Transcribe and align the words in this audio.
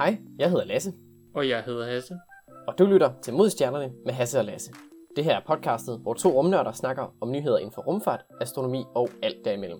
Hej, 0.00 0.18
jeg 0.38 0.50
hedder 0.50 0.64
Lasse, 0.64 0.92
Og 1.34 1.48
jeg 1.48 1.62
hedder 1.62 1.86
Hasse. 1.86 2.14
og 2.66 2.78
du 2.78 2.86
lytter 2.86 3.12
til 3.22 3.34
Modstjernerne 3.34 3.92
med 4.04 4.12
Hasse 4.12 4.38
og 4.38 4.44
Lasse. 4.44 4.72
Det 5.16 5.24
her 5.24 5.36
er 5.36 5.40
podcastet, 5.46 5.98
hvor 5.98 6.14
to 6.14 6.28
rumnørder 6.28 6.72
snakker 6.72 7.16
om 7.20 7.30
nyheder 7.30 7.58
inden 7.58 7.72
for 7.72 7.82
rumfart, 7.82 8.20
astronomi 8.40 8.84
og 8.94 9.08
alt 9.22 9.44
derimellem. 9.44 9.78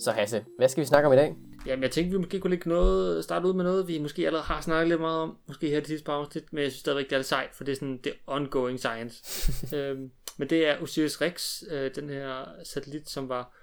Så 0.00 0.10
Hasse, 0.10 0.44
hvad 0.58 0.68
skal 0.68 0.80
vi 0.80 0.86
snakke 0.86 1.06
om 1.06 1.12
i 1.12 1.16
dag? 1.16 1.36
Jamen, 1.66 1.82
jeg 1.82 1.90
tænkte, 1.90 2.12
vi 2.12 2.18
måske 2.18 2.40
kunne 2.40 2.50
lægge 2.50 2.68
noget, 2.68 3.24
starte 3.24 3.46
ud 3.46 3.54
med 3.54 3.64
noget, 3.64 3.88
vi 3.88 3.98
måske 3.98 4.26
allerede 4.26 4.44
har 4.44 4.60
snakket 4.60 4.88
lidt 4.88 5.00
meget 5.00 5.20
om, 5.20 5.36
måske 5.48 5.68
her 5.68 5.78
det 5.78 5.88
sidste 5.88 6.04
par 6.04 6.12
afsnit, 6.12 6.52
men 6.52 6.62
jeg 6.62 6.70
synes 6.70 6.80
stadigvæk, 6.80 7.04
det 7.04 7.12
er 7.12 7.18
lidt 7.18 7.26
sejt, 7.26 7.50
for 7.52 7.64
det 7.64 7.72
er 7.72 7.76
sådan, 7.76 8.00
det 8.04 8.12
ongoing 8.26 8.78
science. 8.78 9.16
øhm, 9.76 10.10
men 10.36 10.50
det 10.50 10.68
er 10.68 10.82
Osiris 10.82 11.20
Rex, 11.20 11.62
øh, 11.70 11.90
den 11.94 12.08
her 12.08 12.44
satellit, 12.64 13.08
som 13.08 13.28
var 13.28 13.56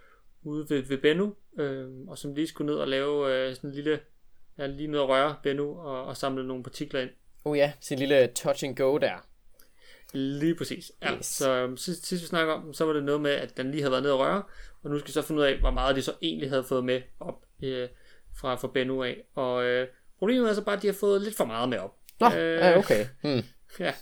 ude 0.44 0.66
ved, 0.70 0.84
ved 0.84 0.98
Bennu, 0.98 1.34
øh, 1.60 1.88
og 2.08 2.18
som 2.18 2.34
lige 2.34 2.48
skulle 2.48 2.72
ned 2.72 2.80
og 2.80 2.88
lave 2.88 3.34
øh, 3.34 3.56
sådan 3.56 3.70
en 3.70 3.76
lille, 3.76 4.00
ja, 4.62 4.68
lige 4.68 4.88
ned 4.88 5.00
og 5.00 5.10
røre 5.10 5.36
Bennu, 5.44 5.80
og, 5.80 6.06
og 6.06 6.18
samle 6.18 6.48
nogle 6.48 6.64
partikler 6.64 7.02
ind. 7.02 7.10
Oh 7.46 7.58
ja, 7.58 7.74
sin 7.80 8.00
lille 8.00 8.28
touch 8.36 8.66
and 8.66 8.76
go 8.76 8.98
der. 8.98 9.28
Lige 10.14 10.56
præcis. 10.56 10.92
Ja, 11.02 11.16
Yes. 11.16 11.26
Så 11.26 11.52
øhm, 11.52 11.78
sidst, 11.78 12.06
sidst 12.06 12.24
vi 12.24 12.28
snakker 12.28 12.54
om, 12.54 12.74
så 12.74 12.86
var 12.86 12.94
det 12.94 13.04
noget 13.04 13.22
med, 13.22 13.32
at 13.32 13.58
den 13.58 13.72
lige 13.72 13.82
havde 13.82 13.92
været 13.92 14.04
nede 14.04 14.14
og 14.14 14.20
røre, 14.20 14.44
og 14.84 14.90
nu 14.90 15.00
skal 15.00 15.08
vi 15.08 15.14
så 15.14 15.22
finde 15.22 15.42
ud 15.42 15.46
af, 15.46 15.60
hvor 15.60 15.72
meget 15.72 15.96
de 15.96 16.02
så 16.02 16.14
egentlig 16.22 16.50
havde 16.50 16.64
fået 16.64 16.86
med 16.86 17.02
op 17.20 17.46
øh, 17.64 17.90
fra, 18.38 18.56
fra 18.56 18.68
Bennu 18.68 19.04
af. 19.04 19.24
Og 19.36 19.64
øh, 19.64 19.88
problemet 20.20 20.50
er 20.50 20.54
så 20.54 20.64
bare, 20.64 20.76
at 20.76 20.82
de 20.82 20.88
har 20.88 20.94
fået 20.94 21.22
lidt 21.22 21.36
for 21.36 21.46
meget 21.46 21.70
med 21.70 21.78
op. 21.78 21.98
Nå, 22.20 22.30
ja, 22.30 22.78
okay. 22.78 23.06
Hmm. 23.22 23.44
Ja. 23.80 23.94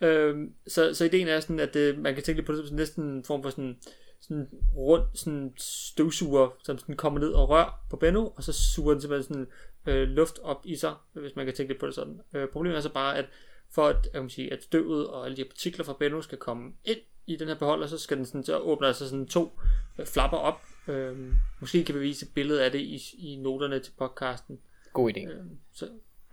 Øhm, 0.00 0.54
så, 0.66 0.94
så 0.94 1.04
ideen 1.04 1.28
er 1.28 1.40
sådan, 1.40 1.60
at 1.60 1.76
øh, 1.76 1.98
man 1.98 2.14
kan 2.14 2.22
tænke 2.22 2.38
lidt 2.38 2.46
på 2.46 2.52
det 2.52 2.68
som 2.68 2.76
næsten 2.76 3.04
en 3.04 3.24
form 3.24 3.42
for 3.42 3.50
sådan, 3.50 3.76
sådan 4.20 4.48
rund 4.76 5.02
sådan 5.14 5.52
støvsuger, 5.56 6.48
som 6.64 6.78
sådan 6.78 6.96
kommer 6.96 7.20
ned 7.20 7.32
og 7.32 7.48
rør 7.48 7.84
på 7.90 7.96
Bennu, 7.96 8.32
og 8.36 8.42
så 8.42 8.52
suger 8.52 8.92
den 8.92 9.00
simpelthen 9.00 9.34
sådan 9.34 9.46
øh, 9.86 10.08
luft 10.08 10.38
op 10.42 10.60
i 10.64 10.76
sig, 10.76 10.94
hvis 11.12 11.36
man 11.36 11.46
kan 11.46 11.54
tænke 11.54 11.72
lidt 11.72 11.80
på 11.80 11.86
det 11.86 11.94
sådan. 11.94 12.20
Øh, 12.34 12.48
problemet 12.48 12.76
er 12.76 12.80
så 12.80 12.92
bare, 12.92 13.18
at 13.18 13.24
for 13.70 13.86
at, 13.86 13.96
jeg 14.12 14.20
kan 14.20 14.30
sige, 14.30 14.52
at 14.52 14.62
støvet 14.62 15.08
og 15.08 15.24
alle 15.24 15.36
de 15.36 15.42
her 15.42 15.48
partikler 15.48 15.84
fra 15.84 15.96
Bennu 15.98 16.22
skal 16.22 16.38
komme 16.38 16.72
ind 16.84 16.98
i 17.26 17.36
den 17.36 17.48
her 17.48 17.54
beholder, 17.54 17.86
så 17.86 17.98
skal 17.98 18.16
den 18.16 18.26
sådan, 18.26 18.44
så 18.44 18.58
åbner 18.58 18.92
sig 18.92 19.08
sådan 19.08 19.26
to 19.26 19.58
øh, 19.98 20.06
flapper 20.06 20.38
op. 20.38 20.60
Øh, 20.88 21.16
måske 21.60 21.84
kan 21.84 21.94
vi 21.94 22.00
vise 22.00 22.26
et 22.26 22.34
billede 22.34 22.64
af 22.64 22.70
det 22.70 22.80
i, 22.80 23.00
i 23.18 23.36
noterne 23.36 23.80
til 23.80 23.92
podcasten. 23.98 24.60
God 24.92 25.10
idé. 25.10 25.20
Øh, 25.20 25.44
så, 25.72 25.88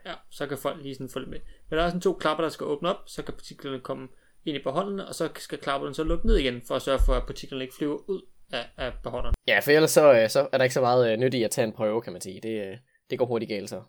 ja, 0.05 0.13
så 0.29 0.47
kan 0.47 0.57
folk 0.57 0.83
lige 0.83 0.95
sådan 0.95 1.09
følge 1.09 1.29
med. 1.29 1.39
Men 1.69 1.77
der 1.77 1.83
er 1.83 1.89
sådan 1.89 2.02
to 2.02 2.13
klapper, 2.13 2.43
der 2.43 2.49
skal 2.49 2.65
åbne 2.65 2.89
op, 2.89 3.03
så 3.05 3.23
kan 3.23 3.33
partiklerne 3.33 3.79
komme 3.79 4.07
ind 4.45 4.57
i 4.57 4.63
beholderne, 4.63 5.07
og 5.07 5.15
så 5.15 5.29
skal 5.35 5.57
klapperne 5.57 5.95
så 5.95 6.03
lukke 6.03 6.27
ned 6.27 6.35
igen, 6.35 6.61
for 6.67 6.75
at 6.75 6.81
sørge 6.81 6.99
for, 7.05 7.13
at 7.13 7.25
partiklerne 7.25 7.63
ikke 7.63 7.75
flyver 7.77 8.09
ud 8.09 8.21
af, 8.52 8.65
af 8.77 8.93
beholderen. 9.03 9.35
Ja, 9.47 9.59
for 9.59 9.71
ellers 9.71 9.91
så, 9.91 10.13
øh, 10.13 10.29
så 10.29 10.49
er 10.52 10.57
der 10.57 10.63
ikke 10.63 10.73
så 10.73 10.81
meget 10.81 11.11
øh, 11.11 11.17
nyt 11.17 11.33
i 11.33 11.43
at 11.43 11.52
tage 11.52 11.67
en 11.67 11.73
prøve, 11.73 12.02
kan 12.02 12.13
man 12.13 12.21
sige. 12.21 12.39
Det, 12.43 12.79
det 13.09 13.19
går 13.19 13.25
hurtigt 13.25 13.49
galt 13.49 13.69
så. 13.69 13.81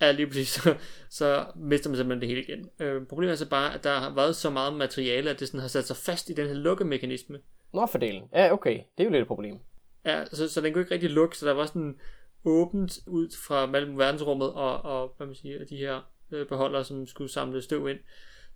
Ja, 0.00 0.10
lige 0.10 0.26
præcis, 0.26 0.48
så, 0.62 0.74
så 1.10 1.44
mister 1.56 1.90
man 1.90 1.96
simpelthen 1.96 2.20
det 2.20 2.28
hele 2.28 2.42
igen. 2.42 2.70
Øh, 2.78 3.06
problemet 3.06 3.32
er 3.32 3.36
så 3.36 3.48
bare, 3.48 3.74
at 3.74 3.84
der 3.84 3.98
har 3.98 4.14
været 4.14 4.36
så 4.36 4.50
meget 4.50 4.74
materiale, 4.74 5.30
at 5.30 5.40
det 5.40 5.48
sådan 5.48 5.60
har 5.60 5.68
sat 5.68 5.86
sig 5.86 5.96
fast 5.96 6.30
i 6.30 6.32
den 6.32 6.46
her 6.46 6.54
lukkemekanisme. 6.54 7.38
Nå, 7.74 7.86
fordelen. 7.86 8.22
Ja, 8.32 8.52
okay. 8.52 8.74
Det 8.74 9.04
er 9.04 9.04
jo 9.04 9.10
lidt 9.10 9.22
et 9.22 9.26
problem. 9.26 9.58
Ja, 10.04 10.24
så, 10.24 10.48
så 10.48 10.60
den 10.60 10.72
kunne 10.72 10.82
ikke 10.82 10.94
rigtig 10.94 11.10
lukke, 11.10 11.38
så 11.38 11.46
der 11.46 11.52
var 11.52 11.66
sådan 11.66 11.98
åbent 12.44 12.98
ud 13.06 13.28
fra 13.46 13.66
mellem 13.66 13.98
verdensrummet 13.98 14.52
og, 14.52 14.84
og 14.84 15.14
hvad 15.16 15.26
man 15.26 15.36
siger, 15.36 15.64
de 15.64 15.76
her 15.76 16.00
øh, 16.30 16.46
beholdere, 16.46 16.84
som 16.84 17.06
skulle 17.06 17.30
samle 17.30 17.62
støv 17.62 17.88
ind. 17.88 17.98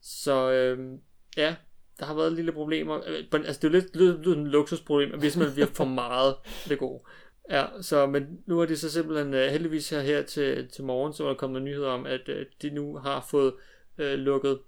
Så 0.00 0.53
øh, 0.53 0.98
ja, 1.37 1.55
der 1.98 2.05
har 2.06 2.15
været 2.15 2.33
lille 2.33 2.53
problemer. 2.53 3.00
Øh, 3.06 3.25
altså, 3.33 3.61
det 3.61 3.65
er 3.65 3.69
jo 3.69 3.73
lidt, 3.73 3.97
lidt, 3.97 4.27
lidt 4.27 4.39
en 4.39 4.47
luksusproblem, 4.47 5.15
at 5.15 5.23
vi 5.23 5.31
simpelthen 5.31 5.56
vi 5.56 5.62
har 5.62 5.70
for 5.75 5.84
meget 5.84 6.34
af 6.65 6.69
det 6.69 6.78
gode. 6.78 7.03
Ja, 7.51 7.67
så, 7.81 8.07
men 8.07 8.43
nu 8.47 8.61
er 8.61 8.67
det 8.67 8.79
så 8.79 8.91
simpelthen 8.91 9.35
øh, 9.35 9.51
heldigvis 9.51 9.91
her, 9.91 10.01
her 10.01 10.23
til, 10.23 10.69
til 10.69 10.85
morgen, 10.85 11.12
så 11.12 11.25
er 11.25 11.29
der 11.29 11.35
kommet 11.35 11.62
nyheder 11.62 11.89
om, 11.89 12.07
at 12.07 12.29
øh, 12.29 12.47
de 12.62 12.71
nu 12.71 12.97
har 12.97 13.27
fået 13.31 13.55
øh, 13.99 14.19
lukket 14.19 14.59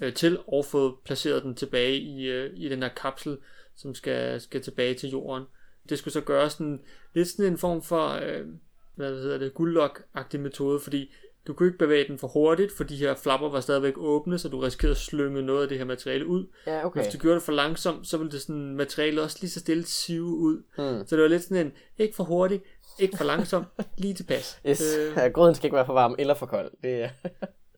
øh, 0.00 0.14
til 0.14 0.38
og 0.46 0.64
fået 0.64 0.94
placeret 1.04 1.42
den 1.42 1.54
tilbage 1.54 1.96
i, 1.96 2.26
øh, 2.26 2.50
i 2.54 2.68
den 2.68 2.82
her 2.82 2.88
kapsel, 2.88 3.38
som 3.76 3.94
skal, 3.94 4.40
skal 4.40 4.62
tilbage 4.62 4.94
til 4.94 5.10
jorden. 5.10 5.44
Det 5.88 5.98
skulle 5.98 6.12
så 6.12 6.20
gøre 6.20 6.50
sådan, 6.50 6.82
lidt 7.14 7.28
sådan 7.28 7.52
en 7.52 7.58
form 7.58 7.82
for, 7.82 8.08
øh, 8.08 8.46
hvad 8.94 9.10
hedder 9.10 9.38
det, 9.38 9.54
guldlok-agtig 9.54 10.40
metode, 10.40 10.80
fordi 10.80 11.14
du 11.46 11.52
kunne 11.52 11.68
ikke 11.68 11.78
bevæge 11.78 12.08
den 12.08 12.18
for 12.18 12.28
hurtigt, 12.28 12.72
for 12.72 12.84
de 12.84 12.96
her 12.96 13.14
flapper 13.14 13.48
var 13.48 13.60
stadigvæk 13.60 13.94
åbne, 13.96 14.38
så 14.38 14.48
du 14.48 14.58
risikerede 14.60 14.90
at 14.90 14.96
slynge 14.96 15.42
noget 15.42 15.62
af 15.62 15.68
det 15.68 15.78
her 15.78 15.84
materiale 15.84 16.26
ud. 16.26 16.46
Ja, 16.66 16.86
okay. 16.86 17.00
Hvis 17.00 17.12
du 17.12 17.18
gjorde 17.18 17.34
det 17.34 17.42
for 17.42 17.52
langsomt, 17.52 18.08
så 18.08 18.16
ville 18.16 18.32
det 18.32 18.40
sådan 18.40 18.76
materiale 18.76 19.22
også 19.22 19.38
lige 19.40 19.50
så 19.50 19.60
stille 19.60 19.86
sive 19.86 20.24
ud. 20.24 20.62
Hmm. 20.76 21.06
Så 21.06 21.16
det 21.16 21.22
var 21.22 21.28
lidt 21.28 21.42
sådan 21.42 21.66
en, 21.66 21.72
ikke 21.98 22.16
for 22.16 22.24
hurtigt, 22.24 22.64
ikke 22.98 23.16
for 23.16 23.24
langsomt, 23.24 23.66
lige 23.98 24.14
tilpas. 24.14 24.60
Yes. 24.68 24.96
Øh, 24.96 25.16
Ja, 25.16 25.28
grøden 25.28 25.54
skal 25.54 25.66
ikke 25.66 25.76
være 25.76 25.86
for 25.86 25.92
varm 25.92 26.14
eller 26.18 26.34
for 26.34 26.46
kold. 26.46 26.70
Det 26.82 27.02
er... 27.02 27.08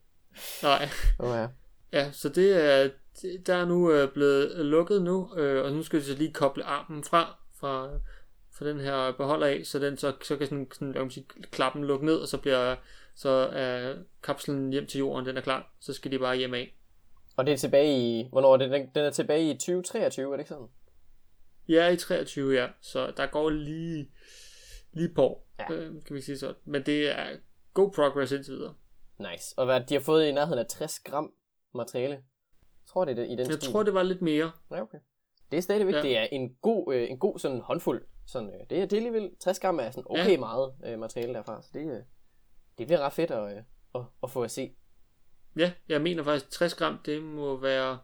nej. 0.62 0.88
Oh, 1.18 1.36
ja. 1.36 1.46
Ja, 1.92 2.12
så 2.12 2.28
det 2.28 2.64
er, 2.64 2.88
der 3.46 3.54
er 3.54 3.64
nu 3.64 3.92
øh, 3.92 4.12
blevet 4.12 4.66
lukket 4.66 5.02
nu, 5.02 5.34
øh, 5.36 5.64
og 5.64 5.72
nu 5.72 5.82
skal 5.82 5.98
vi 5.98 6.04
så 6.04 6.14
lige 6.14 6.32
koble 6.32 6.64
armen 6.64 7.04
fra, 7.04 7.36
fra, 7.60 7.88
fra 8.58 8.68
den 8.68 8.80
her 8.80 9.12
beholder 9.12 9.46
af, 9.46 9.60
så 9.64 9.78
den 9.78 9.96
så, 9.96 10.12
så 10.22 10.36
kan 10.36 10.46
sådan, 10.46 10.66
sådan 10.72 11.10
sige, 11.10 11.26
klappen 11.50 11.84
lukke 11.84 12.06
ned, 12.06 12.16
og 12.16 12.28
så 12.28 12.38
bliver 12.38 12.76
så 13.18 13.28
er 13.52 13.94
kapslen 14.22 14.72
hjem 14.72 14.86
til 14.86 14.98
jorden, 14.98 15.26
den 15.26 15.36
er 15.36 15.40
klar, 15.40 15.72
så 15.80 15.92
skal 15.92 16.10
de 16.12 16.18
bare 16.18 16.36
hjem 16.36 16.54
af. 16.54 16.74
Og 17.36 17.46
det 17.46 17.52
er 17.52 17.56
tilbage 17.56 17.98
i... 17.98 18.28
Hvornår 18.32 18.52
er 18.52 18.56
det? 18.56 18.70
Den, 18.70 18.90
den 18.94 19.04
er 19.04 19.10
tilbage 19.10 19.50
i 19.50 19.54
2023, 19.54 20.26
er 20.26 20.30
det 20.30 20.38
ikke 20.38 20.48
sådan? 20.48 20.66
Ja, 21.68 21.88
i 21.88 21.96
23, 21.96 22.54
ja, 22.54 22.68
så 22.80 23.12
der 23.16 23.26
går 23.26 23.50
lige, 23.50 24.10
lige 24.92 25.14
på, 25.14 25.42
Ja. 25.58 25.74
øh, 25.74 26.04
kan 26.04 26.16
vi 26.16 26.20
sige 26.20 26.38
sådan. 26.38 26.54
Men 26.64 26.82
det 26.86 27.18
er 27.18 27.36
god 27.74 27.90
progress 27.92 28.32
indtil 28.32 28.54
videre. 28.54 28.74
Nice. 29.18 29.54
Og 29.58 29.64
hvad, 29.66 29.80
de 29.80 29.94
har 29.94 30.00
fået 30.00 30.26
i 30.26 30.32
nærheden 30.32 30.58
af 30.58 30.66
60 30.66 31.00
gram 31.00 31.32
materiale. 31.74 32.14
Jeg 32.14 32.22
tror 32.92 33.04
det 33.04 33.12
er 33.12 33.16
det, 33.16 33.26
i 33.26 33.30
den 33.30 33.38
Jeg 33.38 33.46
stil. 33.46 33.72
tror, 33.72 33.82
det 33.82 33.94
var 33.94 34.02
lidt 34.02 34.22
mere. 34.22 34.50
Ja, 34.70 34.82
okay. 34.82 34.98
Det 35.50 35.56
er 35.56 35.60
stadigvæk, 35.60 35.94
ja. 35.94 36.02
Det 36.02 36.18
er 36.18 36.26
en 36.32 36.54
god, 36.62 36.94
øh, 36.94 37.10
en 37.10 37.18
god 37.18 37.38
sådan 37.38 37.60
håndfuld. 37.60 38.04
Sådan, 38.26 38.48
øh, 38.48 38.60
det, 38.70 38.78
er, 38.78 38.86
det 38.86 38.92
er 38.92 38.96
alligevel 38.96 39.30
60 39.40 39.60
gram 39.60 39.78
er 39.78 39.90
sådan 39.90 40.04
okay. 40.10 40.30
Ja. 40.32 40.38
meget 40.38 40.72
øh, 40.86 40.98
materiale 40.98 41.34
derfra. 41.34 41.62
Så 41.62 41.70
det, 41.74 41.80
øh, 41.80 42.02
det 42.78 42.86
bliver 42.86 43.00
ret 43.00 43.12
fedt 43.12 43.30
at, 43.30 43.56
øh, 43.56 43.62
at, 43.94 44.00
at 44.22 44.30
få 44.30 44.42
at 44.42 44.50
se. 44.50 44.72
Ja, 45.56 45.72
jeg 45.88 46.02
mener 46.02 46.22
faktisk 46.22 46.50
60 46.50 46.74
gram, 46.74 46.98
det 47.06 47.22
må 47.22 47.56
være, 47.56 47.98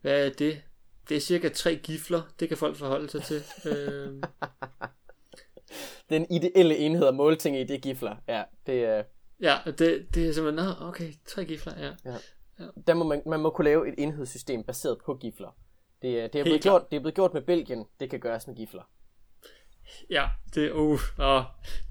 hvad 0.00 0.26
er 0.26 0.30
det? 0.30 0.62
Det 1.08 1.16
er 1.16 1.20
cirka 1.20 1.48
tre 1.48 1.76
gifler, 1.76 2.22
det 2.40 2.48
kan 2.48 2.56
folk 2.56 2.76
forholde 2.76 3.10
sig 3.10 3.22
til. 3.22 3.42
øh, 3.72 4.22
Den 6.10 6.26
ideelle 6.30 6.76
enhed 6.76 7.06
at 7.06 7.14
måle 7.14 7.36
ting 7.36 7.56
i, 7.56 7.64
det 7.64 7.74
er 7.76 7.80
gifler. 7.80 8.16
Ja, 8.28 8.42
det, 8.66 8.98
øh, 8.98 9.04
ja, 9.40 9.58
det, 9.66 10.06
det 10.14 10.28
er 10.28 10.32
simpelthen, 10.32 10.54
nå, 10.54 10.88
okay, 10.88 11.12
tre 11.26 11.44
gifler, 11.44 11.72
ja. 11.78 12.14
der 12.86 12.94
må 12.94 13.04
man, 13.04 13.22
man 13.26 13.40
må 13.40 13.50
kunne 13.50 13.64
lave 13.64 13.88
et 13.88 13.94
enhedssystem 13.98 14.62
baseret 14.62 14.98
på 15.06 15.14
gifler. 15.14 15.56
Det, 16.02 16.12
det, 16.12 16.24
er 16.24 16.28
blevet 16.28 16.46
Helt 16.46 16.62
gjort, 16.62 16.90
det 16.90 16.96
er 16.96 17.00
blevet 17.00 17.14
gjort 17.14 17.34
med 17.34 17.42
Belgien. 17.42 17.86
Det 18.00 18.10
kan 18.10 18.20
gøres 18.20 18.46
med 18.46 18.54
gifler. 18.54 18.82
Ja, 20.10 20.28
det, 20.54 20.72
uh, 20.72 21.00
oh, 21.18 21.42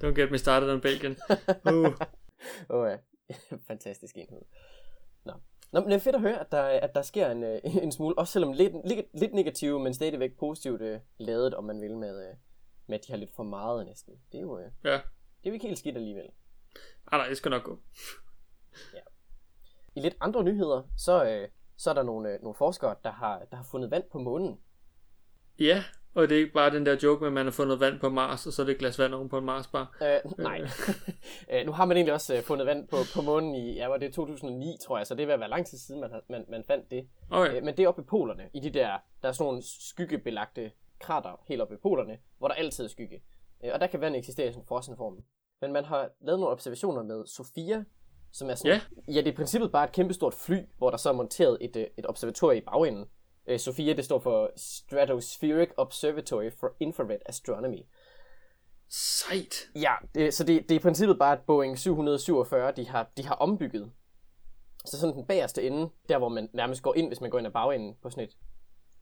don't 0.03 0.15
get 0.21 0.31
me 0.31 0.37
started 0.37 0.69
on 0.69 0.81
Belgien. 0.81 1.15
Uh, 1.73 1.93
oh, 2.69 2.89
ja, 2.89 2.97
fantastisk 3.67 4.17
enhed. 4.17 4.41
Nå. 5.25 5.33
Nå, 5.71 5.79
men 5.79 5.89
det 5.89 5.95
er 5.95 5.99
fedt 5.99 6.15
at 6.15 6.21
høre, 6.21 6.39
at 6.39 6.51
der, 6.51 6.61
at 6.63 6.95
der 6.95 7.01
sker 7.01 7.31
en, 7.31 7.43
øh, 7.43 7.59
en 7.63 7.91
smule, 7.91 8.17
også 8.17 8.33
selvom 8.33 8.53
lidt, 8.53 8.73
lidt, 8.87 9.05
lidt 9.19 9.33
negativt, 9.33 9.81
men 9.81 9.93
stadigvæk 9.93 10.37
positivt 10.39 10.81
øh, 10.81 10.99
lavet, 11.17 11.53
om 11.53 11.63
man 11.63 11.81
vil, 11.81 11.97
med, 11.97 12.29
øh, 12.29 12.35
med 12.87 12.99
at 12.99 13.07
de 13.07 13.11
har 13.11 13.17
lidt 13.17 13.35
for 13.35 13.43
meget 13.43 13.85
næsten. 13.85 14.13
Det 14.31 14.37
er 14.37 14.41
jo, 14.41 14.59
øh, 14.59 14.71
ja, 14.83 14.91
det 14.91 14.97
er 15.43 15.49
jo 15.49 15.53
ikke 15.53 15.67
helt 15.67 15.79
skidt 15.79 15.95
alligevel. 15.95 16.29
ah, 17.11 17.17
nej, 17.17 17.27
det 17.27 17.37
skal 17.37 17.49
nok 17.49 17.63
gå. 17.63 17.79
I 19.95 19.99
lidt 19.99 20.17
andre 20.21 20.43
nyheder, 20.43 20.83
så, 20.97 21.25
øh, 21.25 21.47
så 21.77 21.89
er 21.89 21.93
der 21.93 22.03
nogle, 22.03 22.33
øh, 22.33 22.41
nogle 22.41 22.55
forskere, 22.55 22.95
der 23.03 23.11
har, 23.11 23.45
der 23.51 23.57
har 23.57 23.63
fundet 23.63 23.91
vand 23.91 24.03
på 24.11 24.19
månen. 24.19 24.59
Ja, 25.59 25.83
og 26.15 26.29
det 26.29 26.35
er 26.35 26.39
ikke 26.39 26.53
bare 26.53 26.71
den 26.71 26.85
der 26.85 26.97
joke 27.03 27.19
med, 27.21 27.27
at 27.27 27.33
man 27.33 27.45
har 27.45 27.51
fundet 27.51 27.79
vand 27.79 27.99
på 27.99 28.09
Mars, 28.09 28.47
og 28.47 28.53
så 28.53 28.61
er 28.61 28.65
det 28.65 28.73
et 28.73 28.79
glas 28.79 28.99
vand 28.99 29.13
oven 29.13 29.29
på 29.29 29.37
en 29.37 29.45
Mars-bar. 29.45 29.97
Øh, 30.01 30.31
nej. 30.37 30.61
øh, 31.51 31.65
nu 31.65 31.71
har 31.71 31.85
man 31.85 31.97
egentlig 31.97 32.13
også 32.13 32.35
øh, 32.35 32.43
fundet 32.43 32.67
vand 32.67 32.87
på, 32.87 32.97
på 33.15 33.21
månen 33.21 33.55
i, 33.55 33.73
ja, 33.75 33.87
var 33.87 33.97
det 33.97 34.13
2009, 34.13 34.77
tror 34.85 34.97
jeg, 34.97 35.07
så 35.07 35.15
det 35.15 35.29
at 35.29 35.39
være 35.39 35.49
lang 35.49 35.65
tid 35.65 35.77
siden, 35.77 36.01
man, 36.01 36.09
man, 36.29 36.45
man 36.49 36.63
fandt 36.67 36.91
det. 36.91 37.07
Okay, 37.29 37.57
Øh, 37.57 37.63
men 37.63 37.77
det 37.77 37.83
er 37.83 37.87
oppe 37.87 38.01
i 38.01 38.05
polerne, 38.05 38.43
i 38.53 38.59
de 38.59 38.69
der, 38.69 38.97
der 39.21 39.29
er 39.29 39.31
sådan 39.31 39.45
nogle 39.45 39.61
skyggebelagte 39.79 40.71
krater 40.99 41.41
helt 41.47 41.61
oppe 41.61 41.73
i 41.75 41.77
polerne, 41.81 42.17
hvor 42.37 42.47
der 42.47 42.55
altid 42.55 42.83
er 42.83 42.87
skygge. 42.89 43.21
Øh, 43.65 43.71
og 43.73 43.79
der 43.79 43.87
kan 43.87 44.01
vand 44.01 44.15
eksistere 44.15 44.47
i 44.47 44.51
sådan 44.51 44.63
en 44.63 44.67
frossen 44.67 44.97
form. 44.97 45.17
Men 45.61 45.73
man 45.73 45.85
har 45.85 46.09
lavet 46.21 46.39
nogle 46.39 46.51
observationer 46.51 47.03
med 47.03 47.25
Sofia, 47.25 47.83
som 48.31 48.49
er 48.49 48.55
sådan, 48.55 48.71
Ja. 48.71 49.13
ja, 49.13 49.17
det 49.17 49.27
er 49.27 49.31
i 49.31 49.35
princippet 49.35 49.71
bare 49.71 49.83
et 49.83 49.91
kæmpestort 49.91 50.33
fly, 50.33 50.57
hvor 50.77 50.89
der 50.89 50.97
så 50.97 51.09
er 51.09 51.13
monteret 51.13 51.57
et, 51.61 51.75
øh, 51.75 51.87
et 51.97 52.05
observatorium 52.09 52.57
i 52.57 52.61
bagenden. 52.61 53.05
Øh, 53.47 53.59
Sofia, 53.59 53.93
det 53.93 54.05
står 54.05 54.19
for 54.19 54.51
Stratospheric 54.55 55.69
Observatory 55.77 56.51
for 56.59 56.75
Infrared 56.79 57.19
Astronomy. 57.25 57.85
sejt. 58.89 59.69
Ja, 59.75 59.93
det, 60.15 60.33
så 60.33 60.43
det, 60.43 60.63
det 60.69 60.71
er 60.75 60.79
i 60.79 60.81
princippet 60.81 61.19
bare 61.19 61.33
et 61.33 61.41
Boeing 61.41 61.79
747, 61.79 62.71
de 62.71 62.87
har, 62.87 63.11
de 63.17 63.25
har 63.25 63.35
ombygget. 63.35 63.91
Så 64.85 64.99
sådan 64.99 65.15
den 65.15 65.25
bagerste 65.25 65.63
ende, 65.63 65.89
der 66.09 66.17
hvor 66.17 66.29
man 66.29 66.49
nærmest 66.53 66.83
går 66.83 66.95
ind, 66.95 67.07
hvis 67.07 67.21
man 67.21 67.29
går 67.29 67.37
ind 67.37 67.47
ad 67.47 67.51
bagenden 67.51 67.95
på 68.01 68.09
sådan 68.09 68.23
et, 68.23 68.37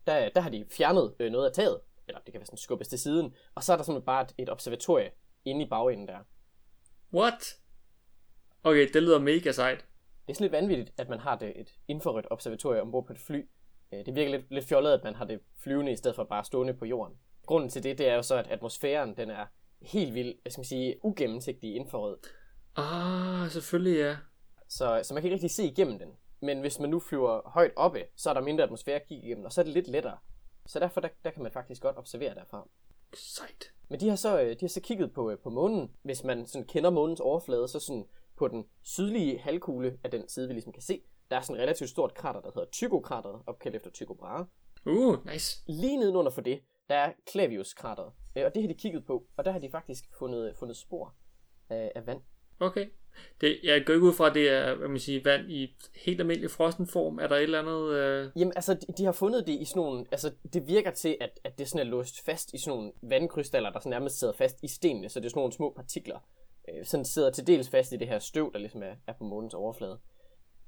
der, 0.07 0.29
der 0.29 0.41
har 0.41 0.49
de 0.49 0.65
fjernet 0.71 1.15
øh, 1.19 1.31
noget 1.31 1.45
af 1.45 1.53
taget, 1.53 1.79
eller 2.07 2.21
det 2.21 2.33
kan 2.33 2.39
være 2.39 2.45
sådan 2.45 2.57
skubbes 2.57 2.87
til 2.87 2.99
siden, 2.99 3.35
og 3.55 3.63
så 3.63 3.73
er 3.73 3.77
der 3.77 3.83
sådan 3.83 4.01
bare 4.01 4.21
et, 4.21 4.33
et 4.37 4.49
observatorie 4.49 5.11
inde 5.45 5.65
i 5.65 5.69
bagenden 5.69 6.07
der. 6.07 6.17
What? 7.13 7.59
Okay, 8.63 8.89
det 8.93 9.03
lyder 9.03 9.19
mega 9.19 9.51
sejt. 9.51 9.85
Det 10.27 10.29
er 10.29 10.33
sådan 10.33 10.45
lidt 10.45 10.51
vanvittigt, 10.51 10.93
at 10.97 11.09
man 11.09 11.19
har 11.19 11.37
det 11.37 11.59
et 11.59 11.73
infrarødt 11.87 12.27
observatorium 12.29 12.87
ombord 12.87 13.05
på 13.05 13.13
et 13.13 13.19
fly. 13.19 13.45
Øh, 13.93 14.05
Det 14.05 14.15
virker 14.15 14.31
lidt, 14.31 14.45
lidt 14.49 14.65
fjollet, 14.65 14.91
at 14.91 15.03
man 15.03 15.15
har 15.15 15.25
det 15.25 15.39
flyvende 15.57 15.91
i 15.91 15.95
stedet 15.95 16.15
for 16.15 16.23
bare 16.23 16.45
stående 16.45 16.73
på 16.73 16.85
jorden. 16.85 17.17
Grunden 17.45 17.69
til 17.69 17.83
det, 17.83 17.97
det 17.97 18.09
er 18.09 18.15
jo 18.15 18.21
så, 18.21 18.35
at 18.35 18.47
atmosfæren 18.47 19.17
den 19.17 19.29
er 19.29 19.45
helt 19.81 20.13
vildt, 20.13 20.41
hvad 20.41 20.51
skal 20.51 20.59
man 20.59 20.65
sige, 20.65 21.05
ugennemsigtig 21.05 21.69
i 21.69 21.73
infrarød. 21.73 22.17
Ah, 22.75 23.49
selvfølgelig 23.51 23.97
ja. 23.97 24.17
Så, 24.69 24.99
så 25.03 25.13
man 25.13 25.23
kan 25.23 25.27
ikke 25.27 25.35
rigtig 25.35 25.51
se 25.51 25.63
igennem 25.63 25.99
den. 25.99 26.09
Men 26.41 26.59
hvis 26.59 26.79
man 26.79 26.89
nu 26.89 26.99
flyver 26.99 27.49
højt 27.49 27.71
oppe, 27.75 28.03
så 28.15 28.29
er 28.29 28.33
der 28.33 28.41
mindre 28.41 28.63
atmosfære 28.63 28.95
at 28.95 29.07
kigge 29.07 29.25
igennem, 29.25 29.45
og 29.45 29.51
så 29.51 29.61
er 29.61 29.65
det 29.65 29.73
lidt 29.73 29.87
lettere. 29.87 30.17
Så 30.65 30.79
derfor 30.79 31.01
der, 31.01 31.07
der 31.25 31.31
kan 31.31 31.43
man 31.43 31.51
faktisk 31.51 31.81
godt 31.81 31.97
observere 31.97 32.35
derfra. 32.35 32.67
Sejt. 33.13 33.73
Men 33.89 33.99
de 33.99 34.09
har 34.09 34.15
så, 34.15 34.41
øh, 34.41 34.49
de 34.49 34.57
har 34.61 34.67
så 34.67 34.81
kigget 34.81 35.13
på, 35.13 35.31
øh, 35.31 35.37
på 35.39 35.49
månen. 35.49 35.91
Hvis 36.01 36.23
man 36.23 36.47
sådan 36.47 36.67
kender 36.67 36.89
månens 36.89 37.19
overflade, 37.19 37.67
så 37.67 37.79
sådan 37.79 38.05
på 38.35 38.47
den 38.47 38.65
sydlige 38.81 39.39
halvkugle 39.39 39.99
af 40.03 40.11
den 40.11 40.29
side, 40.29 40.47
vi 40.47 40.53
ligesom 40.53 40.73
kan 40.73 40.81
se, 40.81 41.01
der 41.31 41.37
er 41.37 41.41
sådan 41.41 41.55
et 41.55 41.61
relativt 41.61 41.89
stort 41.89 42.13
krater, 42.13 42.41
der 42.41 42.51
hedder 42.55 42.69
Tycho-krateret, 42.71 43.41
opkaldt 43.47 43.75
efter 43.75 43.89
Tycho 43.91 44.13
Brahe. 44.13 44.45
Uh, 44.85 45.25
nice. 45.25 45.63
Lige 45.67 45.97
nedenunder 45.97 46.31
for 46.31 46.41
det, 46.41 46.59
der 46.89 46.95
er 46.95 47.11
Clavius-krateret. 47.29 48.11
Øh, 48.35 48.45
Og 48.45 48.55
det 48.55 48.63
har 48.63 48.67
de 48.67 48.73
kigget 48.73 49.05
på, 49.05 49.23
og 49.37 49.45
der 49.45 49.51
har 49.51 49.59
de 49.59 49.69
faktisk 49.71 50.03
fundet, 50.19 50.55
fundet 50.59 50.77
spor 50.77 51.15
af, 51.69 51.91
af 51.95 52.07
vand. 52.07 52.21
Okay. 52.59 52.87
Det, 53.41 53.59
jeg 53.63 53.85
går 53.85 53.93
ikke 53.93 54.05
ud 54.05 54.13
fra, 54.13 54.27
at 54.27 54.35
det 54.35 54.49
er 54.49 54.75
hvad 54.75 54.87
man 54.87 54.99
siger, 54.99 55.21
vand 55.23 55.51
i 55.51 55.75
helt 56.05 56.19
almindelig 56.19 56.51
frossen 56.51 56.87
form. 56.87 57.19
Er 57.19 57.27
der 57.27 57.35
et 57.35 57.43
eller 57.43 57.59
andet... 57.59 57.89
Øh... 57.89 58.31
Jamen, 58.35 58.53
altså, 58.55 58.73
de, 58.73 58.93
de 58.97 59.05
har 59.05 59.11
fundet 59.11 59.47
det 59.47 59.53
i 59.53 59.65
sådan 59.65 59.81
nogle... 59.81 60.05
Altså, 60.11 60.31
det 60.53 60.67
virker 60.67 60.91
til, 60.91 61.17
at, 61.21 61.39
at 61.43 61.57
det 61.59 61.69
sådan 61.69 61.87
er 61.87 61.91
låst 61.91 62.25
fast 62.25 62.53
i 62.53 62.57
sådan 62.57 62.77
nogle 62.77 62.91
vandkrystaller, 63.01 63.69
der 63.69 63.79
sådan 63.79 63.89
nærmest 63.89 64.19
sidder 64.19 64.33
fast 64.33 64.63
i 64.63 64.67
stenene, 64.67 65.09
så 65.09 65.19
det 65.19 65.25
er 65.25 65.29
sådan 65.29 65.39
nogle 65.39 65.53
små 65.53 65.73
partikler. 65.75 66.19
Øh, 66.69 66.85
sådan 66.85 67.05
sidder 67.05 67.31
til 67.31 67.47
dels 67.47 67.69
fast 67.69 67.91
i 67.91 67.97
det 67.97 68.07
her 68.07 68.19
støv, 68.19 68.53
der 68.53 68.59
ligesom 68.59 68.83
er, 68.83 68.95
er 69.07 69.13
på 69.13 69.23
månens 69.23 69.53
overflade. 69.53 69.99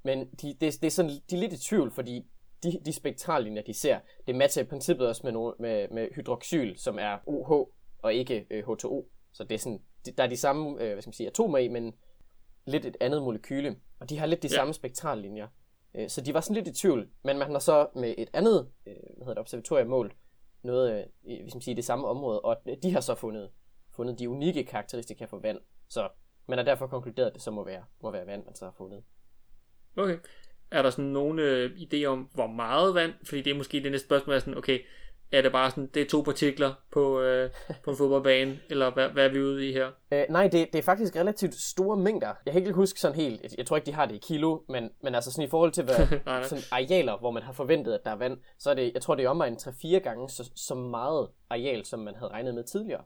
Men 0.05 0.19
de, 0.41 0.47
det, 0.47 0.61
det 0.61 0.83
er 0.83 0.89
sådan, 0.91 1.11
de 1.29 1.35
er 1.35 1.39
lidt 1.39 1.53
i 1.53 1.57
tvivl, 1.69 1.91
fordi 1.91 2.25
de, 2.63 2.79
de 2.85 2.93
spektrallinjer, 2.93 3.61
de 3.63 3.73
ser, 3.73 3.99
det 4.27 4.35
matcher 4.35 4.63
i 4.63 4.65
princippet 4.65 5.07
også 5.07 5.21
med, 5.23 5.31
no, 5.31 5.51
med, 5.59 5.87
med 5.91 6.07
hydroxyl, 6.15 6.75
som 6.77 6.99
er 6.99 7.17
OH 7.25 7.51
og 8.03 8.13
ikke 8.13 8.47
øh, 8.49 8.63
H2O. 8.67 9.03
Så 9.33 9.43
det 9.43 9.51
er 9.55 9.59
sådan, 9.59 9.81
de, 10.05 10.11
der 10.11 10.23
er 10.23 10.27
de 10.27 10.37
samme 10.37 10.69
øh, 10.81 10.91
hvad 10.91 11.01
skal 11.01 11.09
man 11.09 11.13
sige, 11.13 11.27
atomer 11.27 11.57
i, 11.57 11.67
men 11.67 11.93
lidt 12.65 12.85
et 12.85 12.97
andet 13.01 13.21
molekyle. 13.21 13.75
Og 13.99 14.09
de 14.09 14.17
har 14.17 14.25
lidt 14.25 14.43
de 14.43 14.47
Ja. 14.47 14.55
samme 14.55 14.73
spektrallinjer. 14.73 15.47
Øh, 15.95 16.09
Så 16.09 16.21
de 16.21 16.33
var 16.33 16.41
sådan 16.41 16.55
lidt 16.63 16.67
i 16.67 16.81
tvivl, 16.81 17.09
men 17.23 17.37
man 17.37 17.51
har 17.51 17.59
så 17.59 17.87
med 17.95 18.15
et 18.17 18.29
andet 18.33 18.69
øh, 18.85 18.93
hvad 18.93 19.25
hedder 19.25 19.33
det, 19.33 19.37
observatorium 19.39 19.87
målt 19.87 20.13
noget 20.63 20.97
øh, 20.99 21.03
i 21.23 21.41
hvis 21.41 21.53
man 21.55 21.61
siger, 21.61 21.75
det 21.75 21.85
samme 21.85 22.07
område, 22.07 22.41
og 22.41 22.57
de 22.83 22.91
har 22.91 23.01
så 23.01 23.15
fundet, 23.15 23.49
fundet 23.95 24.19
de 24.19 24.29
unikke 24.29 24.63
karakteristika 24.63 25.25
for 25.25 25.37
vand. 25.39 25.59
Så 25.89 26.09
man 26.47 26.57
har 26.57 26.65
derfor 26.65 26.87
konkluderet, 26.87 27.27
at 27.27 27.33
det 27.33 27.41
så 27.41 27.51
må 27.51 27.63
være, 27.65 27.83
må 28.01 28.11
være 28.11 28.25
vand, 28.25 28.45
man 28.45 28.55
så 28.55 28.65
har 28.65 28.71
fundet. 28.77 29.03
Okay. 29.97 30.17
Er 30.71 30.81
der 30.81 30.89
sådan 30.89 31.05
nogle 31.05 31.41
øh, 31.43 31.71
idé 31.71 32.05
om, 32.05 32.29
hvor 32.33 32.47
meget 32.47 32.95
vand? 32.95 33.13
Fordi 33.23 33.41
det 33.41 33.51
er 33.51 33.55
måske 33.57 33.83
det 33.83 33.91
næste 33.91 34.07
spørgsmål, 34.07 34.35
er 34.35 34.39
sådan, 34.39 34.57
okay, 34.57 34.79
er 35.31 35.41
det 35.41 35.51
bare 35.51 35.69
sådan, 35.69 35.87
det 35.93 36.01
er 36.01 36.05
to 36.09 36.21
partikler 36.21 36.73
på, 36.91 37.21
øh, 37.21 37.49
på 37.83 37.91
en 37.91 37.97
fodboldbane, 37.97 38.59
eller 38.69 38.93
hvad, 38.93 39.09
hvad 39.09 39.25
er 39.25 39.29
vi 39.29 39.41
ude 39.41 39.69
i 39.69 39.73
her? 39.73 39.91
Øh, 40.11 40.25
nej, 40.29 40.47
det, 40.47 40.67
det 40.73 40.79
er 40.79 40.83
faktisk 40.83 41.15
relativt 41.15 41.53
store 41.53 41.97
mængder. 41.97 42.33
Jeg 42.45 42.53
kan 42.53 42.61
ikke 42.61 42.73
huske 42.73 42.99
sådan 42.99 43.15
helt, 43.15 43.41
jeg, 43.43 43.51
jeg 43.57 43.65
tror 43.65 43.75
ikke, 43.77 43.85
de 43.85 43.93
har 43.93 44.05
det 44.05 44.15
i 44.15 44.17
kilo, 44.17 44.59
men, 44.69 44.89
men 45.03 45.15
altså 45.15 45.31
sådan 45.31 45.45
i 45.47 45.49
forhold 45.49 45.71
til 45.71 45.83
hvad, 45.83 45.95
Nej, 46.09 46.19
nej. 46.25 46.43
sådan 46.43 46.63
arealer, 46.71 47.17
hvor 47.17 47.31
man 47.31 47.43
har 47.43 47.53
forventet, 47.53 47.93
at 47.93 48.05
der 48.05 48.11
er 48.11 48.15
vand, 48.15 48.37
så 48.59 48.69
er 48.69 48.73
det, 48.73 48.91
jeg 48.93 49.01
tror, 49.01 49.15
det 49.15 49.25
er 49.25 49.29
om 49.29 49.41
en 49.41 49.55
3-4 49.55 49.97
gange 49.97 50.29
så, 50.29 50.51
så 50.55 50.75
meget 50.75 51.27
areal, 51.49 51.85
som 51.85 51.99
man 51.99 52.15
havde 52.15 52.31
regnet 52.31 52.55
med 52.55 52.63
tidligere. 52.63 53.01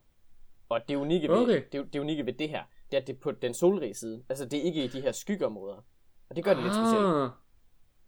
Og 0.70 0.82
det 0.90 0.96
unikke 0.96 1.30
ved, 1.30 1.38
Okay. 1.38 1.62
det, 1.72 1.94
det 1.94 2.00
unikke 2.00 2.26
ved 2.26 2.34
det 2.34 2.50
her, 2.50 2.64
det 2.92 2.98
er, 2.98 3.02
at 3.02 3.08
det 3.08 3.14
er 3.16 3.20
på 3.20 3.32
den 3.32 3.54
solrige 3.54 3.94
side. 3.94 4.24
Altså, 4.30 4.46
det 4.46 4.60
er 4.60 4.64
ikke 4.64 4.84
i 4.84 4.88
de 4.88 5.02
her 5.02 5.12
skyggeområder. 5.12 5.86
Og 6.30 6.36
det 6.36 6.44
gør 6.44 6.54
det 6.54 6.64
lidt 6.64 6.76
specielt. 6.76 7.06
Ah. 7.06 7.30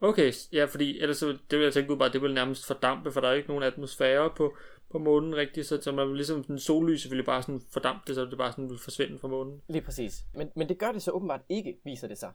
Okay, 0.02 0.32
ja, 0.54 0.66
fordi 0.66 1.00
ellers 1.00 1.18
så, 1.18 1.28
det 1.28 1.60
vil 1.60 1.64
jeg 1.64 1.74
tænke 1.74 1.94
ud 1.94 1.98
bare, 1.98 2.12
det 2.12 2.22
vil 2.22 2.34
nærmest 2.34 2.68
fordampe, 2.68 3.12
for 3.12 3.22
der 3.22 3.28
er 3.28 3.34
ikke 3.34 3.48
nogen 3.48 3.64
atmosfære 3.64 4.30
på, 4.38 4.56
på 4.90 4.98
månen 4.98 5.36
rigtigt, 5.36 5.68
så, 5.68 5.82
så 5.82 5.92
man 5.92 6.08
vil 6.08 6.16
ligesom 6.16 6.44
den 6.44 6.60
sollys 6.60 7.10
ville 7.10 7.24
bare 7.24 7.42
sådan 7.42 7.62
fordampe 7.74 8.02
det, 8.08 8.16
så 8.16 8.26
det 8.26 8.38
bare 8.38 8.52
sådan 8.52 8.70
vil 8.70 8.80
forsvinde 8.80 9.20
fra 9.20 9.28
månen. 9.28 9.62
Lige 9.68 9.82
præcis. 9.82 10.24
Men, 10.34 10.52
men 10.56 10.70
det 10.70 10.78
gør 10.78 10.92
det 10.92 11.02
så 11.02 11.12
åbenbart 11.12 11.42
ikke, 11.50 11.78
viser 11.84 12.08
det 12.08 12.18
sig. 12.18 12.32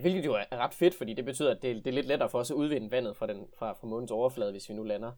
Hvilket 0.00 0.24
jo 0.24 0.34
er 0.34 0.56
ret 0.56 0.74
fedt, 0.74 0.94
fordi 0.94 1.14
det 1.14 1.24
betyder, 1.24 1.50
at 1.50 1.62
det, 1.62 1.76
det 1.76 1.86
er 1.86 1.94
lidt 1.94 2.06
lettere 2.06 2.30
for 2.30 2.38
os 2.38 2.50
at 2.50 2.54
udvinde 2.54 2.90
vandet 2.90 3.16
fra, 3.16 3.26
den, 3.26 3.46
fra, 3.58 3.72
fra 3.72 3.86
månens 3.86 4.10
overflade, 4.10 4.50
hvis 4.50 4.68
vi 4.68 4.74
nu 4.74 4.82
lander 4.82 5.12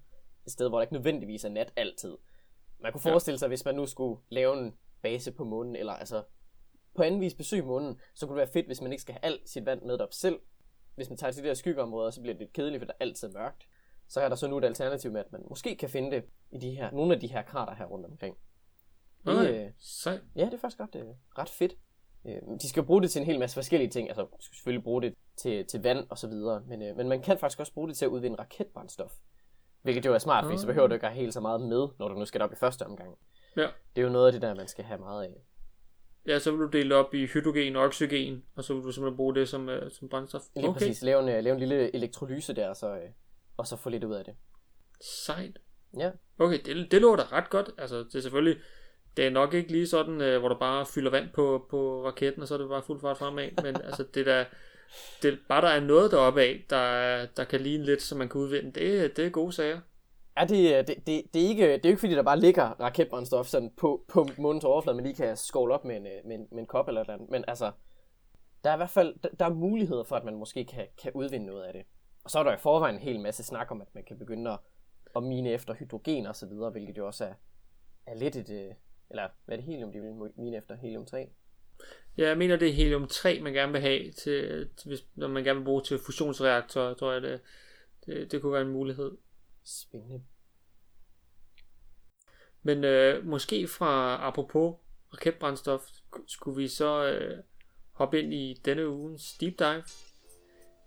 et 0.47 0.53
sted, 0.53 0.69
hvor 0.69 0.79
der 0.79 0.83
ikke 0.83 0.95
nødvendigvis 0.95 1.45
er 1.45 1.49
nat 1.49 1.73
altid. 1.77 2.17
Man 2.81 2.93
kunne 2.93 3.01
forestille 3.01 3.39
sig, 3.39 3.49
hvis 3.49 3.65
man 3.65 3.75
nu 3.75 3.87
skulle 3.87 4.21
lave 4.29 4.59
en 4.59 4.75
base 5.03 5.33
på 5.33 5.45
månen, 5.45 5.77
eller 5.77 5.93
altså 5.93 6.23
på 7.01 7.05
anden 7.05 7.21
vis 7.21 7.35
besøge 7.35 7.63
månen, 7.63 8.01
så 8.15 8.27
kunne 8.27 8.37
det 8.37 8.47
være 8.47 8.53
fedt, 8.53 8.67
hvis 8.67 8.81
man 8.81 8.93
ikke 8.93 9.03
skal 9.03 9.15
have 9.15 9.25
alt 9.25 9.49
sit 9.49 9.67
vand 9.67 9.83
med 9.83 10.01
op 10.01 10.13
selv. 10.13 10.39
Hvis 10.95 11.09
man 11.09 11.17
tager 11.19 11.31
til 11.31 11.43
de 11.43 11.49
der 11.49 11.55
skyggeområder, 11.55 12.11
så 12.11 12.21
bliver 12.21 12.35
det 12.35 12.41
lidt 12.41 12.53
kedeligt, 12.53 12.81
for 12.81 12.87
der 12.87 12.93
er 12.93 13.05
altid 13.05 13.29
mørkt. 13.29 13.67
Så 14.09 14.21
er 14.21 14.29
der 14.29 14.37
så 14.37 14.49
nu 14.49 14.59
et 14.59 14.65
alternativ 14.65 15.13
med, 15.13 15.21
at 15.21 15.33
man 15.33 15.43
måske 15.49 15.77
kan 15.77 15.91
finde 15.91 16.11
det 16.11 16.25
i 16.53 16.59
de 16.59 16.71
her, 16.71 16.91
nogle 16.91 17.15
af 17.15 17.21
de 17.21 17.27
her 17.27 17.43
krater 17.43 17.75
her 17.75 17.85
rundt 17.85 18.07
omkring. 18.07 18.37
Det, 19.27 19.39
Okay, 19.39 19.67
øh. 19.67 19.73
Ja, 20.37 20.45
det 20.45 20.55
er 20.55 20.59
faktisk 20.59 20.81
det 20.93 21.01
er 21.01 21.39
ret 21.39 21.49
fedt. 21.49 21.77
Øh, 22.27 22.43
De 22.63 22.69
skal 22.69 22.83
bruge 22.83 23.03
det 23.03 23.11
til 23.11 23.21
en 23.21 23.27
hel 23.27 23.39
masse 23.39 23.55
forskellige 23.55 23.91
ting. 23.91 24.09
Altså, 24.09 24.23
de 24.23 24.45
skal 24.45 24.57
selvfølgelig 24.57 24.85
bruge 24.85 25.03
det 25.03 25.15
til, 25.37 25.67
til 25.67 25.83
vand 25.83 26.07
og 26.11 26.19
så 26.19 26.29
videre. 26.29 26.63
Men, 26.67 26.83
øh, 26.83 26.97
men 26.97 27.09
man 27.09 27.23
kan 27.23 27.39
faktisk 27.39 27.61
også 27.61 27.73
bruge 27.73 27.89
det 27.89 27.97
til 27.97 28.05
at 28.05 28.09
udvinde 28.09 28.37
raketbrændstof. 28.39 29.13
Hvilket 29.83 30.07
jo 30.07 30.15
er 30.15 30.19
smart, 30.19 30.45
fordi 30.45 30.59
så 30.59 30.67
behøver 30.67 30.87
du 30.89 30.95
ikke 30.95 31.07
at 31.07 31.13
have 31.13 31.21
helt 31.21 31.35
så 31.35 31.41
meget 31.41 31.61
med, 31.61 31.89
når 31.99 32.09
du 32.09 32.15
nu 32.15 32.25
skal 32.25 32.43
op 32.43 32.53
i 32.53 32.57
første 32.57 32.87
omgang. 32.87 33.19
Ja. 33.57 33.69
Det 33.97 34.03
er 34.03 34.07
jo 34.07 34.13
noget 34.13 34.27
af 34.27 34.33
det 34.33 34.43
der, 34.43 34.55
man 34.55 34.69
skal 34.69 34.85
have 34.85 34.99
meget 34.99 35.25
af. 35.25 35.35
Ja, 36.27 36.39
så 36.39 36.51
vil 36.51 36.61
du 36.61 36.67
dele 36.67 36.95
op 36.95 37.15
i 37.15 37.27
hydrogen 37.27 37.77
og 37.77 37.83
oxygen, 37.83 38.45
og 38.57 38.65
så 38.65 38.75
vil 38.75 38.83
du 38.83 38.93
simpelthen 38.93 39.17
bruge 39.17 39.35
det 39.35 39.49
som, 39.49 39.69
øh, 39.69 39.91
som 39.91 40.09
brændstof. 40.09 40.43
Lige 40.57 40.69
okay. 40.69 40.79
præcis. 40.79 41.03
Lave 41.03 41.23
en, 41.23 41.29
øh, 41.29 41.45
lave 41.45 41.55
en 41.55 41.61
lille 41.61 41.95
elektrolyse 41.95 42.55
der, 42.55 42.69
og 42.69 42.77
så, 42.77 42.95
øh, 42.95 43.11
og 43.57 43.67
så 43.67 43.77
få 43.77 43.91
lidt 43.91 44.05
ud 44.05 44.15
af 44.15 44.25
det. 44.25 44.35
Sejt. 45.01 45.59
Ja, 45.99 46.11
Okay, 46.41 46.59
det, 46.65 46.93
det 46.93 47.01
lå 47.01 47.17
da 47.17 47.23
ret 47.23 47.51
godt. 47.51 47.71
Altså, 47.79 47.99
det 47.99 48.15
er 48.15 48.21
selvfølgelig, 48.21 48.57
det 49.17 49.27
er 49.27 49.31
nok 49.31 49.55
ikke 49.55 49.73
lige 49.73 49.87
sådan, 49.87 50.21
øh, 50.21 50.39
hvor 50.39 50.49
du 50.49 50.55
bare 50.55 50.87
fylder 50.87 51.11
vand 51.11 51.29
på, 51.35 51.67
på 51.71 52.07
raketten, 52.07 52.43
og 52.43 52.49
så 52.49 52.55
er 52.55 52.59
det 52.59 52.69
bare 52.69 52.83
fuld 52.83 53.01
fart 53.01 53.19
fremad. 53.19 53.63
Men 53.63 53.77
altså, 53.87 54.05
det 54.15 54.27
der, 54.27 54.45
det, 55.23 55.39
bare 55.49 55.63
der 55.63 55.69
er 55.69 55.81
noget 55.81 56.11
deroppe 56.11 56.43
af, 56.43 56.65
der, 56.71 57.27
der 57.27 57.45
kan 57.45 57.61
ligne 57.61 57.85
lidt, 57.85 58.03
så 58.03 58.15
man 58.15 58.29
kan 58.29 58.41
udvinde, 58.41 58.81
det, 58.81 59.17
det 59.17 59.27
er 59.27 59.31
gode 59.31 59.53
sager. 59.53 59.81
Ja, 60.37 60.45
det, 60.45 60.79
øh, 60.79 60.87
det, 60.87 61.07
det, 61.07 61.35
det, 61.35 61.45
er 61.45 61.49
ikke, 61.49 61.73
det 61.73 61.85
er 61.85 61.89
ikke 61.89 62.01
fordi, 62.01 62.15
der 62.15 62.23
bare 62.23 62.41
ligger 62.41 62.81
raketbrændstof 62.81 63.47
sådan 63.47 63.71
på, 63.77 64.05
på 64.09 64.27
månens 64.39 64.65
overflade, 64.65 64.97
man 64.97 65.05
lige 65.05 65.15
kan 65.15 65.37
skåle 65.37 65.75
op 65.75 65.85
med 65.85 65.97
en, 65.97 66.07
øh, 66.07 66.13
med 66.25 66.37
en, 66.37 66.47
med 66.51 66.59
en 66.59 66.67
kop 66.67 66.89
eller 66.89 67.05
noget. 67.07 67.31
Men 67.31 67.45
altså, 67.49 67.73
der 68.65 68.71
er 68.71 68.75
i 68.75 68.77
hvert 68.77 68.91
fald 68.91 69.15
der, 69.23 69.29
der 69.29 69.45
er 69.45 69.55
muligheder 69.55 70.05
for, 70.05 70.17
at 70.17 70.25
man 70.25 70.35
måske 70.35 70.65
kan, 70.65 70.87
kan 71.03 71.13
udvinde 71.15 71.47
noget 71.47 71.63
af 71.63 71.73
det. 71.73 71.83
Og 72.25 72.31
så 72.31 72.39
er 72.39 72.43
der 72.43 72.53
i 72.53 72.59
forvejen 72.59 72.95
en 72.95 73.01
hel 73.01 73.21
masse 73.21 73.45
snak 73.45 73.71
om, 73.71 73.81
at 73.81 73.95
man 73.95 74.05
kan 74.05 74.19
begynde 74.19 74.51
at, 74.51 74.59
at 75.17 75.23
mine 75.23 75.51
efter 75.51 75.75
hydrogen 75.75 76.27
og 76.27 76.37
så 76.37 76.47
videre, 76.47 76.71
hvilket 76.71 76.99
jo 76.99 77.07
også 77.07 77.25
er, 77.25 77.35
er 78.07 78.15
lidt 78.15 78.37
et... 78.37 78.51
Øh, 78.51 78.75
eller 79.11 79.29
hvad 79.45 79.57
er 79.57 79.61
det 79.61 79.71
helium, 79.71 79.93
de 79.93 80.01
vil 80.01 80.31
mine 80.37 80.57
efter? 80.57 80.77
Helium 80.77 81.07
3? 81.07 81.29
Ja, 82.19 82.29
jeg 82.29 82.39
mener, 82.39 82.57
det 82.57 82.69
er 82.69 82.73
helium 82.73 83.07
3, 83.07 83.41
man 83.41 83.53
gerne 83.53 83.73
vil 83.73 83.81
have, 83.81 84.13
til, 84.13 84.69
til, 84.77 84.89
hvis, 84.89 85.07
når 85.15 85.29
man 85.29 85.45
gerne 85.45 85.59
vil 85.59 85.65
bruge 85.65 85.83
til 85.83 85.99
fusionsreaktorer, 85.99 86.95
tror 86.95 87.13
jeg, 87.13 87.23
det, 87.23 87.41
det, 88.07 88.33
det 88.33 88.43
kunne 88.43 88.53
være 88.53 88.63
en 88.63 88.73
mulighed. 88.73 89.17
Spændende. 89.65 90.23
Men 92.63 92.85
øh, 92.85 93.27
måske 93.27 93.69
fra 93.69 94.19
apropos 94.27 94.75
raketbrændstof, 95.15 95.83
skulle 96.27 96.57
vi 96.57 96.69
så 96.69 97.05
øh, 97.05 97.39
hoppe 97.93 98.23
ind 98.23 98.35
i 98.35 98.61
denne 98.65 98.89
ugens 98.89 99.33
deep 99.41 99.59
dive. 99.59 99.83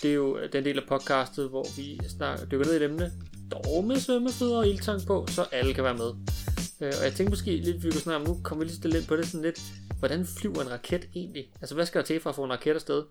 Det 0.02 0.10
er 0.10 0.16
jo 0.16 0.38
øh, 0.38 0.54
den 0.54 0.66
del 0.66 0.80
af 0.80 0.88
podcastet, 0.88 1.50
hvor 1.50 1.66
vi 1.78 2.10
snakker, 2.10 2.46
dykker 2.46 2.66
ned 2.66 2.74
i 2.74 2.78
et 2.78 2.84
emne, 2.84 3.12
dog 3.52 3.84
med 3.84 3.96
svømmefødder 3.96 4.58
og 4.58 4.68
ildtang 4.68 5.02
på, 5.08 5.26
så 5.28 5.42
alle 5.52 5.74
kan 5.74 5.84
være 5.84 5.98
med. 5.98 6.12
Øh, 6.82 6.94
og 7.00 7.04
jeg 7.04 7.14
tænkte 7.14 7.30
måske 7.32 7.58
lidt, 7.58 7.84
vi 7.84 7.92
kunne 7.92 8.02
snakke 8.02 8.30
om, 8.30 8.36
nu 8.36 8.44
kommer 8.44 8.64
vi 8.64 8.70
lige 8.70 8.78
stille 8.78 8.98
lidt 8.98 9.08
på 9.08 9.16
det 9.16 9.26
sådan 9.26 9.42
lidt, 9.42 9.62
hvordan 10.00 10.26
flyver 10.26 10.62
en 10.62 10.72
raket 10.72 11.10
egentlig? 11.16 11.52
Altså 11.62 11.76
hvad 11.76 11.86
skal 11.86 12.02
der 12.02 12.06
til 12.06 12.20
for 12.20 12.30
at 12.30 12.36
få 12.36 12.44
en 12.44 12.52
raket 12.52 12.76
afsted? 12.76 13.04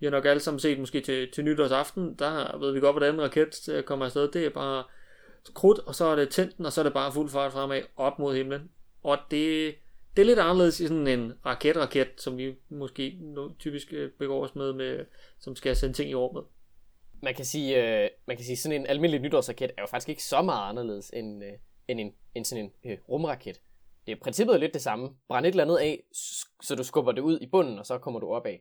Vi 0.00 0.06
har 0.06 0.10
nok 0.10 0.24
alle 0.24 0.40
sammen 0.40 0.60
set 0.60 0.78
måske 0.78 1.00
til, 1.00 1.32
til 1.32 1.44
nytårsaften, 1.44 2.14
der 2.18 2.58
ved 2.58 2.72
vi 2.72 2.80
godt, 2.80 2.94
hvordan 2.94 3.14
en 3.14 3.22
raket 3.22 3.68
øh, 3.68 3.82
kommer 3.82 4.04
afsted. 4.04 4.28
Det 4.32 4.46
er 4.46 4.50
bare 4.50 4.84
krudt, 5.54 5.78
og 5.78 5.94
så 5.94 6.04
er 6.04 6.16
det 6.16 6.30
tændt 6.30 6.66
og 6.66 6.72
så 6.72 6.80
er 6.80 6.82
det 6.82 6.92
bare 6.92 7.12
fuld 7.12 7.30
fart 7.30 7.52
fremad 7.52 7.82
op 7.96 8.18
mod 8.18 8.36
himlen. 8.36 8.70
Og 9.02 9.18
det, 9.30 9.74
det 10.16 10.22
er 10.22 10.26
lidt 10.26 10.38
anderledes 10.38 10.80
i 10.80 10.86
sådan 10.86 11.06
en 11.06 11.32
raket-raket, 11.46 12.08
som 12.16 12.38
vi 12.38 12.54
måske 12.68 13.18
typisk 13.58 13.92
øh, 13.92 14.10
begår 14.10 14.44
os 14.44 14.54
med, 14.54 14.72
med, 14.72 15.04
som 15.38 15.56
skal 15.56 15.76
sende 15.76 15.94
ting 15.94 16.10
i 16.10 16.14
rummet. 16.14 16.44
Man 17.22 17.34
kan 17.34 17.44
sige, 17.44 18.02
øh, 18.04 18.10
man 18.26 18.36
kan 18.36 18.46
sige 18.46 18.56
sådan 18.56 18.80
en 18.80 18.86
almindelig 18.86 19.20
nytårsraket 19.20 19.70
er 19.76 19.82
jo 19.82 19.86
faktisk 19.86 20.08
ikke 20.08 20.24
så 20.24 20.42
meget 20.42 20.68
anderledes 20.68 21.10
end, 21.14 21.44
øh, 21.44 21.52
end, 21.88 22.00
en, 22.00 22.12
end 22.34 22.44
sådan 22.44 22.64
en 22.64 22.90
øh, 22.90 22.98
rumraket. 23.08 23.60
Det 24.06 24.12
er 24.12 24.16
princippet 24.22 24.60
lidt 24.60 24.74
det 24.74 24.82
samme. 24.82 25.10
Brænd 25.28 25.46
et 25.46 25.50
eller 25.50 25.64
andet 25.64 25.78
af, 25.78 26.02
så 26.62 26.74
du 26.76 26.84
skubber 26.84 27.12
det 27.12 27.22
ud 27.22 27.38
i 27.40 27.46
bunden, 27.46 27.78
og 27.78 27.86
så 27.86 27.98
kommer 27.98 28.20
du 28.20 28.28
opad. 28.28 28.56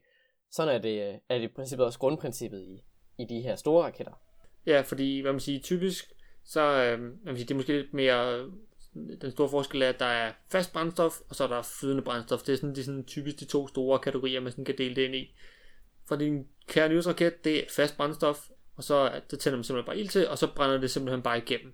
Sådan 0.51 0.75
er 0.75 0.79
det, 0.79 1.09
øh, 1.09 1.15
er 1.29 1.37
det 1.37 1.55
princippet 1.55 1.85
også 1.85 1.99
grundprincippet 1.99 2.61
i, 2.61 2.83
i 3.17 3.25
de 3.25 3.41
her 3.41 3.55
store 3.55 3.83
raketter. 3.83 4.13
Ja, 4.65 4.81
fordi, 4.81 5.19
hvad 5.19 5.31
man 5.31 5.39
siger, 5.39 5.59
typisk, 5.59 6.13
så 6.45 6.61
øh, 6.61 6.99
man 6.99 7.35
det 7.35 7.51
er 7.51 7.55
måske 7.55 7.77
lidt 7.77 7.93
mere, 7.93 8.39
øh, 8.39 8.47
den 9.21 9.31
store 9.31 9.49
forskel 9.49 9.81
er, 9.81 9.89
at 9.89 9.99
der 9.99 10.05
er 10.05 10.31
fast 10.51 10.73
brændstof, 10.73 11.19
og 11.29 11.35
så 11.35 11.43
er 11.43 11.47
der 11.47 11.61
flydende 11.61 12.03
brændstof. 12.03 12.41
Det 12.41 12.53
er 12.53 12.57
sådan, 12.57 12.75
de 12.75 12.79
er 12.79 12.85
sådan 12.85 13.03
typisk 13.03 13.39
de 13.39 13.45
to 13.45 13.67
store 13.67 13.99
kategorier, 13.99 14.39
man 14.39 14.51
sådan 14.51 14.65
kan 14.65 14.77
dele 14.77 14.95
det 14.95 15.01
ind 15.01 15.15
i. 15.15 15.35
For 16.05 16.15
din 16.15 16.47
kære 16.67 16.89
nyhedsraket, 16.89 17.43
det 17.43 17.59
er 17.59 17.63
fast 17.75 17.97
brændstof, 17.97 18.49
og 18.75 18.83
så 18.83 19.11
øh, 19.15 19.21
det 19.31 19.39
tænder 19.39 19.57
man 19.57 19.63
simpelthen 19.63 19.85
bare 19.85 19.99
ild 19.99 20.09
til, 20.09 20.27
og 20.27 20.37
så 20.37 20.47
brænder 20.55 20.77
det 20.77 20.91
simpelthen 20.91 21.21
bare 21.21 21.37
igennem. 21.37 21.73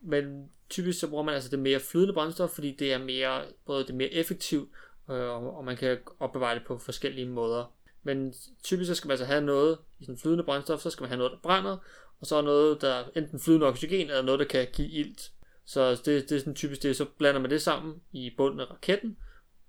Men 0.00 0.50
typisk 0.70 1.00
så 1.00 1.08
bruger 1.08 1.22
man 1.22 1.34
altså 1.34 1.50
det 1.50 1.58
mere 1.58 1.80
flydende 1.80 2.14
brændstof, 2.14 2.50
fordi 2.50 2.76
det 2.78 2.92
er 2.92 2.98
mere, 2.98 3.44
både 3.66 3.82
det 3.82 3.90
er 3.90 3.94
mere 3.94 4.12
effektivt, 4.12 4.68
øh, 5.10 5.56
og 5.56 5.64
man 5.64 5.76
kan 5.76 5.98
opbevare 6.20 6.54
det 6.54 6.64
på 6.66 6.78
forskellige 6.78 7.28
måder. 7.28 7.72
Men 8.02 8.34
typisk 8.62 8.88
så 8.88 8.94
skal 8.94 9.08
man 9.08 9.12
altså 9.12 9.24
have 9.24 9.40
noget 9.40 9.78
i 9.98 10.04
sådan 10.04 10.18
flydende 10.18 10.44
brændstof, 10.44 10.80
så 10.80 10.90
skal 10.90 11.02
man 11.02 11.08
have 11.08 11.18
noget, 11.18 11.32
der 11.32 11.38
brænder, 11.42 11.76
og 12.20 12.26
så 12.26 12.36
er 12.36 12.42
noget, 12.42 12.80
der 12.80 12.94
er 12.94 13.04
enten 13.16 13.40
flydende 13.40 13.66
oxygen, 13.66 14.06
eller 14.06 14.22
noget, 14.22 14.40
der 14.40 14.46
kan 14.46 14.66
give 14.72 14.88
ilt. 14.88 15.32
Så 15.64 15.90
det, 15.90 16.06
det 16.06 16.32
er 16.32 16.38
sådan 16.38 16.54
typisk 16.54 16.82
det, 16.82 16.96
så 16.96 17.04
blander 17.18 17.40
man 17.40 17.50
det 17.50 17.62
sammen 17.62 18.02
i 18.12 18.34
bunden 18.36 18.60
af 18.60 18.70
raketten, 18.70 19.16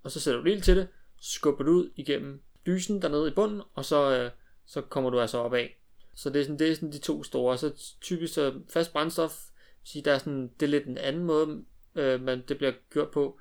og 0.03 0.11
så 0.11 0.19
sætter 0.19 0.41
du 0.41 0.49
ild 0.49 0.61
til 0.61 0.77
det, 0.77 0.87
skubber 1.21 1.63
det 1.63 1.71
ud 1.71 1.89
igennem 1.95 2.41
dysen 2.65 3.01
dernede 3.01 3.27
i 3.27 3.33
bunden, 3.33 3.61
og 3.73 3.85
så, 3.85 4.17
øh, 4.17 4.31
så 4.65 4.81
kommer 4.81 5.09
du 5.09 5.19
altså 5.19 5.37
op 5.37 5.53
af. 5.53 5.77
Så 6.15 6.29
det 6.29 6.39
er 6.39 6.43
sådan, 6.43 6.59
det 6.59 6.71
er 6.71 6.75
sådan 6.75 6.91
de 6.91 6.99
to 6.99 7.23
store. 7.23 7.57
Så 7.57 7.95
typisk 8.01 8.33
så 8.33 8.53
fast 8.69 8.93
brændstof, 8.93 9.33
sige, 9.83 10.01
der 10.01 10.13
er 10.13 10.17
sådan, 10.17 10.51
det 10.59 10.65
er 10.65 10.69
lidt 10.69 10.85
en 10.85 10.97
anden 10.97 11.23
måde, 11.23 11.63
øh, 11.95 12.21
man, 12.21 12.43
det 12.47 12.57
bliver 12.57 12.73
gjort 12.93 13.11
på. 13.11 13.39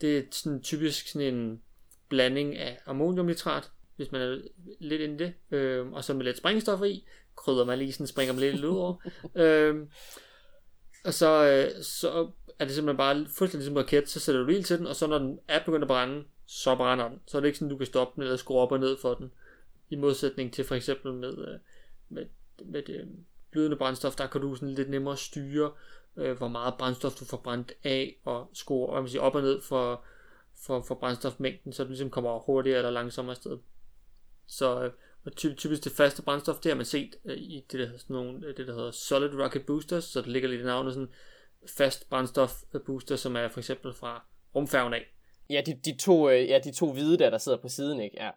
Det 0.00 0.18
er 0.18 0.22
sådan 0.30 0.62
typisk 0.62 1.08
sådan 1.08 1.34
en 1.34 1.62
blanding 2.08 2.56
af 2.56 2.78
ammoniumnitrat, 2.86 3.70
hvis 3.96 4.12
man 4.12 4.20
er 4.20 4.40
lidt 4.80 5.02
inde 5.02 5.14
i 5.14 5.18
det, 5.18 5.58
øh, 5.58 5.92
og 5.92 6.04
så 6.04 6.14
med 6.14 6.24
lidt 6.24 6.36
sprængstoffer 6.36 6.86
i, 6.86 7.04
krydder 7.38 7.64
man 7.64 7.78
lige 7.78 7.92
sådan, 7.92 8.06
springer 8.06 8.34
man 8.34 8.40
lidt 8.40 8.64
ud 8.64 8.76
over. 8.76 8.94
øhm, 9.34 9.90
og 11.04 11.14
så, 11.14 11.44
øh, 11.44 11.82
så 11.82 12.30
er 12.58 12.64
det 12.64 12.74
simpelthen 12.74 12.96
bare 12.96 13.26
fuldstændig 13.36 13.66
som 13.66 13.76
raket, 13.76 14.08
så 14.08 14.20
sætter 14.20 14.42
du 14.42 14.48
ild 14.48 14.64
til 14.64 14.78
den, 14.78 14.86
og 14.86 14.96
så 14.96 15.06
når 15.06 15.18
den 15.18 15.40
er 15.48 15.64
begyndt 15.64 15.82
at 15.82 15.88
brænde, 15.88 16.24
så 16.46 16.76
brænder 16.76 17.08
den. 17.08 17.20
Så 17.26 17.36
er 17.36 17.40
det 17.40 17.48
ikke 17.48 17.58
sådan, 17.58 17.70
du 17.70 17.76
kan 17.76 17.86
stoppe 17.86 18.14
den 18.14 18.22
eller 18.22 18.36
skrue 18.36 18.60
op 18.60 18.72
og 18.72 18.80
ned 18.80 18.96
for 18.96 19.14
den. 19.14 19.32
I 19.90 19.96
modsætning 19.96 20.52
til 20.52 20.64
for 20.64 20.74
eksempel 20.74 21.12
med, 21.12 21.38
øh, 21.48 21.58
med, 22.08 22.26
med 22.64 22.82
øh, 22.88 22.96
det 23.00 23.08
blødende 23.50 23.76
brændstof, 23.76 24.16
der 24.16 24.26
kan 24.26 24.40
du 24.40 24.54
sådan 24.54 24.74
lidt 24.74 24.90
nemmere 24.90 25.16
styre, 25.16 25.72
øh, 26.16 26.36
hvor 26.36 26.48
meget 26.48 26.74
brændstof 26.78 27.14
du 27.14 27.24
får 27.24 27.36
brændt 27.36 27.72
af, 27.84 28.16
og 28.24 28.50
skrue 28.52 28.88
og 28.88 29.02
man 29.02 29.08
siger, 29.08 29.22
op 29.22 29.34
og 29.34 29.42
ned 29.42 29.60
for, 29.60 30.04
for, 30.66 30.82
for 30.82 30.94
brændstofmængden, 30.94 31.72
så 31.72 31.82
du 31.82 31.88
ligesom 31.88 32.10
kommer 32.10 32.38
hurtigere 32.38 32.78
eller 32.78 32.90
langsommere 32.90 33.32
afsted. 33.32 33.58
Så 34.46 34.84
øh, 34.84 34.92
og 35.26 35.36
typisk 35.36 35.84
det 35.84 35.92
faste 35.92 36.22
brændstof, 36.22 36.56
det 36.56 36.70
har 36.70 36.76
man 36.76 36.86
set 36.86 37.16
øh, 37.24 37.36
i 37.36 37.66
det, 37.72 37.80
der 37.80 37.98
sådan 37.98 38.14
nogle, 38.14 38.48
det, 38.48 38.66
der 38.66 38.74
hedder 38.74 38.90
Solid 38.90 39.40
Rocket 39.40 39.66
Boosters, 39.66 40.04
så 40.04 40.20
det 40.20 40.28
ligger 40.28 40.48
lidt 40.48 40.60
i 40.60 40.64
navnet 40.64 40.94
sådan 40.94 41.12
fast 41.76 42.08
brændstof 42.08 42.52
booster, 42.86 43.16
som 43.16 43.36
er 43.36 43.48
for 43.48 43.60
eksempel 43.60 43.94
fra 43.94 44.26
rumfærgen 44.54 44.94
af. 44.94 45.04
Ja, 45.50 45.62
de, 45.66 45.80
de, 45.84 45.96
to, 45.96 46.30
øh, 46.30 46.48
ja, 46.48 46.58
de 46.64 46.72
to 46.72 46.92
hvide 46.92 47.18
der, 47.18 47.30
der 47.30 47.38
sidder 47.38 47.58
på 47.58 47.68
siden, 47.68 48.00
ikke? 48.00 48.16
Ja. 48.16 48.30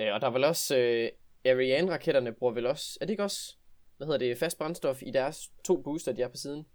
Øh, 0.00 0.14
og 0.14 0.20
der 0.20 0.26
er 0.26 0.32
vel 0.32 0.44
også, 0.44 0.76
øh, 0.76 1.08
Ariane-raketterne 1.44 2.32
bruger 2.32 2.52
vel 2.52 2.66
også, 2.66 2.98
er 3.00 3.06
det 3.06 3.10
ikke 3.10 3.22
også, 3.22 3.56
hvad 3.96 4.06
hedder 4.06 4.18
det, 4.18 4.38
fast 4.38 4.58
brændstof 4.58 5.02
i 5.02 5.10
deres 5.10 5.38
to 5.64 5.82
booster, 5.82 6.12
de 6.12 6.22
er 6.22 6.28
på 6.28 6.36
siden? 6.36 6.66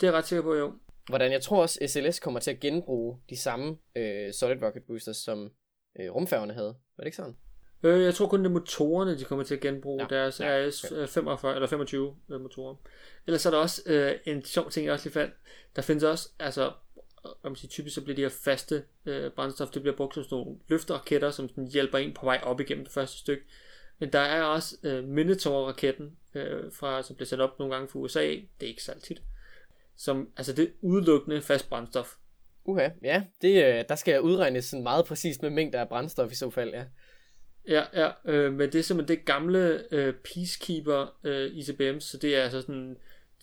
Det 0.00 0.06
er 0.06 0.10
jeg 0.10 0.18
ret 0.18 0.26
sikker 0.26 0.42
på, 0.42 0.54
jo. 0.54 0.72
Hvordan 1.08 1.32
jeg 1.32 1.42
tror 1.42 1.62
også, 1.62 1.78
SLS 1.86 2.20
kommer 2.20 2.40
til 2.40 2.50
at 2.50 2.60
genbruge 2.60 3.20
de 3.30 3.36
samme 3.36 3.78
øh, 3.96 4.32
Solid 4.32 4.62
Rocket 4.62 4.82
Boosters, 4.86 5.16
som 5.16 5.52
øh, 6.00 6.10
rumfærgerne 6.10 6.52
havde. 6.52 6.68
Var 6.68 7.02
det 7.02 7.06
ikke 7.06 7.16
sådan? 7.16 7.36
Øh, 7.82 8.02
jeg 8.02 8.14
tror 8.14 8.26
kun 8.26 8.40
det 8.40 8.46
er 8.46 8.50
motorerne, 8.50 9.18
de 9.18 9.24
kommer 9.24 9.44
til 9.44 9.54
at 9.54 9.60
genbruge. 9.60 10.02
Ja. 10.02 10.16
Deres 10.16 10.40
ja. 10.40 10.68
RS 10.68 10.84
okay. 10.84 11.06
45 11.06 11.54
eller 11.54 11.68
25 11.68 12.16
øh, 12.30 12.40
motorer. 12.40 12.74
Ellers 13.26 13.46
er 13.46 13.50
der 13.50 13.58
også 13.58 13.82
øh, 13.86 14.12
en 14.24 14.44
sjov 14.44 14.70
ting, 14.70 14.86
jeg 14.86 14.92
også 14.92 15.06
lige 15.06 15.12
fandt. 15.12 15.34
Der 15.76 15.82
findes 15.82 16.04
også, 16.04 16.28
altså, 16.38 16.72
om 17.42 17.56
sige, 17.56 17.68
typisk 17.68 17.94
så 17.94 18.00
bliver 18.00 18.16
de 18.16 18.22
her 18.22 18.28
faste 18.28 18.82
øh, 19.06 19.30
brændstof, 19.30 19.70
det 19.70 19.82
bliver 19.82 19.96
brugt 19.96 20.14
som 20.14 20.24
sådan 20.24 20.38
nogle 20.38 20.58
løfteraketter, 20.68 21.30
som 21.30 21.48
sådan 21.48 21.66
hjælper 21.66 21.98
en 21.98 22.14
på 22.14 22.26
vej 22.26 22.40
op 22.42 22.60
igennem 22.60 22.84
det 22.84 22.94
første 22.94 23.18
stykke. 23.18 23.42
Men 23.98 24.12
der 24.12 24.18
er 24.18 24.42
også 24.42 24.76
øh, 24.82 25.04
Minotaur-raketten, 25.04 26.16
øh, 26.34 26.72
fra, 26.72 27.02
som 27.02 27.16
bliver 27.16 27.26
sat 27.26 27.40
op 27.40 27.58
nogle 27.58 27.74
gange 27.74 27.88
fra 27.88 27.98
USA. 27.98 28.20
Det 28.20 28.42
er 28.60 28.66
ikke 28.66 28.82
så 28.82 28.92
tit. 29.02 29.22
Som, 29.96 30.28
altså 30.36 30.52
det 30.52 30.64
er 30.64 30.68
udelukkende 30.80 31.42
fast 31.42 31.68
brændstof. 31.68 32.14
Uha, 32.64 32.88
ja, 33.02 33.24
det, 33.42 33.64
øh, 33.64 33.84
der 33.88 33.94
skal 33.94 34.20
udregnes 34.20 34.64
sådan 34.64 34.82
meget 34.82 35.04
præcist 35.04 35.42
med 35.42 35.50
mængder 35.50 35.80
af 35.80 35.88
brændstof 35.88 36.32
i 36.32 36.34
så 36.34 36.50
fald, 36.50 36.70
ja. 36.70 36.84
Ja, 37.70 37.82
ja, 37.94 38.10
øh, 38.24 38.52
men 38.52 38.72
det 38.72 38.78
er 38.78 38.82
simpelthen 38.82 39.18
det 39.18 39.26
gamle 39.26 39.82
øh, 39.90 40.14
Peacekeeper 40.14 41.14
øh, 41.24 41.50
ICBM's, 41.50 42.00
så 42.00 42.18
det 42.22 42.36
er 42.36 42.42
altså 42.42 42.60
sådan... 42.60 42.96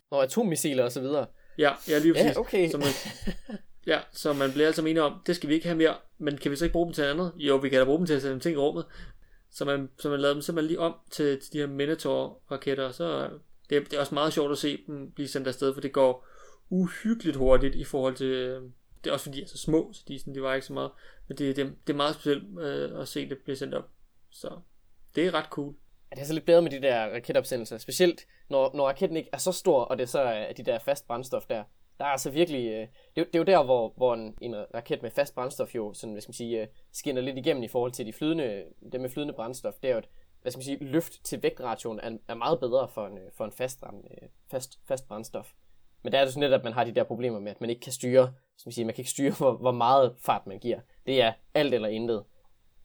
Og 0.09 0.23
atommissiler 0.23 0.83
og 0.83 0.91
så 0.91 1.01
videre. 1.01 1.25
Ja, 1.57 1.71
ja 1.89 1.97
lige 1.97 2.13
præcis. 2.13 2.35
Ja, 2.35 2.39
okay. 2.39 2.69
Så 2.69 2.77
man, 2.77 2.87
ja, 3.87 3.99
så 4.11 4.33
man 4.33 4.51
bliver 4.51 4.67
altså 4.67 4.81
enige 4.81 5.03
om, 5.03 5.13
det 5.27 5.35
skal 5.35 5.49
vi 5.49 5.53
ikke 5.53 5.67
have 5.67 5.77
mere, 5.77 5.95
men 6.17 6.37
kan 6.37 6.51
vi 6.51 6.55
så 6.55 6.65
ikke 6.65 6.73
bruge 6.73 6.85
dem 6.85 6.93
til 6.93 7.01
andet? 7.01 7.31
Jo, 7.37 7.55
vi 7.55 7.69
kan 7.69 7.79
da 7.79 7.85
bruge 7.85 7.97
dem 7.97 8.07
til 8.07 8.13
at 8.13 8.21
sætte 8.21 8.39
ting 8.39 8.53
i 8.53 8.57
rummet. 8.57 8.85
Så 9.51 9.65
man, 9.65 9.89
så 9.99 10.09
man 10.09 10.19
lavede 10.19 10.35
dem 10.35 10.41
simpelthen 10.41 10.67
lige 10.67 10.79
om 10.79 10.95
til, 11.11 11.39
til 11.39 11.53
de 11.53 11.57
her 11.57 11.67
Minotaur-raketter, 11.67 12.91
så 12.91 13.29
det, 13.69 13.91
det 13.91 13.93
er 13.93 13.99
også 13.99 14.13
meget 14.13 14.33
sjovt 14.33 14.51
at 14.51 14.57
se 14.57 14.83
dem 14.87 15.11
blive 15.11 15.27
sendt 15.27 15.47
afsted, 15.47 15.73
for 15.73 15.81
det 15.81 15.91
går 15.91 16.27
uhyggeligt 16.69 17.37
hurtigt 17.37 17.75
i 17.75 17.83
forhold 17.83 18.15
til, 18.15 18.27
øh, 18.27 18.61
det 19.03 19.09
er 19.09 19.13
også 19.13 19.23
fordi 19.23 19.37
de 19.37 19.43
er 19.43 19.47
så 19.47 19.57
små, 19.57 19.91
så 19.93 20.01
de, 20.07 20.19
sådan, 20.19 20.35
de 20.35 20.41
var 20.41 20.53
ikke 20.53 20.67
så 20.67 20.73
meget, 20.73 20.91
men 21.27 21.37
det, 21.37 21.55
det, 21.55 21.73
det 21.87 21.93
er 21.93 21.97
meget 21.97 22.15
specielt 22.15 22.59
øh, 22.59 23.01
at 23.01 23.07
se 23.07 23.29
det 23.29 23.37
blive 23.37 23.55
sendt 23.55 23.73
op. 23.73 23.89
Så 24.31 24.59
det 25.15 25.27
er 25.27 25.33
ret 25.33 25.45
cool. 25.49 25.75
Ja, 26.11 26.15
det 26.15 26.21
er 26.21 26.25
så 26.25 26.33
lidt 26.33 26.45
bedre 26.45 26.61
med 26.61 26.71
de 26.71 26.81
der 26.81 27.15
raketopsendelser, 27.15 27.77
specielt 27.77 28.27
når, 28.49 28.71
når 28.75 28.87
raketten 28.87 29.17
ikke 29.17 29.29
er 29.33 29.37
så 29.37 29.51
stor, 29.51 29.81
og 29.81 29.97
det 29.97 30.09
så 30.09 30.19
er 30.19 30.53
de 30.53 30.63
der 30.63 30.79
fast 30.79 31.07
brændstof 31.07 31.45
der. 31.45 31.63
Der 31.99 32.05
er 32.05 32.09
altså 32.09 32.29
virkelig, 32.29 32.67
øh, 32.67 32.87
det, 33.15 33.27
det 33.27 33.35
er 33.35 33.39
jo 33.39 33.43
der, 33.43 33.63
hvor, 33.63 33.93
hvor 33.97 34.13
en, 34.13 34.37
en 34.41 34.55
raket 34.73 35.01
med 35.01 35.11
fast 35.11 35.35
brændstof 35.35 35.75
jo, 35.75 35.93
sådan, 35.93 36.13
hvad 36.13 36.21
skal 36.21 36.29
man 36.29 36.33
sige, 36.33 36.61
øh, 36.61 36.67
skinner 36.91 37.21
lidt 37.21 37.37
igennem 37.37 37.63
i 37.63 37.67
forhold 37.67 37.91
til 37.91 38.05
de 38.05 38.13
flydende, 38.13 38.65
dem 38.91 39.01
med 39.01 39.09
flydende 39.09 39.33
brændstof. 39.33 39.73
Det 39.73 39.89
er 39.89 39.93
jo 39.93 39.99
et, 39.99 40.09
hvad 40.41 40.51
skal 40.51 40.59
man 40.59 40.63
sige, 40.63 40.83
løft 40.83 41.23
til 41.23 41.43
vægtration 41.43 41.99
er, 41.99 42.17
er 42.27 42.33
meget 42.33 42.59
bedre 42.59 42.87
for 42.87 43.07
en, 43.07 43.17
øh, 43.17 43.31
for 43.37 43.45
en 43.45 43.51
fast, 43.51 43.83
øh, 43.83 44.29
fast, 44.51 44.79
fast 44.87 45.07
brændstof. 45.07 45.53
Men 46.03 46.13
der 46.13 46.19
er 46.19 46.23
det 46.23 46.33
sådan 46.33 46.49
lidt, 46.49 46.59
at 46.59 46.63
man 46.63 46.73
har 46.73 46.83
de 46.83 46.95
der 46.95 47.03
problemer 47.03 47.39
med, 47.39 47.51
at 47.51 47.61
man 47.61 47.69
ikke 47.69 47.81
kan 47.81 47.93
styre, 47.93 48.33
som 48.57 48.67
man, 48.67 48.71
siger, 48.71 48.85
man 48.85 48.95
kan 48.95 49.01
ikke 49.01 49.11
styre, 49.11 49.31
hvor, 49.37 49.57
hvor 49.57 49.71
meget 49.71 50.15
fart 50.19 50.47
man 50.47 50.59
giver. 50.59 50.79
Det 51.05 51.21
er 51.21 51.33
alt 51.53 51.73
eller 51.73 51.87
intet. 51.87 52.23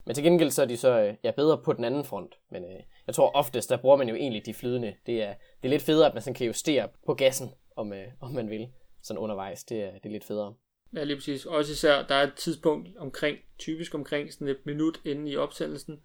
Men 0.05 0.15
til 0.15 0.23
gengæld 0.23 0.51
så 0.51 0.61
er 0.61 0.65
de 0.65 0.77
så 0.77 0.99
øh, 0.99 1.15
ja, 1.23 1.31
bedre 1.31 1.61
på 1.65 1.73
den 1.73 1.83
anden 1.83 2.05
front. 2.05 2.35
Men 2.51 2.63
øh, 2.63 2.79
jeg 3.07 3.15
tror 3.15 3.31
oftest, 3.35 3.69
der 3.69 3.77
bruger 3.77 3.97
man 3.97 4.09
jo 4.09 4.15
egentlig 4.15 4.45
de 4.45 4.53
flydende. 4.53 4.95
Det 5.05 5.23
er, 5.23 5.33
det 5.33 5.67
er 5.67 5.69
lidt 5.69 5.81
federe, 5.81 6.07
at 6.07 6.13
man 6.13 6.23
sådan 6.23 6.35
kan 6.35 6.47
justere 6.47 6.89
på 7.05 7.13
gassen, 7.13 7.49
om, 7.75 7.93
øh, 7.93 8.07
om 8.21 8.31
man 8.31 8.49
vil. 8.49 8.67
Sådan 9.01 9.17
undervejs. 9.17 9.63
Det 9.63 9.83
er, 9.83 9.91
det 9.91 10.05
er 10.05 10.09
lidt 10.09 10.23
federe. 10.23 10.53
Ja, 10.95 11.03
lige 11.03 11.17
præcis. 11.17 11.45
Også 11.45 11.71
især, 11.71 12.07
der 12.07 12.15
er 12.15 12.23
et 12.23 12.33
tidspunkt 12.33 12.89
omkring, 12.97 13.37
typisk 13.59 13.95
omkring 13.95 14.33
sådan 14.33 14.47
et 14.47 14.65
minut 14.65 15.01
inden 15.05 15.27
i 15.27 15.35
opsendelsen, 15.35 16.01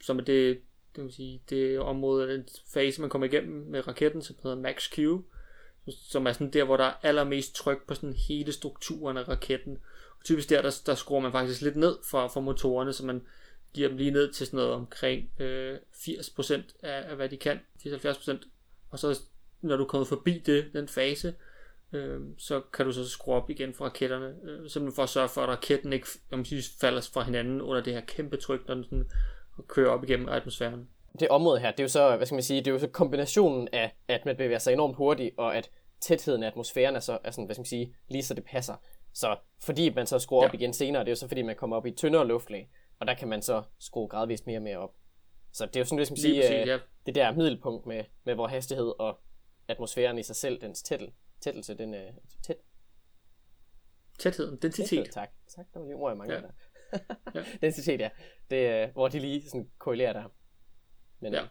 som 0.00 0.18
er 0.18 0.22
det, 0.22 0.60
det, 0.96 1.04
vil 1.04 1.12
sige, 1.12 1.42
det 1.50 1.78
område, 1.78 2.32
den 2.32 2.48
fase, 2.74 3.00
man 3.00 3.10
kommer 3.10 3.26
igennem 3.26 3.66
med 3.66 3.88
raketten, 3.88 4.22
som 4.22 4.36
hedder 4.42 4.56
Max 4.56 4.90
Q, 4.90 4.98
som 5.88 6.26
er 6.26 6.32
sådan 6.32 6.50
der, 6.50 6.64
hvor 6.64 6.76
der 6.76 6.84
er 6.84 6.94
allermest 7.02 7.54
tryk 7.54 7.86
på 7.86 7.94
sådan 7.94 8.16
hele 8.28 8.52
strukturen 8.52 9.16
af 9.16 9.28
raketten. 9.28 9.78
Og 10.18 10.24
typisk 10.24 10.50
der, 10.50 10.62
der, 10.62 10.80
der 10.86 10.94
skruer 10.94 11.20
man 11.20 11.32
faktisk 11.32 11.62
lidt 11.62 11.76
ned 11.76 11.96
for, 12.10 12.28
for 12.28 12.40
motorerne, 12.40 12.92
så 12.92 13.06
man 13.06 13.22
giver 13.74 13.88
dem 13.88 13.96
lige 13.96 14.10
ned 14.10 14.32
til 14.32 14.46
sådan 14.46 14.56
noget 14.56 14.72
omkring 14.72 15.40
øh, 15.40 15.78
80% 15.92 16.54
af, 16.82 17.10
af, 17.10 17.16
hvad 17.16 17.28
de 17.28 17.36
kan, 17.36 17.60
80-70%, 17.86 18.38
og 18.90 18.98
så 18.98 19.20
når 19.60 19.76
du 19.76 19.84
kommer 19.84 20.04
forbi 20.04 20.38
det, 20.38 20.70
den 20.72 20.88
fase, 20.88 21.34
øh, 21.92 22.20
så 22.38 22.60
kan 22.60 22.86
du 22.86 22.92
så 22.92 23.08
skrue 23.08 23.34
op 23.34 23.50
igen 23.50 23.74
for 23.74 23.84
raketterne, 23.84 24.34
øh, 24.44 24.70
simpelthen 24.70 24.94
for 24.94 25.02
at 25.02 25.08
sørge 25.08 25.28
for, 25.28 25.42
at 25.42 25.48
raketten 25.48 25.92
ikke 25.92 26.06
om 26.32 26.44
sige, 26.44 26.62
falder 26.80 27.08
fra 27.12 27.22
hinanden 27.22 27.60
under 27.60 27.82
det 27.82 27.92
her 27.92 28.00
kæmpe 28.00 28.36
tryk, 28.36 28.68
når 28.68 28.74
den 28.74 28.84
sådan 28.84 29.10
kører 29.68 29.90
op 29.90 30.04
igennem 30.04 30.28
atmosfæren. 30.28 30.88
Det 31.20 31.28
område 31.28 31.60
her, 31.60 31.70
det 31.70 31.80
er 31.80 31.84
jo 31.84 31.88
så, 31.88 32.16
hvad 32.16 32.26
skal 32.26 32.34
man 32.34 32.42
sige, 32.42 32.60
det 32.60 32.66
er 32.66 32.72
jo 32.72 32.78
så 32.78 32.86
kombinationen 32.86 33.68
af, 33.72 33.96
at 34.08 34.26
man 34.26 34.36
bevæger 34.36 34.58
sig 34.58 34.72
enormt 34.72 34.96
hurtigt, 34.96 35.34
og 35.38 35.56
at 35.56 35.70
tætheden 36.00 36.42
af 36.42 36.46
atmosfæren 36.46 36.96
er 36.96 37.00
så, 37.00 37.18
er 37.24 37.30
sådan, 37.30 37.44
hvad 37.44 37.54
skal 37.54 37.60
man 37.60 37.66
sige, 37.66 37.94
lige 38.08 38.22
så 38.22 38.34
det 38.34 38.44
passer. 38.44 38.74
Så 39.12 39.36
fordi 39.60 39.94
man 39.94 40.06
så 40.06 40.18
skruer 40.18 40.42
ja. 40.42 40.48
op 40.48 40.54
igen 40.54 40.72
senere, 40.72 41.00
det 41.00 41.08
er 41.08 41.12
jo 41.12 41.16
så 41.16 41.28
fordi 41.28 41.42
man 41.42 41.56
kommer 41.56 41.76
op 41.76 41.86
i 41.86 41.90
tyndere 41.90 42.26
luftlag, 42.26 42.70
og 43.02 43.06
der 43.06 43.14
kan 43.14 43.28
man 43.28 43.42
så 43.42 43.62
skrue 43.78 44.08
gradvist 44.08 44.46
mere 44.46 44.58
og 44.58 44.62
mere 44.62 44.78
op. 44.78 44.94
Så 45.52 45.66
det 45.66 45.76
er 45.76 45.80
jo 45.80 45.84
sådan, 45.84 45.98
ligesom 45.98 46.16
sige, 46.16 46.40
præcis, 46.40 46.66
ja. 46.66 46.78
det 47.06 47.14
der 47.14 47.32
middelpunkt 47.32 47.86
med, 47.86 48.04
med 48.24 48.34
hvor 48.34 48.46
hastighed 48.46 48.92
og 48.98 49.20
atmosfæren 49.68 50.18
i 50.18 50.22
sig 50.22 50.36
selv, 50.36 50.60
dens 50.60 50.82
tættel, 50.82 51.12
tættelse, 51.40 51.74
den 51.74 51.94
er 51.94 52.12
tæt. 52.42 52.56
Tætheden, 54.18 54.58
densitet. 54.62 54.88
Tæthed, 54.88 55.06
tak. 55.06 55.30
Tak, 55.56 55.66
der 55.74 55.80
var 55.80 55.86
lige 55.86 55.96
ord, 55.96 56.10
jeg 56.10 56.16
mangler 56.16 56.40
ja. 56.40 56.42
der. 56.42 57.44
densitet, 57.62 58.00
ja. 58.00 58.10
Det, 58.50 58.90
hvor 58.92 59.08
de 59.08 59.18
lige 59.18 59.48
sådan 59.48 59.70
korrelerer 59.78 60.12
der. 60.12 60.24
Men, 61.20 61.32
ja. 61.32 61.40
men 61.40 61.48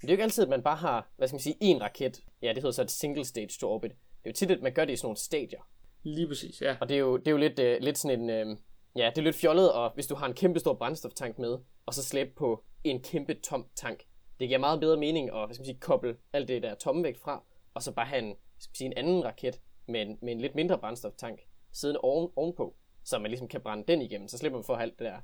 det 0.00 0.04
er 0.04 0.08
jo 0.08 0.12
ikke 0.12 0.22
altid, 0.22 0.42
at 0.42 0.50
man 0.50 0.62
bare 0.62 0.76
har, 0.76 1.10
hvad 1.16 1.28
skal 1.28 1.34
man 1.34 1.40
sige, 1.40 1.56
en 1.60 1.80
raket. 1.80 2.20
Ja, 2.42 2.48
det 2.48 2.56
hedder 2.56 2.70
så 2.70 2.82
et 2.82 2.90
single 2.90 3.24
stage 3.24 3.48
to 3.60 3.70
orbit. 3.70 3.90
Det 3.90 3.98
er 4.24 4.30
jo 4.30 4.32
tit, 4.32 4.50
at 4.50 4.62
man 4.62 4.74
gør 4.74 4.84
det 4.84 4.92
i 4.92 4.96
sådan 4.96 5.06
nogle 5.06 5.16
stadier. 5.16 5.60
Lige 6.02 6.28
præcis, 6.28 6.62
ja. 6.62 6.76
Og 6.80 6.88
det 6.88 6.94
er 6.94 6.98
jo, 6.98 7.16
det 7.16 7.26
er 7.26 7.30
jo 7.30 7.36
lidt, 7.36 7.58
uh, 7.58 7.84
lidt 7.84 7.98
sådan 7.98 8.30
en, 8.30 8.50
uh, 8.50 8.56
Ja, 8.96 9.10
det 9.14 9.18
er 9.18 9.22
lidt 9.22 9.36
fjollet, 9.36 9.72
og 9.72 9.90
hvis 9.94 10.06
du 10.06 10.14
har 10.14 10.26
en 10.26 10.34
kæmpe 10.34 10.60
stor 10.60 10.74
brændstoftank 10.74 11.38
med, 11.38 11.58
og 11.86 11.94
så 11.94 12.02
slæbe 12.04 12.30
på 12.36 12.64
en 12.84 13.02
kæmpe 13.02 13.34
tom 13.34 13.66
tank. 13.76 14.02
Det 14.40 14.48
giver 14.48 14.58
meget 14.60 14.80
bedre 14.80 14.96
mening 14.96 15.28
at 15.34 15.46
hvad 15.46 15.54
skal 15.54 15.62
man 15.62 15.66
sige, 15.66 15.78
koble 15.80 16.16
alt 16.32 16.48
det 16.48 16.62
der 16.62 16.74
tomme 16.74 17.04
væk 17.04 17.16
fra, 17.18 17.42
og 17.74 17.82
så 17.82 17.92
bare 17.92 18.06
have 18.06 18.22
en, 18.22 18.36
skal 18.58 18.70
man 18.70 18.76
sige, 18.76 18.86
en 18.86 18.92
anden 18.96 19.24
raket 19.24 19.60
med 19.88 20.02
en, 20.02 20.18
med 20.22 20.32
en 20.32 20.40
lidt 20.40 20.54
mindre 20.54 20.78
brændstoftank 20.78 21.40
siddende 21.72 22.00
oven, 22.00 22.30
ovenpå, 22.36 22.76
så 23.04 23.18
man 23.18 23.30
ligesom 23.30 23.48
kan 23.48 23.60
brænde 23.60 23.84
den 23.88 24.02
igennem. 24.02 24.28
Så 24.28 24.38
slipper 24.38 24.58
man 24.58 24.64
for 24.64 24.76
alt 24.76 24.98
det 24.98 25.04
der, 25.06 25.18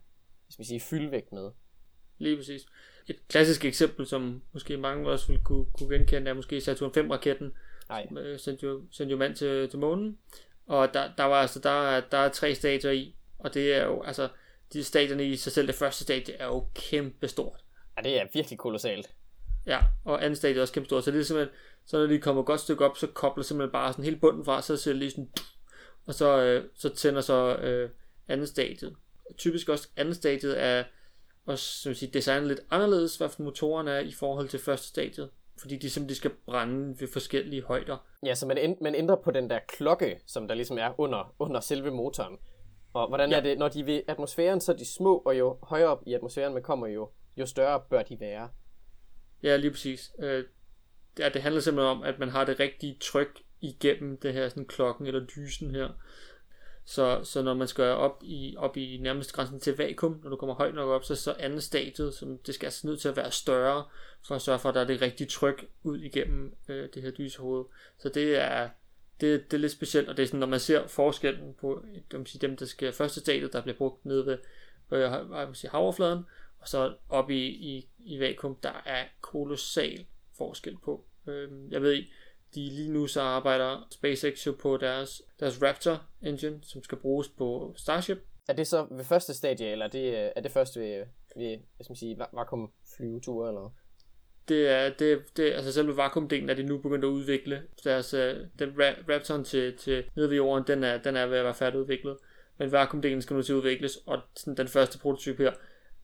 skal 0.48 0.60
man 0.60 0.66
sige, 0.66 0.80
fyldvægt 0.80 1.32
med. 1.32 1.50
lige 2.18 2.36
præcis. 2.36 2.66
Et 3.08 3.28
klassisk 3.28 3.64
eksempel, 3.64 4.06
som 4.06 4.42
måske 4.52 4.76
mange 4.76 5.10
også 5.10 5.26
vil 5.28 5.40
kunne, 5.44 5.66
kunne 5.78 5.96
genkende, 5.98 6.30
er 6.30 6.34
måske 6.34 6.60
Saturn 6.60 6.90
5-raketten, 7.10 7.52
Nej. 7.88 8.06
som 8.08 8.18
øh, 8.18 8.38
sendte 8.38 8.66
jo, 8.66 8.82
sendte 8.90 9.10
jo 9.12 9.16
mand 9.18 9.34
til, 9.36 9.70
til 9.70 9.78
månen. 9.78 10.18
Og 10.66 10.94
der, 10.94 11.10
der 11.18 11.24
var 11.24 11.40
altså, 11.40 11.58
der, 11.60 11.70
er- 11.70 12.00
der 12.10 12.18
er 12.18 12.28
tre 12.28 12.54
stadier 12.54 12.90
i, 12.90 13.16
og 13.38 13.54
det 13.54 13.74
er 13.74 13.84
jo, 13.84 14.02
altså, 14.02 14.28
de 14.72 14.84
stadierne 14.84 15.24
i 15.24 15.36
sig 15.36 15.52
selv, 15.52 15.66
det 15.66 15.74
første 15.74 16.04
stadie 16.04 16.34
er 16.34 16.46
jo 16.46 16.66
kæmpe 16.74 17.28
stort. 17.28 17.64
Ja, 17.96 18.02
det 18.02 18.20
er 18.20 18.26
virkelig 18.32 18.58
kolossalt. 18.58 19.10
Ja, 19.66 19.80
og 20.04 20.24
anden 20.24 20.36
stadie 20.36 20.56
er 20.56 20.62
også 20.62 20.74
kæmpe 20.74 20.86
stort, 20.86 21.04
så 21.04 21.10
det 21.10 21.20
er 21.20 21.24
simpelthen, 21.24 21.56
så 21.86 21.98
når 21.98 22.06
de 22.06 22.18
kommer 22.18 22.42
et 22.42 22.46
godt 22.46 22.60
stykke 22.60 22.84
op, 22.84 22.96
så 22.96 23.06
kobler 23.06 23.44
simpelthen 23.44 23.72
bare 23.72 23.92
sådan 23.92 24.04
hele 24.04 24.16
bunden 24.16 24.44
fra, 24.44 24.62
så 24.62 24.76
ser 24.76 24.90
det 24.90 24.98
lige 24.98 25.10
sådan, 25.10 25.30
og 26.06 26.14
så, 26.14 26.42
øh, 26.42 26.64
så 26.74 26.88
tænder 26.88 27.20
så 27.20 27.56
øh, 27.56 27.90
anden 28.28 28.46
stadiet. 28.46 28.96
Typisk 29.38 29.68
også 29.68 29.88
anden 29.96 30.14
stadiet 30.14 30.62
er 30.62 30.84
også 31.46 31.82
som 31.82 31.94
sige, 31.94 32.10
designet 32.10 32.48
lidt 32.48 32.60
anderledes, 32.70 33.16
hvad 33.16 33.28
for 33.28 33.42
motoren 33.42 33.88
er 33.88 33.98
i 33.98 34.12
forhold 34.12 34.48
til 34.48 34.60
første 34.60 34.88
stadiet, 34.88 35.30
fordi 35.58 35.76
de 35.76 35.90
simpelthen 35.90 36.16
skal 36.16 36.30
brænde 36.46 37.00
ved 37.00 37.08
forskellige 37.08 37.62
højder. 37.62 37.96
Ja, 38.26 38.34
så 38.34 38.46
man, 38.46 38.76
man 38.80 38.94
ændrer 38.94 39.16
på 39.16 39.30
den 39.30 39.50
der 39.50 39.58
klokke, 39.68 40.20
som 40.26 40.48
der 40.48 40.54
ligesom 40.54 40.78
er 40.78 41.00
under, 41.00 41.34
under 41.38 41.60
selve 41.60 41.90
motoren. 41.90 42.38
Og 42.96 43.08
hvordan 43.08 43.30
ja. 43.30 43.36
Er 43.36 43.40
det, 43.40 43.58
når 43.58 43.68
de 43.68 43.80
er 43.80 43.84
ved 43.84 44.02
atmosfæren, 44.08 44.60
så 44.60 44.72
er 44.72 44.76
de 44.76 44.84
små, 44.84 45.16
og 45.16 45.38
jo 45.38 45.58
højere 45.62 45.88
op 45.88 46.02
i 46.06 46.14
atmosfæren 46.14 46.54
man 46.54 46.62
kommer, 46.62 46.86
jo, 46.86 47.10
jo 47.36 47.46
større 47.46 47.82
bør 47.90 48.02
de 48.02 48.20
være. 48.20 48.48
Ja, 49.42 49.56
lige 49.56 49.70
præcis. 49.70 50.12
Øh, 50.18 50.44
ja, 51.18 51.28
det 51.28 51.42
handler 51.42 51.60
simpelthen 51.60 51.90
om, 51.90 52.02
at 52.02 52.18
man 52.18 52.28
har 52.28 52.44
det 52.44 52.60
rigtige 52.60 52.96
tryk 53.00 53.42
igennem 53.60 54.16
det 54.16 54.32
her 54.32 54.48
sådan 54.48 54.66
klokken 54.66 55.06
eller 55.06 55.26
dysen 55.26 55.70
her. 55.70 55.88
Så, 56.84 57.20
så 57.24 57.42
når 57.42 57.54
man 57.54 57.68
skal 57.68 57.84
op 57.84 58.22
i, 58.22 58.54
op 58.58 58.76
i 58.76 58.98
nærmest 59.02 59.32
grænsen 59.32 59.60
til 59.60 59.76
vakuum, 59.76 60.20
når 60.22 60.30
du 60.30 60.36
kommer 60.36 60.54
højt 60.54 60.74
nok 60.74 60.88
op, 60.88 61.04
så 61.04 61.14
så 61.14 61.34
andet 61.38 61.62
stadiet, 61.62 62.14
som 62.14 62.38
det 62.38 62.54
skal 62.54 62.66
altså 62.66 62.86
nødt 62.86 63.00
til 63.00 63.08
at 63.08 63.16
være 63.16 63.30
større, 63.30 63.84
for 64.26 64.34
at 64.34 64.42
sørge 64.42 64.58
for, 64.58 64.68
at 64.68 64.74
der 64.74 64.80
er 64.80 64.86
det 64.86 65.02
rigtige 65.02 65.28
tryk 65.28 65.66
ud 65.82 65.98
igennem 65.98 66.56
øh, 66.68 66.88
det 66.94 67.02
her 67.02 67.10
dysehoved. 67.10 67.64
Så 67.98 68.08
det 68.08 68.36
er, 68.36 68.68
det, 69.20 69.50
det 69.50 69.56
er 69.56 69.60
lidt 69.60 69.72
specielt, 69.72 70.08
og 70.08 70.16
det 70.16 70.22
er 70.22 70.26
sådan, 70.26 70.40
når 70.40 70.46
man 70.46 70.60
ser 70.60 70.86
forskellen 70.86 71.54
på 71.54 71.84
det 72.10 72.18
vil 72.18 72.26
sige, 72.26 72.46
dem, 72.46 72.56
der 72.56 72.66
skal 72.66 72.92
første 72.92 73.20
stadiet, 73.20 73.52
der 73.52 73.62
bliver 73.62 73.76
brugt 73.76 74.04
nede 74.04 74.26
ved 74.26 74.38
øh, 74.92 75.00
jeg 75.00 75.48
sige, 75.52 75.70
havoverfladen, 75.70 76.24
og 76.58 76.68
så 76.68 76.94
op 77.08 77.30
i, 77.30 77.46
i, 77.46 77.88
i 77.98 78.20
vakuum, 78.20 78.56
der 78.62 78.82
er 78.86 79.04
kolossal 79.20 80.06
forskel 80.36 80.76
på. 80.84 81.04
Øh, 81.26 81.50
jeg 81.70 81.82
ved 81.82 81.92
ikke, 81.92 82.10
de 82.54 82.60
lige 82.60 82.92
nu 82.92 83.06
så 83.06 83.20
arbejder 83.20 83.88
SpaceX 83.90 84.46
jo 84.46 84.52
på 84.52 84.76
deres, 84.76 85.22
deres 85.40 85.62
Raptor 85.62 86.02
engine, 86.22 86.58
som 86.62 86.82
skal 86.82 86.98
bruges 86.98 87.28
på 87.28 87.74
Starship. 87.76 88.18
Er 88.48 88.52
det 88.52 88.66
så 88.66 88.86
ved 88.90 89.04
første 89.04 89.34
stadie, 89.34 89.66
eller 89.66 89.86
er 89.86 89.90
det, 89.90 90.32
er 90.36 90.40
det 90.40 90.52
først 90.52 90.76
ved, 90.76 91.04
ved 91.36 91.56
hvad 91.76 91.84
skal 91.84 91.90
man 91.90 91.96
sige, 91.96 92.18
vakuum 92.32 92.72
flyveture 92.96 93.48
eller? 93.48 93.74
Det 94.48 94.68
er, 94.68 94.90
det, 94.90 95.36
det, 95.36 95.52
altså 95.52 95.72
selve 95.72 95.96
vakuumdelen 95.96 96.50
er 96.50 96.54
de 96.54 96.62
nu 96.62 96.78
begyndt 96.78 97.04
at 97.04 97.08
udvikle. 97.08 97.62
Deres, 97.84 98.14
uh, 98.14 98.20
den 98.58 98.70
Ra- 98.70 99.12
Raptoren 99.14 99.44
til, 99.44 99.76
til 99.76 100.04
nede 100.16 100.28
ved 100.30 100.36
jorden, 100.36 100.64
den 100.66 100.84
er, 100.84 100.98
den 100.98 101.16
er 101.16 101.26
ved 101.26 101.38
at 101.38 101.44
være 101.44 101.54
færdigudviklet. 101.54 102.16
Men 102.58 102.72
vakuumdelen 102.72 103.22
skal 103.22 103.36
nu 103.36 103.42
til 103.42 103.52
at 103.52 103.56
udvikles, 103.56 103.96
og 104.06 104.20
sådan, 104.36 104.56
den 104.56 104.68
første 104.68 104.98
prototype 104.98 105.42
her, 105.42 105.52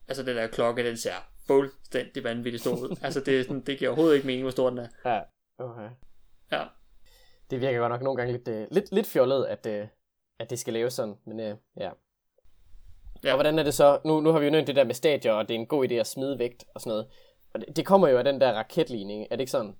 altså 0.08 0.22
den 0.22 0.36
der 0.36 0.46
klokke, 0.46 0.86
den 0.86 0.96
ser 0.96 1.12
fuldstændig 1.46 2.24
vanvittigt 2.24 2.60
stor 2.60 2.72
ud. 2.76 2.96
altså 3.04 3.20
det, 3.20 3.44
sådan, 3.44 3.60
det 3.60 3.78
giver 3.78 3.90
overhovedet 3.90 4.14
ikke 4.14 4.26
mening, 4.26 4.42
hvor 4.42 4.50
stor 4.50 4.70
den 4.70 4.78
er. 4.78 4.88
Ja, 5.04 5.20
okay. 5.58 5.88
Ja, 6.52 6.64
Det 7.50 7.60
virker 7.60 7.78
godt 7.78 7.90
nok 7.92 8.02
nogle 8.02 8.16
gange 8.16 8.32
lidt, 8.32 8.48
øh, 8.48 8.66
lidt, 8.70 8.92
lidt 8.92 9.06
fjollet, 9.06 9.44
at, 9.44 9.66
øh, 9.66 9.86
at 10.38 10.50
det 10.50 10.58
skal 10.58 10.72
laves 10.72 10.94
sådan, 10.94 11.14
men 11.26 11.40
øh, 11.40 11.56
ja. 11.76 11.90
Ja. 13.24 13.30
Og 13.32 13.36
hvordan 13.36 13.58
er 13.58 13.62
det 13.62 13.74
så, 13.74 14.00
nu, 14.04 14.20
nu 14.20 14.30
har 14.32 14.38
vi 14.38 14.44
jo 14.44 14.50
nævnt 14.50 14.66
det 14.66 14.76
der 14.76 14.84
med 14.84 14.94
stadier, 14.94 15.32
og 15.32 15.48
det 15.48 15.54
er 15.54 15.58
en 15.58 15.66
god 15.66 15.88
idé 15.88 15.94
at 15.94 16.06
smide 16.06 16.38
vægt 16.38 16.64
og 16.74 16.80
sådan 16.80 16.90
noget. 16.90 17.06
Og 17.54 17.60
det, 17.60 17.76
det 17.76 17.86
kommer 17.86 18.08
jo 18.08 18.18
af 18.18 18.24
den 18.24 18.40
der 18.40 18.52
raketligning, 18.52 19.26
er 19.30 19.36
det 19.36 19.40
ikke 19.40 19.50
sådan? 19.52 19.74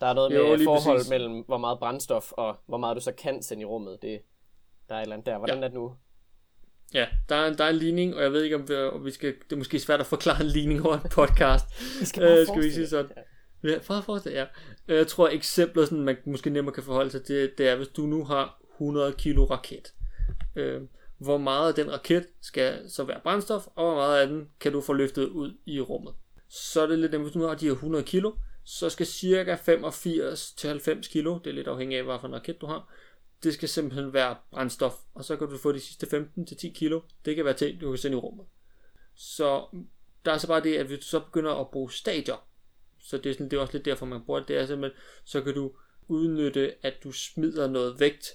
Der 0.00 0.06
er 0.06 0.12
noget 0.14 0.34
Jo, 0.36 0.56
med 0.56 0.64
forhold 0.64 0.96
præcis. 0.98 1.10
mellem, 1.10 1.44
hvor 1.46 1.58
meget 1.58 1.78
brændstof 1.78 2.32
og 2.32 2.56
hvor 2.66 2.78
meget 2.78 2.96
du 2.96 3.00
så 3.00 3.12
kan 3.12 3.42
sende 3.42 3.62
i 3.62 3.64
rummet. 3.64 3.98
Det, 4.02 4.20
der 4.88 4.94
er 4.94 4.98
et 4.98 5.02
eller 5.02 5.14
andet 5.16 5.26
der. 5.26 5.38
Hvordan 5.38 5.58
Ja. 5.58 5.64
er 5.64 5.68
det 5.68 5.74
nu? 5.74 5.94
ja 6.94 7.06
der, 7.28 7.36
er, 7.36 7.48
en- 7.48 7.58
der 7.58 7.64
er 7.64 7.68
en 7.70 7.76
ligning, 7.76 8.16
og 8.16 8.22
jeg 8.22 8.32
ved 8.32 8.42
ikke, 8.42 8.56
om 8.56 8.68
vi, 8.68 8.74
om 8.74 9.04
vi 9.04 9.10
skal, 9.10 9.34
det 9.44 9.52
er 9.52 9.56
måske 9.56 9.78
svært 9.80 10.00
at 10.00 10.06
forklare 10.06 10.40
en 10.40 10.46
ligning 10.46 10.86
over 10.86 10.94
en 10.94 11.08
podcast. 11.10 11.64
Vi 12.00 12.04
skal, 12.06 12.22
Øh, 12.22 12.46
skal 12.46 12.62
vi 12.62 12.70
sige 12.70 12.86
sådan? 12.88 13.10
Ja, 13.64 13.78
for 13.78 13.94
at 13.94 14.04
forestille, 14.04 14.38
ja. 14.38 14.46
Øh, 14.88 14.96
Jeg 14.96 15.06
tror, 15.06 15.28
eksemplet, 15.28 15.88
sådan, 15.88 16.04
man 16.04 16.16
måske 16.26 16.50
nemmere 16.50 16.74
kan 16.74 16.82
forholde 16.82 17.10
sig 17.10 17.24
til, 17.24 17.50
det 17.58 17.68
er, 17.68 17.76
hvis 17.76 17.88
du 17.88 18.02
nu 18.02 18.24
har 18.24 18.60
100 18.74 19.12
kilo 19.12 19.44
raket. 19.44 19.94
Øh, 20.56 20.82
hvor 21.18 21.38
meget 21.38 21.68
af 21.68 21.74
den 21.74 21.92
raket 21.92 22.26
skal 22.40 22.90
så 22.90 23.04
være 23.04 23.20
brændstof, 23.22 23.66
og 23.66 23.84
hvor 23.86 23.94
meget 23.94 24.20
af 24.20 24.26
den 24.28 24.48
kan 24.60 24.72
du 24.72 24.80
få 24.80 24.92
løftet 24.92 25.28
ud 25.28 25.52
i 25.66 25.80
rummet. 25.80 26.14
Så 26.54 26.80
er 26.80 26.86
det 26.86 26.98
lidt 26.98 27.12
nemt, 27.12 27.24
hvis 27.24 27.32
du 27.32 27.38
nu 27.38 27.46
har 27.46 27.54
de 27.54 27.66
her 27.66 27.72
100 27.72 28.04
kilo, 28.04 28.32
så 28.64 28.90
skal 28.90 29.06
cirka 29.06 29.54
85-90 29.54 31.12
kilo, 31.12 31.38
det 31.38 31.46
er 31.46 31.54
lidt 31.54 31.68
afhængig 31.68 31.98
af, 31.98 32.04
hvilken 32.04 32.34
raket 32.34 32.60
du 32.60 32.66
har, 32.66 32.92
det 33.42 33.54
skal 33.54 33.68
simpelthen 33.68 34.12
være 34.12 34.36
brændstof, 34.50 34.94
og 35.14 35.24
så 35.24 35.36
kan 35.36 35.48
du 35.48 35.58
få 35.58 35.72
de 35.72 35.80
sidste 35.80 36.26
15-10 36.38 36.72
kilo, 36.72 37.00
det 37.24 37.36
kan 37.36 37.44
være 37.44 37.54
ting, 37.54 37.80
du 37.80 37.90
kan 37.90 37.98
sende 37.98 38.16
i 38.16 38.20
rummet. 38.20 38.46
Så 39.14 39.66
der 40.24 40.32
er 40.32 40.38
så 40.38 40.46
bare 40.46 40.62
det, 40.62 40.76
at 40.76 40.86
hvis 40.86 40.98
du 40.98 41.04
så 41.04 41.20
begynder 41.20 41.54
at 41.54 41.70
bruge 41.70 41.92
stadier, 41.92 42.46
så 43.00 43.18
det 43.18 43.30
er, 43.30 43.34
sådan, 43.34 43.50
det 43.50 43.56
er 43.56 43.60
også 43.60 43.72
lidt 43.72 43.84
derfor, 43.84 44.06
man 44.06 44.24
bruger 44.26 44.40
det, 44.40 44.48
det 44.48 44.56
er 44.56 44.66
simpelthen, 44.66 45.00
så 45.24 45.40
kan 45.40 45.54
du 45.54 45.72
udnytte, 46.08 46.74
at 46.82 46.94
du 47.04 47.12
smider 47.12 47.68
noget 47.68 48.00
vægt, 48.00 48.26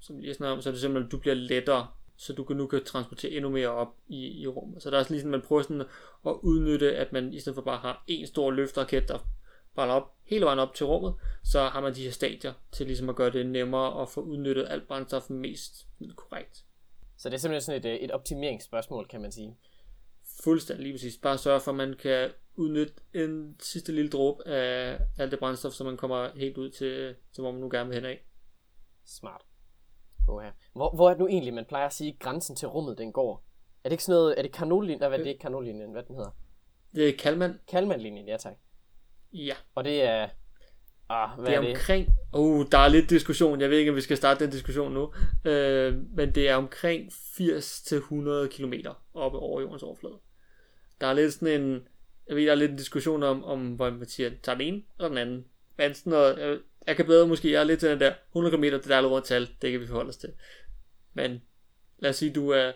som 0.00 0.16
vi 0.16 0.22
lige 0.22 0.34
snakker 0.34 0.56
om, 0.56 0.62
så 0.62 0.68
er 0.68 0.72
det 0.72 0.80
simpelthen, 0.80 1.06
at 1.06 1.12
du 1.12 1.18
bliver 1.18 1.34
lettere, 1.34 1.86
så 2.20 2.32
du 2.32 2.44
kan 2.44 2.56
nu 2.56 2.66
kan 2.66 2.84
transportere 2.84 3.30
endnu 3.30 3.50
mere 3.50 3.68
op 3.68 3.96
i, 4.08 4.40
i 4.42 4.46
rummet. 4.46 4.82
Så 4.82 4.90
der 4.90 4.98
er 4.98 5.02
sådan 5.02 5.14
ligesom, 5.14 5.30
man 5.30 5.42
prøver 5.42 5.62
sådan 5.62 5.80
at 6.26 6.34
udnytte, 6.42 6.96
at 6.96 7.12
man 7.12 7.34
i 7.34 7.40
stedet 7.40 7.54
for 7.54 7.62
bare 7.62 7.78
har 7.78 8.04
en 8.06 8.26
stor 8.26 8.50
løfteraket, 8.50 9.08
der 9.08 9.18
brænder 9.74 9.94
op 9.94 10.14
hele 10.24 10.44
vejen 10.44 10.58
op 10.58 10.74
til 10.74 10.86
rummet, 10.86 11.14
så 11.44 11.62
har 11.62 11.80
man 11.80 11.94
de 11.94 12.02
her 12.02 12.10
stadier 12.10 12.52
til 12.72 12.86
ligesom 12.86 13.08
at 13.08 13.16
gøre 13.16 13.30
det 13.30 13.46
nemmere 13.46 14.02
at 14.02 14.08
få 14.08 14.20
udnyttet 14.20 14.66
alt 14.68 14.88
brændstof 14.88 15.30
mest 15.30 15.86
korrekt. 16.16 16.64
Så 17.16 17.28
det 17.28 17.34
er 17.34 17.38
simpelthen 17.38 17.60
sådan 17.60 17.80
et, 17.80 17.94
øh, 17.94 18.04
et 18.04 18.10
optimeringsspørgsmål, 18.10 19.06
kan 19.06 19.20
man 19.20 19.32
sige. 19.32 19.56
Fuldstændig 20.42 20.82
lige 20.82 20.94
præcis. 20.94 21.16
Bare 21.16 21.38
sørge 21.38 21.60
for, 21.60 21.70
at 21.70 21.76
man 21.76 21.94
kan 21.98 22.30
udnytte 22.56 22.94
en 23.14 23.56
sidste 23.60 23.92
lille 23.92 24.10
dråbe 24.10 24.48
af 24.48 24.98
alt 25.18 25.30
det 25.30 25.38
brændstof, 25.38 25.72
så 25.72 25.84
man 25.84 25.96
kommer 25.96 26.30
helt 26.36 26.58
ud 26.58 26.70
til, 26.70 27.14
til 27.32 27.42
hvor 27.42 27.52
man 27.52 27.60
nu 27.60 27.68
gerne 27.68 27.88
vil 27.88 27.94
hen 27.94 28.04
af. 28.04 28.24
Smart. 29.04 29.49
Oha. 30.30 30.50
Hvor, 30.72 30.94
hvor 30.94 31.08
er 31.08 31.14
det 31.14 31.20
nu 31.20 31.28
egentlig, 31.28 31.54
man 31.54 31.64
plejer 31.64 31.86
at 31.86 31.92
sige, 31.92 32.16
grænsen 32.20 32.56
til 32.56 32.68
rummet, 32.68 32.98
den 32.98 33.12
går? 33.12 33.44
Er 33.84 33.88
det 33.88 33.92
ikke 33.92 34.04
sådan 34.04 34.18
noget, 34.18 34.38
er 34.38 34.42
det 34.42 34.50
Carnot-linjen? 34.50 34.98
Nej, 35.00 35.08
hvad 35.08 35.18
er 35.18 35.22
det 35.22 35.30
ikke 35.30 35.42
Carnot-linjen, 35.42 35.92
hvad 35.92 36.02
den 36.02 36.14
hedder? 36.14 36.30
Det 36.94 37.08
er 37.08 37.12
Kalman. 37.18 37.60
Kalman-linjen, 37.68 38.28
ja 38.28 38.36
tak. 38.36 38.54
Ja, 39.32 39.54
Og 39.74 39.84
det 39.84 40.02
er... 40.02 40.28
Ah, 41.08 41.38
hvad 41.38 41.46
det 41.46 41.54
er 41.54 41.58
er 41.58 41.62
det? 41.62 41.70
omkring... 41.70 42.08
Uh, 42.36 42.66
der 42.72 42.78
er 42.78 42.88
lidt 42.88 43.10
diskussion. 43.10 43.60
Jeg 43.60 43.70
ved 43.70 43.78
ikke, 43.78 43.90
om 43.90 43.96
vi 43.96 44.00
skal 44.00 44.16
starte 44.16 44.44
den 44.44 44.52
diskussion 44.52 44.92
nu. 44.92 45.12
Øh, 45.50 45.94
men 46.16 46.34
det 46.34 46.48
er 46.48 46.54
omkring 46.54 47.12
80-100 47.12 48.48
km 48.48 48.72
oppe 49.14 49.38
over 49.38 49.60
jordens 49.60 49.82
overflade. 49.82 50.18
Der 51.00 51.06
er 51.06 51.12
lidt 51.12 51.32
sådan 51.32 51.60
en... 51.60 51.88
Jeg 52.28 52.36
ved, 52.36 52.44
der 52.44 52.50
er 52.50 52.54
lidt 52.54 52.70
en 52.70 52.76
diskussion 52.76 53.22
om, 53.22 53.44
om 53.44 53.72
hvor 53.72 53.90
man 53.90 54.08
siger, 54.08 54.30
tager 54.42 54.58
den 54.58 54.66
ene 54.66 54.82
eller 54.98 55.08
den 55.08 55.18
anden. 55.18 55.44
Men 55.80 55.94
sådan 55.94 56.10
noget, 56.10 56.38
jeg, 56.38 56.58
jeg 56.86 56.96
kan 56.96 57.06
bedre 57.06 57.28
måske, 57.28 57.52
jeg 57.52 57.60
er 57.60 57.64
lidt 57.64 57.80
til 57.80 57.90
den 57.90 58.00
der 58.00 58.12
100 58.28 58.56
km, 58.56 58.62
det 58.62 58.84
der 58.84 58.96
er 58.96 59.06
rundt 59.06 59.26
tal, 59.26 59.48
det 59.62 59.72
kan 59.72 59.80
vi 59.80 59.86
forholde 59.86 60.08
os 60.08 60.16
til. 60.16 60.32
Men 61.14 61.42
lad 61.98 62.10
os 62.10 62.16
sige, 62.16 62.32
du 62.32 62.50
er, 62.50 62.72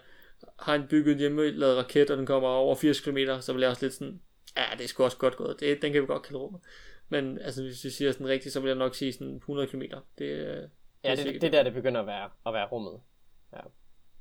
har 0.59 0.75
en 0.75 0.87
bygget 0.90 1.17
hjemmelavet 1.17 1.77
raket, 1.77 2.11
og 2.11 2.17
den 2.17 2.27
kommer 2.27 2.49
over 2.49 2.75
80 2.75 3.01
km, 3.01 3.19
så 3.40 3.53
vil 3.53 3.61
jeg 3.61 3.71
også 3.71 3.85
lidt 3.85 3.95
sådan, 3.95 4.21
ja, 4.57 4.62
det 4.79 4.85
er 4.85 4.88
sgu 4.88 5.05
også 5.05 5.17
godt 5.17 5.37
gået. 5.37 5.61
Det, 5.61 5.83
den 5.83 5.93
kan 5.93 6.03
vi 6.03 6.07
godt 6.07 6.23
kalde 6.23 6.38
rummet. 6.38 6.61
Men 7.09 7.38
altså, 7.38 7.62
hvis 7.62 7.85
vi 7.85 7.90
siger 7.90 8.12
sådan 8.12 8.29
rigtigt, 8.29 8.53
så 8.53 8.61
vil 8.61 8.69
jeg 8.69 8.79
nok 8.79 8.95
sige 8.95 9.12
sådan 9.12 9.37
100 9.37 9.69
km. 9.69 9.83
Det, 10.19 10.25
øh, 10.25 10.69
Ja, 11.05 11.14
det, 11.14 11.25
det 11.25 11.45
er 11.45 11.51
der, 11.51 11.62
det 11.62 11.73
begynder 11.75 12.01
at 12.01 12.07
være, 12.07 12.31
at 12.47 12.55
være 12.55 12.67
rummet. 12.67 13.01
Ja. 13.53 13.59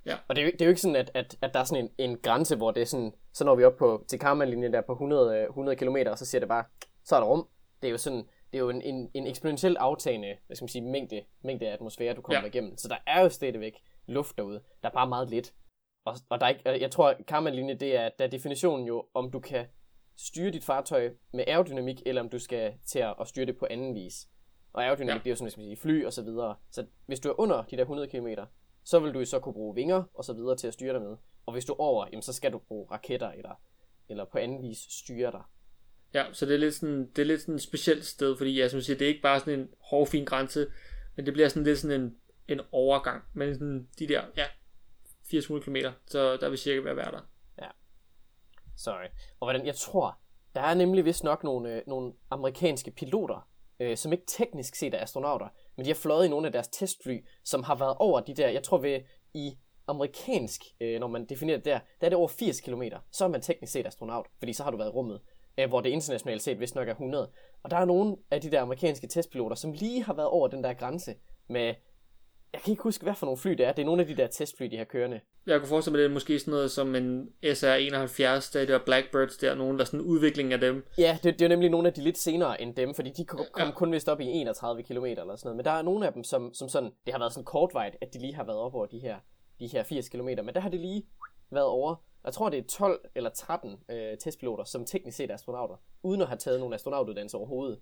Ja. 0.05 0.15
Og 0.27 0.35
det 0.35 0.41
er, 0.41 0.45
jo, 0.45 0.51
det 0.51 0.61
er 0.61 0.65
jo 0.65 0.69
ikke 0.69 0.81
sådan, 0.81 0.95
at, 0.95 1.11
at, 1.13 1.37
at 1.41 1.53
der 1.53 1.59
er 1.59 1.63
sådan 1.63 1.83
en, 1.83 2.09
en 2.09 2.17
grænse, 2.17 2.55
hvor 2.55 2.71
det 2.71 2.81
er 2.81 2.85
sådan, 2.85 3.13
så 3.33 3.45
når 3.45 3.55
vi 3.55 3.63
op 3.63 3.75
på, 3.75 4.05
til 4.07 4.19
Karman-linjen 4.19 4.73
der 4.73 4.81
på 4.81 4.91
100, 4.91 5.37
øh, 5.37 5.43
100 5.43 5.75
km, 5.77 5.95
og 6.07 6.17
så 6.17 6.25
siger 6.25 6.39
det 6.39 6.49
bare, 6.49 6.63
så 7.03 7.15
er 7.15 7.19
der 7.19 7.27
rum. 7.27 7.47
Det 7.81 7.87
er 7.87 7.91
jo 7.91 7.97
sådan, 7.97 8.23
det 8.53 8.59
er 8.59 8.63
jo 8.63 8.69
en, 8.69 8.81
en, 8.81 9.11
en 9.13 9.27
eksponentielt 9.27 9.77
aftagende, 9.77 10.37
hvad 10.47 10.55
skal 10.55 10.63
man 10.63 10.69
sige, 10.69 10.81
mængde, 10.81 11.23
mængde 11.43 11.67
af 11.67 11.73
atmosfære, 11.73 12.13
du 12.13 12.21
kommer 12.21 12.41
Ja. 12.41 12.47
igennem. 12.47 12.77
Så 12.77 12.87
der 12.87 12.97
er 13.07 13.21
jo 13.21 13.29
stadigvæk 13.29 13.73
luft 14.05 14.37
derude. 14.37 14.61
Der 14.83 14.89
er 14.89 14.93
bare 14.93 15.07
meget 15.07 15.29
lidt. 15.29 15.53
Og, 16.05 16.15
og 16.29 16.39
der 16.39 16.45
er 16.45 16.49
ikke, 16.49 16.81
jeg 16.81 16.91
tror, 16.91 17.15
Karman-linje, 17.27 17.73
det 17.73 17.95
er, 17.95 18.09
der 18.19 18.25
er 18.25 18.29
definitionen 18.29 18.87
jo, 18.87 19.05
om 19.13 19.31
du 19.31 19.39
kan 19.39 19.65
styre 20.17 20.51
dit 20.51 20.63
fartøj 20.63 21.09
med 21.33 21.43
aerodynamik, 21.47 22.01
eller 22.05 22.21
om 22.21 22.29
du 22.29 22.39
skal 22.39 22.73
til 22.85 22.99
at, 22.99 23.27
styre 23.27 23.45
det 23.45 23.57
på 23.57 23.67
anden 23.69 23.95
vis. 23.95 24.27
Og 24.73 24.83
aerodynamik, 24.83 25.13
Ja. 25.19 25.23
det 25.23 25.27
er 25.27 25.31
jo 25.31 25.35
sådan, 25.35 25.51
skal 25.51 25.63
sige, 25.63 25.77
fly 25.77 26.05
og 26.05 26.13
så 26.13 26.23
videre. 26.23 26.55
Så 26.71 26.85
hvis 27.05 27.19
du 27.19 27.29
er 27.29 27.39
under 27.39 27.63
de 27.63 27.75
der 27.77 27.81
100 27.81 28.07
km, 28.07 28.27
så 28.83 28.99
vil 28.99 29.13
du 29.13 29.25
så 29.25 29.39
kunne 29.39 29.53
bruge 29.53 29.75
vinger 29.75 30.03
og 30.13 30.25
så 30.25 30.33
videre 30.33 30.55
til 30.55 30.67
at 30.67 30.73
styre 30.73 30.93
dig 30.93 31.01
med. 31.01 31.17
Og 31.45 31.53
hvis 31.53 31.65
du 31.65 31.73
er 31.73 31.79
over, 31.79 32.07
jamen, 32.11 32.21
så 32.21 32.33
skal 32.33 32.51
du 32.53 32.57
bruge 32.57 32.87
raketter 32.91 33.31
eller, 33.31 33.61
eller 34.09 34.25
på 34.25 34.37
anden 34.37 34.61
vis 34.61 34.77
styre 34.89 35.31
dig. 35.31 35.41
Ja, 36.13 36.25
så 36.31 36.45
det 36.45 36.53
er 36.53 36.59
lidt 36.59 36.75
sådan, 36.75 37.09
det 37.15 37.21
er 37.21 37.25
lidt 37.25 37.41
sådan 37.41 37.55
et 37.55 37.61
specielt 37.61 38.05
sted, 38.05 38.37
fordi 38.37 38.55
ja, 38.55 38.67
som 38.67 38.77
jeg 38.77 38.83
siger, 38.83 38.97
det 38.97 39.05
er 39.05 39.09
ikke 39.09 39.21
bare 39.21 39.39
sådan 39.39 39.59
en 39.59 39.69
hård, 39.79 40.07
fin 40.07 40.25
grænse, 40.25 40.67
men 41.15 41.25
det 41.25 41.33
bliver 41.33 41.49
sådan 41.49 41.63
lidt 41.63 41.79
sådan 41.79 42.01
en, 42.01 42.15
en 42.47 42.61
overgang. 42.71 43.23
Men 43.33 43.53
sådan 43.53 43.87
de 43.99 44.07
der, 44.07 44.23
ja, 44.37 44.45
80 45.31 45.47
km, 45.47 45.75
så 46.05 46.37
der 46.37 46.49
vil 46.49 46.57
cirka 46.57 46.81
være 46.81 46.95
være 46.95 47.11
der. 47.11 47.21
Så, 48.75 48.83
Sorry. 48.83 49.05
og 49.39 49.45
hvordan, 49.45 49.65
jeg 49.65 49.75
tror, 49.75 50.17
der 50.55 50.61
er 50.61 50.73
nemlig 50.73 51.05
vist 51.05 51.23
nok 51.23 51.43
nogle, 51.43 51.75
øh, 51.75 51.81
nogle 51.87 52.13
amerikanske 52.29 52.91
piloter, 52.91 53.47
øh, 53.79 53.97
som 53.97 54.11
ikke 54.11 54.23
teknisk 54.27 54.75
set 54.75 54.93
er 54.93 54.99
astronauter, 54.99 55.47
men 55.75 55.85
de 55.85 55.89
har 55.89 55.95
fløjet 55.95 56.25
i 56.25 56.29
nogle 56.29 56.47
af 56.47 56.51
deres 56.51 56.67
testfly, 56.67 57.25
som 57.43 57.63
har 57.63 57.75
været 57.75 57.95
over 57.99 58.19
de 58.19 58.33
der, 58.33 58.49
jeg 58.49 58.63
tror 58.63 58.77
ved 58.77 59.01
i 59.33 59.57
amerikansk, 59.87 60.61
øh, 60.81 60.99
når 60.99 61.07
man 61.07 61.25
definerer 61.25 61.57
det 61.57 61.65
der, 61.65 61.79
der 62.01 62.07
er 62.07 62.09
det 62.09 62.17
over 62.17 62.27
80 62.27 62.61
km, 62.61 62.83
så 63.11 63.25
er 63.25 63.29
man 63.29 63.41
teknisk 63.41 63.73
set 63.73 63.87
astronaut, 63.87 64.27
fordi 64.39 64.53
så 64.53 64.63
har 64.63 64.71
du 64.71 64.77
været 64.77 64.89
i 64.89 64.91
rummet, 64.91 65.21
øh, 65.57 65.69
hvor 65.69 65.81
det 65.81 65.89
internationalt 65.89 66.41
set 66.41 66.59
vist 66.59 66.75
nok 66.75 66.87
er 66.87 66.91
100. 66.91 67.29
Og 67.63 67.71
der 67.71 67.77
er 67.77 67.85
nogle 67.85 68.15
af 68.31 68.41
de 68.41 68.51
der 68.51 68.61
amerikanske 68.61 69.07
testpiloter, 69.07 69.55
som 69.55 69.71
lige 69.71 70.03
har 70.03 70.13
været 70.13 70.29
over 70.29 70.47
den 70.47 70.63
der 70.63 70.73
grænse 70.73 71.15
med, 71.49 71.73
jeg 72.53 72.61
kan 72.61 72.71
ikke 72.71 72.83
huske, 72.83 73.03
hvad 73.03 73.15
for 73.15 73.25
nogle 73.25 73.37
fly 73.37 73.51
det 73.51 73.65
er, 73.65 73.71
det 73.71 73.81
er 73.81 73.85
nogle 73.85 74.01
af 74.01 74.07
de 74.07 74.15
der 74.15 74.27
testfly, 74.27 74.65
de 74.65 74.77
har 74.77 74.83
kørende. 74.83 75.21
Jeg 75.45 75.59
kunne 75.59 75.67
forestille 75.67 75.91
mig, 75.91 76.03
det 76.03 76.09
er 76.09 76.13
måske 76.13 76.39
sådan 76.39 76.51
noget 76.51 76.71
som 76.71 76.95
en 76.95 77.29
SR-71, 77.43 78.53
der 78.53 78.65
der 78.67 78.79
Blackbirds, 78.85 79.37
der 79.37 79.51
er 79.51 79.55
nogen, 79.55 79.77
der 79.77 79.83
er 79.83 79.85
sådan 79.85 79.99
en 79.99 80.05
udvikling 80.05 80.53
af 80.53 80.59
dem. 80.59 80.85
Ja, 80.97 81.17
det, 81.23 81.39
det 81.39 81.45
er 81.45 81.49
nemlig 81.49 81.69
nogle 81.69 81.87
af 81.87 81.93
de 81.93 82.01
lidt 82.01 82.17
senere 82.17 82.61
end 82.61 82.75
dem, 82.75 82.93
fordi 82.93 83.09
de 83.09 83.25
kom, 83.25 83.39
kom 83.51 83.71
kun 83.71 83.91
vist 83.91 84.09
op 84.09 84.21
i 84.21 84.25
31 84.25 84.83
km 84.83 85.05
eller 85.05 85.35
sådan 85.35 85.37
noget. 85.43 85.55
Men 85.55 85.65
der 85.65 85.71
er 85.71 85.81
nogle 85.81 86.07
af 86.07 86.13
dem, 86.13 86.23
som, 86.23 86.53
som 86.53 86.69
sådan, 86.69 86.91
det 87.05 87.13
har 87.13 87.19
været 87.19 87.33
sådan 87.33 87.45
kortvejt, 87.45 87.97
at 88.01 88.13
de 88.13 88.19
lige 88.19 88.35
har 88.35 88.43
været 88.43 88.59
op 88.59 88.75
over 88.75 88.85
de 88.85 88.99
her, 88.99 89.17
de 89.59 89.67
her 89.67 89.83
80 89.83 90.09
km. 90.09 90.25
Men 90.25 90.49
der 90.53 90.59
har 90.59 90.69
det 90.69 90.79
lige 90.79 91.05
været 91.51 91.65
over. 91.65 91.95
Jeg 92.25 92.33
tror, 92.33 92.49
det 92.49 92.59
er 92.59 92.63
12 92.63 93.09
eller 93.15 93.29
13 93.29 93.79
øh, 93.89 94.17
testpiloter, 94.17 94.63
som 94.63 94.85
teknisk 94.85 95.17
set 95.17 95.29
er 95.29 95.33
astronauter, 95.33 95.75
uden 96.03 96.21
at 96.21 96.27
have 96.27 96.37
taget 96.37 96.59
nogle 96.59 96.75
astronautuddannelser 96.75 97.37
overhovedet. 97.37 97.79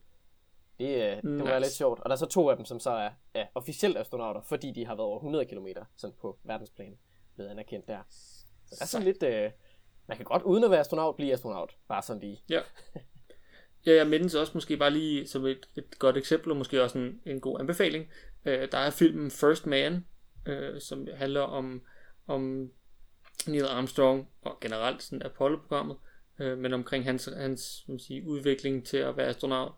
Det, 0.79 0.95
øh, 0.95 1.15
det 1.15 1.23
nice. 1.23 1.45
var 1.45 1.59
lidt 1.59 1.71
sjovt. 1.71 1.99
Og 1.99 2.05
der 2.05 2.11
er 2.11 2.19
så 2.19 2.25
to 2.25 2.49
af 2.49 2.55
dem, 2.55 2.65
som 2.65 2.79
så 2.79 2.91
er, 2.91 3.09
er 3.33 3.45
officielt 3.55 3.97
astronauter, 3.97 4.41
fordi 4.41 4.71
de 4.71 4.85
har 4.85 4.95
været 4.95 5.07
over 5.07 5.17
100 5.17 5.45
km 5.45 5.67
sådan 5.95 6.15
på 6.21 6.37
verdensplan 6.43 6.97
blevet 7.35 7.49
anerkendt 7.49 7.87
der. 7.87 7.99
Så 8.09 8.75
det 8.75 8.81
er 8.81 8.85
sådan 8.85 9.07
lidt... 9.07 9.23
Øh, 9.23 9.51
man 10.07 10.17
kan 10.17 10.25
godt 10.25 10.43
uden 10.43 10.63
at 10.63 10.71
være 10.71 10.79
astronaut 10.79 11.15
blive 11.15 11.33
astronaut. 11.33 11.77
Bare 11.87 12.01
sådan 12.01 12.19
lige. 12.21 12.43
Ja. 12.49 12.61
Ja, 13.85 13.95
jeg 13.95 14.07
mindes 14.07 14.35
også 14.35 14.51
måske 14.53 14.77
bare 14.77 14.91
lige 14.91 15.27
som 15.27 15.45
et, 15.45 15.69
et 15.77 15.99
godt 15.99 16.17
eksempel, 16.17 16.51
og 16.51 16.57
måske 16.57 16.83
også 16.83 16.97
en, 16.97 17.21
en 17.25 17.41
god 17.41 17.59
anbefaling. 17.59 18.09
Øh, 18.45 18.71
der 18.71 18.77
er 18.77 18.89
filmen 18.89 19.31
First 19.31 19.65
Man, 19.65 20.05
øh, 20.45 20.81
som 20.81 21.07
handler 21.15 21.41
om, 21.41 21.81
om 22.27 22.71
Neil 23.47 23.65
Armstrong 23.65 24.27
og 24.41 24.57
generelt 24.61 25.03
sådan 25.03 25.21
Apollo-programmet, 25.25 25.97
øh, 26.39 26.57
men 26.57 26.73
omkring 26.73 27.03
hans, 27.03 27.29
hans 27.37 27.83
man 27.87 27.99
sige, 27.99 28.27
udvikling 28.27 28.85
til 28.85 28.97
at 28.97 29.17
være 29.17 29.27
astronaut. 29.27 29.71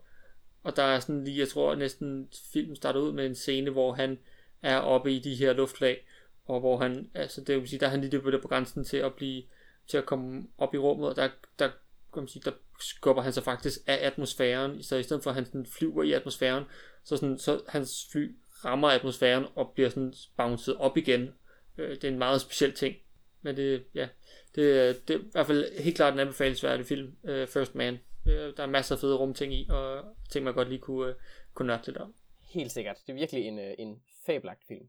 Og 0.62 0.76
der 0.76 0.82
er 0.82 1.00
sådan 1.00 1.24
lige, 1.24 1.38
jeg 1.38 1.48
tror 1.48 1.74
næsten 1.74 2.28
filmen 2.52 2.76
starter 2.76 3.00
ud 3.00 3.12
med 3.12 3.26
en 3.26 3.34
scene, 3.34 3.70
hvor 3.70 3.92
han 3.92 4.18
er 4.62 4.78
oppe 4.78 5.12
i 5.12 5.18
de 5.18 5.34
her 5.34 5.52
luftlag, 5.52 6.06
og 6.46 6.60
hvor 6.60 6.78
han, 6.78 7.10
altså 7.14 7.40
det 7.40 7.60
vil 7.60 7.68
sige, 7.68 7.80
der 7.80 7.86
er 7.86 7.90
han 7.90 8.00
lige 8.00 8.20
på, 8.20 8.30
på 8.42 8.48
grænsen 8.48 8.84
til 8.84 8.96
at 8.96 9.14
blive, 9.14 9.42
til 9.86 9.98
at 9.98 10.06
komme 10.06 10.46
op 10.58 10.74
i 10.74 10.78
rummet, 10.78 11.08
og 11.08 11.16
der, 11.16 11.28
der, 11.58 11.68
kan 12.12 12.22
man 12.22 12.28
sige, 12.28 12.42
der 12.44 12.52
skubber 12.80 13.22
han 13.22 13.32
sig 13.32 13.44
faktisk 13.44 13.78
af 13.86 14.06
atmosfæren, 14.06 14.82
så 14.82 14.96
i 14.96 15.02
stedet 15.02 15.22
for 15.22 15.30
at 15.30 15.34
han 15.34 15.46
sådan 15.46 15.66
flyver 15.66 16.02
i 16.02 16.12
atmosfæren, 16.12 16.64
så, 17.04 17.16
sådan, 17.16 17.38
så 17.38 17.60
hans 17.68 18.08
fly 18.12 18.34
rammer 18.64 18.88
atmosfæren 18.88 19.46
og 19.54 19.72
bliver 19.74 19.88
sådan 19.88 20.14
bounced 20.36 20.74
op 20.74 20.96
igen. 20.96 21.34
Øh, 21.78 21.90
det 21.90 22.04
er 22.04 22.08
en 22.08 22.18
meget 22.18 22.40
speciel 22.40 22.72
ting, 22.72 22.96
men 23.44 23.56
det, 23.56 23.84
ja, 23.94 24.08
det, 24.54 25.08
det 25.08 25.16
er 25.16 25.20
i 25.20 25.30
hvert 25.32 25.46
fald 25.46 25.82
helt 25.82 25.96
klart 25.96 26.12
en 26.12 26.20
anbefalesværdig 26.20 26.86
film, 26.86 27.16
uh, 27.22 27.46
First 27.46 27.74
Man. 27.74 27.98
Uh, 28.26 28.32
der 28.32 28.62
er 28.62 28.66
masser 28.66 28.94
af 28.94 29.00
fede 29.00 29.16
rumting 29.16 29.54
i, 29.54 29.68
og 29.70 30.04
ting 30.30 30.44
man 30.44 30.54
godt 30.54 30.68
lige 30.68 30.80
kunne, 30.80 31.08
uh, 31.08 31.14
kunne 31.54 31.66
nørde 31.66 31.86
lidt 31.86 31.96
om. 31.96 32.14
Helt 32.54 32.72
sikkert. 32.72 32.96
Det 33.06 33.12
er 33.12 33.16
virkelig 33.16 33.44
en, 33.44 33.58
en 33.58 34.02
fabelagt 34.26 34.64
film. 34.68 34.86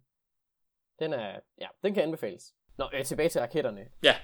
Den 0.99 1.13
er, 1.13 1.39
ja, 1.61 1.67
den 1.83 1.93
kan 1.93 2.03
anbefales. 2.03 2.53
Nå, 2.77 2.85
øh, 2.93 3.05
tilbage 3.05 3.29
til 3.29 3.41
raketterne. 3.41 3.87
Ja. 4.03 4.15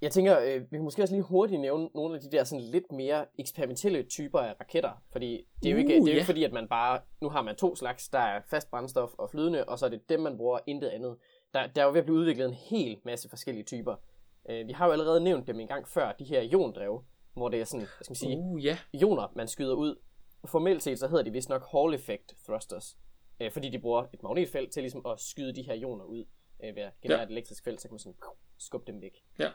Jeg 0.00 0.12
tænker, 0.12 0.40
øh, 0.40 0.60
vi 0.60 0.76
kan 0.76 0.82
måske 0.82 1.02
også 1.02 1.14
lige 1.14 1.22
hurtigt 1.22 1.60
nævne 1.60 1.88
nogle 1.94 2.14
af 2.14 2.20
de 2.20 2.30
der 2.30 2.44
sådan 2.44 2.64
lidt 2.64 2.92
mere 2.92 3.26
eksperimentelle 3.38 4.02
typer 4.02 4.38
af 4.38 4.54
raketter. 4.60 5.02
Fordi 5.12 5.46
det 5.62 5.68
er 5.68 5.72
jo 5.72 5.78
ikke, 5.78 6.00
uh, 6.00 6.04
det 6.04 6.08
er 6.08 6.12
jo 6.12 6.18
ikke 6.18 6.26
fordi, 6.26 6.44
at 6.44 6.52
man 6.52 6.68
bare, 6.68 7.00
nu 7.20 7.28
har 7.28 7.42
man 7.42 7.56
to 7.56 7.76
slags, 7.76 8.08
der 8.08 8.18
er 8.18 8.40
fast 8.50 8.70
brændstof 8.70 9.10
og 9.18 9.30
flydende, 9.30 9.64
og 9.64 9.78
så 9.78 9.86
er 9.86 9.90
det 9.90 10.08
dem, 10.08 10.20
man 10.20 10.36
bruger, 10.36 10.58
intet 10.66 10.88
andet. 10.88 11.16
Der, 11.56 11.66
der 11.66 11.82
er 11.82 11.86
jo 11.86 11.92
ved 11.92 11.98
at 11.98 12.04
blive 12.04 12.18
udviklet 12.18 12.46
en 12.46 12.54
hel 12.54 12.98
masse 13.04 13.28
forskellige 13.28 13.64
typer. 13.64 13.96
Øh, 14.48 14.66
vi 14.66 14.72
har 14.72 14.86
jo 14.86 14.92
allerede 14.92 15.20
nævnt 15.20 15.46
dem 15.46 15.60
en 15.60 15.66
gang 15.66 15.88
før, 15.88 16.12
de 16.12 16.24
her 16.24 16.40
iondrev, 16.40 17.04
hvor 17.34 17.48
det 17.48 17.60
er 17.60 17.64
sådan, 17.64 17.86
hvad 17.96 18.04
skal 18.04 18.10
man 18.10 18.16
sige, 18.16 18.36
uh, 18.36 18.60
yeah. 18.64 18.78
ioner, 18.92 19.32
man 19.34 19.48
skyder 19.48 19.74
ud. 19.74 19.96
Formelt 20.44 20.82
set, 20.82 20.98
så 20.98 21.08
hedder 21.08 21.24
de 21.24 21.30
vist 21.30 21.48
nok 21.48 21.68
Hall 21.72 21.94
Effect 21.94 22.34
Thrusters 22.44 22.96
øh, 23.40 23.52
fordi 23.52 23.68
de 23.68 23.78
bruger 23.78 24.06
et 24.12 24.22
magnetfelt 24.22 24.72
til 24.72 24.82
ligesom 24.82 25.06
at 25.06 25.20
skyde 25.20 25.54
de 25.54 25.62
her 25.62 25.74
ioner 25.74 26.04
ud 26.04 26.24
øh, 26.64 26.76
ved 26.76 26.82
at 26.82 26.92
generere 27.02 27.20
ja. 27.20 27.26
et 27.26 27.30
elektrisk 27.30 27.64
felt, 27.64 27.80
så 27.80 27.88
kan 27.88 27.92
man 27.94 27.98
sådan 27.98 28.16
skubbe 28.58 28.92
dem 28.92 29.00
væk. 29.00 29.22
Ja. 29.38 29.50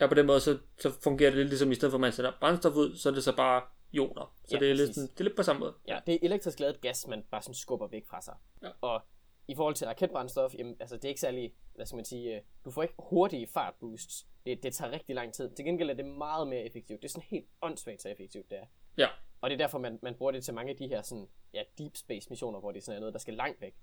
Ja, 0.00 0.06
på 0.06 0.14
den 0.14 0.26
måde, 0.26 0.40
så, 0.40 0.58
så 0.78 0.90
fungerer 1.02 1.30
det 1.30 1.38
lidt 1.38 1.48
ligesom, 1.48 1.72
i 1.72 1.74
stedet 1.74 1.92
for 1.92 1.96
at 1.96 2.00
man 2.00 2.12
sætter 2.12 2.32
brændstof 2.40 2.74
ud, 2.74 2.96
så 2.96 3.08
er 3.08 3.12
det 3.12 3.24
så 3.24 3.36
bare 3.36 3.62
ioner. 3.92 4.34
Så 4.44 4.56
ja, 4.56 4.60
det, 4.60 4.70
er 4.70 4.74
lidt, 4.74 4.94
det 4.94 5.20
er 5.20 5.24
lidt 5.24 5.36
på 5.36 5.42
samme 5.42 5.60
måde. 5.60 5.74
Ja, 5.88 5.98
det 6.06 6.14
er 6.14 6.18
elektrisk 6.22 6.60
lavet 6.60 6.80
gas, 6.80 7.06
man 7.06 7.24
bare 7.30 7.42
sådan 7.42 7.54
skubber 7.54 7.86
væk 7.86 8.06
fra 8.06 8.20
sig. 8.22 8.34
Ja. 8.62 8.70
Og 8.80 9.02
i 9.48 9.54
forhold 9.54 9.74
til 9.74 9.86
raketbrændstof, 9.86 10.54
jamen, 10.54 10.76
altså 10.80 10.96
det 10.96 11.04
er 11.04 11.08
ikke 11.08 11.20
særlig, 11.20 11.54
hvad 11.74 11.86
skal 11.86 11.96
man 11.96 12.04
sige, 12.04 12.36
øh, 12.36 12.42
du 12.64 12.70
får 12.70 12.82
ikke 12.82 12.94
hurtige 12.98 13.46
fartboosts. 13.46 14.26
Det, 14.46 14.62
det 14.62 14.74
tager 14.74 14.92
rigtig 14.92 15.14
lang 15.14 15.34
tid. 15.34 15.50
Til 15.50 15.64
gengæld 15.64 15.90
er 15.90 15.94
det 15.94 16.04
meget 16.04 16.48
mere 16.48 16.60
effektivt. 16.60 17.02
Det 17.02 17.08
er 17.08 17.12
sådan 17.12 17.28
helt 17.30 17.46
åndssvagt 17.62 18.02
så 18.02 18.08
effektivt, 18.08 18.50
det 18.50 18.58
er. 18.58 18.66
Ja. 18.98 19.08
Og 19.40 19.50
det 19.50 19.54
er 19.54 19.58
derfor, 19.58 19.78
man, 19.78 19.98
man 20.02 20.14
bruger 20.14 20.32
det 20.32 20.44
til 20.44 20.54
mange 20.54 20.70
af 20.70 20.76
de 20.76 20.88
her 20.88 21.02
sådan, 21.02 21.28
ja, 21.54 21.62
deep 21.78 21.96
space 21.96 22.30
missioner, 22.30 22.60
hvor 22.60 22.72
det 22.72 22.84
sådan 22.84 22.96
er 22.96 23.00
noget, 23.00 23.12
der 23.12 23.18
skal 23.18 23.34
langt 23.34 23.60
væk. 23.60 23.74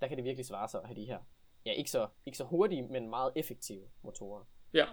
Der 0.00 0.08
kan 0.08 0.16
det 0.16 0.24
virkelig 0.24 0.46
svare 0.46 0.68
sig 0.68 0.80
at 0.80 0.86
have 0.86 0.96
de 1.00 1.04
her, 1.04 1.18
ja, 1.66 1.72
ikke 1.72 1.90
så, 1.90 2.08
ikke 2.26 2.38
så 2.38 2.44
hurtige, 2.44 2.82
men 2.82 3.10
meget 3.10 3.32
effektive 3.36 3.82
motorer. 4.02 4.44
Ja, 4.74 4.86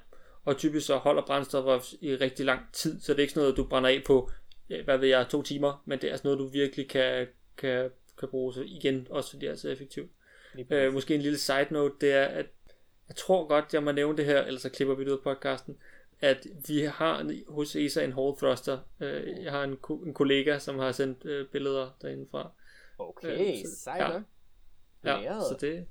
og 0.45 0.57
typisk 0.57 0.87
så 0.87 0.97
holder 0.97 1.25
brændstof 1.25 1.93
i 2.01 2.15
rigtig 2.15 2.45
lang 2.45 2.73
tid, 2.73 3.01
så 3.01 3.13
det 3.13 3.19
er 3.19 3.21
ikke 3.21 3.33
sådan 3.33 3.43
noget, 3.43 3.57
du 3.57 3.67
brænder 3.67 3.89
af 3.89 4.01
på, 4.07 4.29
hvad 4.67 4.97
ved 4.97 5.07
jeg, 5.07 5.27
to 5.29 5.41
timer, 5.41 5.83
men 5.85 6.01
det 6.01 6.11
er 6.11 6.15
sådan 6.15 6.27
noget, 6.27 6.39
du 6.39 6.47
virkelig 6.47 6.89
kan, 6.89 7.27
kan, 7.57 7.89
kan 8.19 8.29
bruge 8.29 8.53
så 8.53 8.63
igen, 8.65 9.07
også 9.09 9.29
fordi 9.29 9.45
det 9.45 9.51
er 9.51 9.55
så 9.55 9.69
effektivt. 9.69 10.11
Øh, 10.69 10.93
måske 10.93 11.15
en 11.15 11.21
lille 11.21 11.37
side 11.37 11.67
note, 11.71 11.95
det 12.01 12.13
er, 12.13 12.25
at 12.25 12.45
jeg 13.07 13.15
tror 13.15 13.47
godt, 13.47 13.73
jeg 13.73 13.83
må 13.83 13.91
nævne 13.91 14.17
det 14.17 14.25
her, 14.25 14.41
ellers 14.41 14.61
så 14.61 14.69
klipper 14.69 14.95
vi 14.95 15.03
det 15.03 15.11
ud 15.11 15.17
af 15.17 15.23
podcasten, 15.23 15.77
at 16.21 16.47
vi 16.67 16.79
har 16.79 17.43
hos 17.47 17.75
ESA 17.75 18.03
en 18.03 18.13
Hall 18.13 18.37
Thruster. 18.37 18.79
Øh, 18.99 19.43
jeg 19.43 19.51
har 19.51 19.63
en, 19.63 19.77
en 20.05 20.13
kollega, 20.13 20.59
som 20.59 20.79
har 20.79 20.91
sendt 20.91 21.25
øh, 21.25 21.47
billeder 21.47 21.89
derinde 22.01 22.27
fra. 22.31 22.51
Okay, 22.97 23.51
øh, 23.51 23.65
så, 23.65 23.81
sejt 23.83 24.23
ja. 25.03 25.19
Ja, 25.19 25.39
så 25.39 25.57
det, 25.61 25.87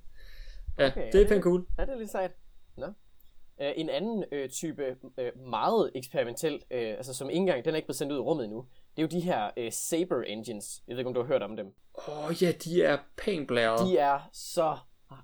ja, 0.79 0.87
okay, 0.87 1.13
det 1.13 1.23
er 1.23 1.29
pænt 1.29 1.43
cool. 1.43 1.67
Ja, 1.79 1.83
det 1.85 1.93
er 1.93 1.99
lidt 1.99 2.11
sejt. 2.11 2.31
Nå. 2.77 2.87
Uh, 2.87 3.67
en 3.77 3.89
anden 3.89 4.25
uh, 4.33 4.49
type 4.51 4.97
uh, 5.03 5.49
meget 5.49 5.91
eksperimentel, 5.95 6.55
uh, 6.55 6.61
altså 6.71 7.15
som 7.15 7.31
ikke 7.31 7.39
engang, 7.39 7.65
den 7.65 7.73
er 7.73 7.77
ikke 7.77 7.87
blevet 7.87 7.97
sendt 7.97 8.13
ud 8.13 8.17
i 8.17 8.21
rummet 8.21 8.45
endnu, 8.45 8.67
det 8.97 9.03
er 9.03 9.03
jo 9.03 9.09
de 9.09 9.21
her 9.21 9.51
uh, 9.57 9.65
Saber 9.71 10.23
engines. 10.23 10.83
Jeg 10.89 10.95
ved 10.95 10.99
ikke, 10.99 11.09
om 11.09 11.15
du 11.15 11.21
har 11.21 11.27
hørt 11.27 11.43
om 11.43 11.57
dem. 11.57 11.75
Åh 12.09 12.25
oh, 12.25 12.43
ja, 12.43 12.53
de 12.53 12.83
er 12.83 12.99
pænt 13.17 13.49
blæret. 13.49 13.87
De 13.89 13.99
er 13.99 14.21
så 14.33 14.77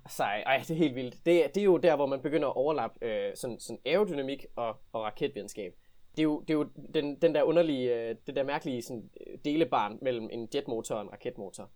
sej. 0.09 0.43
Ej, 0.45 0.57
det 0.57 0.71
er 0.71 0.75
helt 0.75 0.95
vildt. 0.95 1.15
Det, 1.25 1.55
det 1.55 1.61
er 1.61 1.65
jo 1.65 1.77
der, 1.77 1.95
hvor 1.95 2.05
man 2.05 2.21
begynder 2.21 2.47
at 2.47 2.55
overlappe 2.55 3.05
øh, 3.05 3.35
sådan, 3.35 3.59
sådan 3.59 3.79
aerodynamik 3.85 4.45
og, 4.55 4.67
og 4.67 5.01
raketvidenskab. 5.01 5.73
Det 6.11 6.19
er 6.19 6.23
jo, 6.23 6.39
det 6.39 6.49
er 6.49 6.53
jo 6.53 6.69
den, 6.93 7.15
den 7.15 7.35
der 7.35 7.43
underlige, 7.43 7.95
øh, 7.95 8.15
det 8.27 8.35
der 8.35 8.43
mærkelige 8.43 8.81
sådan, 8.81 9.09
øh, 9.27 9.37
delebarn 9.45 9.97
mellem 10.01 10.29
en 10.31 10.49
jetmotor 10.55 10.95
og 10.95 11.01
en 11.01 11.11
raketmotor. 11.11 11.69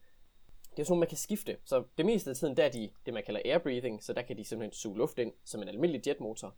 Det 0.72 0.82
er 0.82 0.86
sådan, 0.86 1.00
man 1.00 1.08
kan 1.08 1.18
skifte. 1.18 1.58
Så 1.66 1.84
det 1.98 2.06
meste 2.06 2.30
af 2.30 2.36
tiden, 2.36 2.58
der 2.58 2.64
er 2.64 2.70
de 2.70 2.90
det, 3.06 3.14
man 3.14 3.24
kalder 3.24 3.42
air 3.46 3.58
breathing, 3.58 4.04
så 4.04 4.14
der 4.14 4.22
kan 4.22 4.38
de 4.38 4.46
simpelthen 4.46 4.74
suge 4.74 4.98
luft 4.98 5.20
ind 5.20 5.32
som 5.46 5.62
en 5.62 5.68
almindelig 5.68 6.08
jetmotor. 6.08 6.56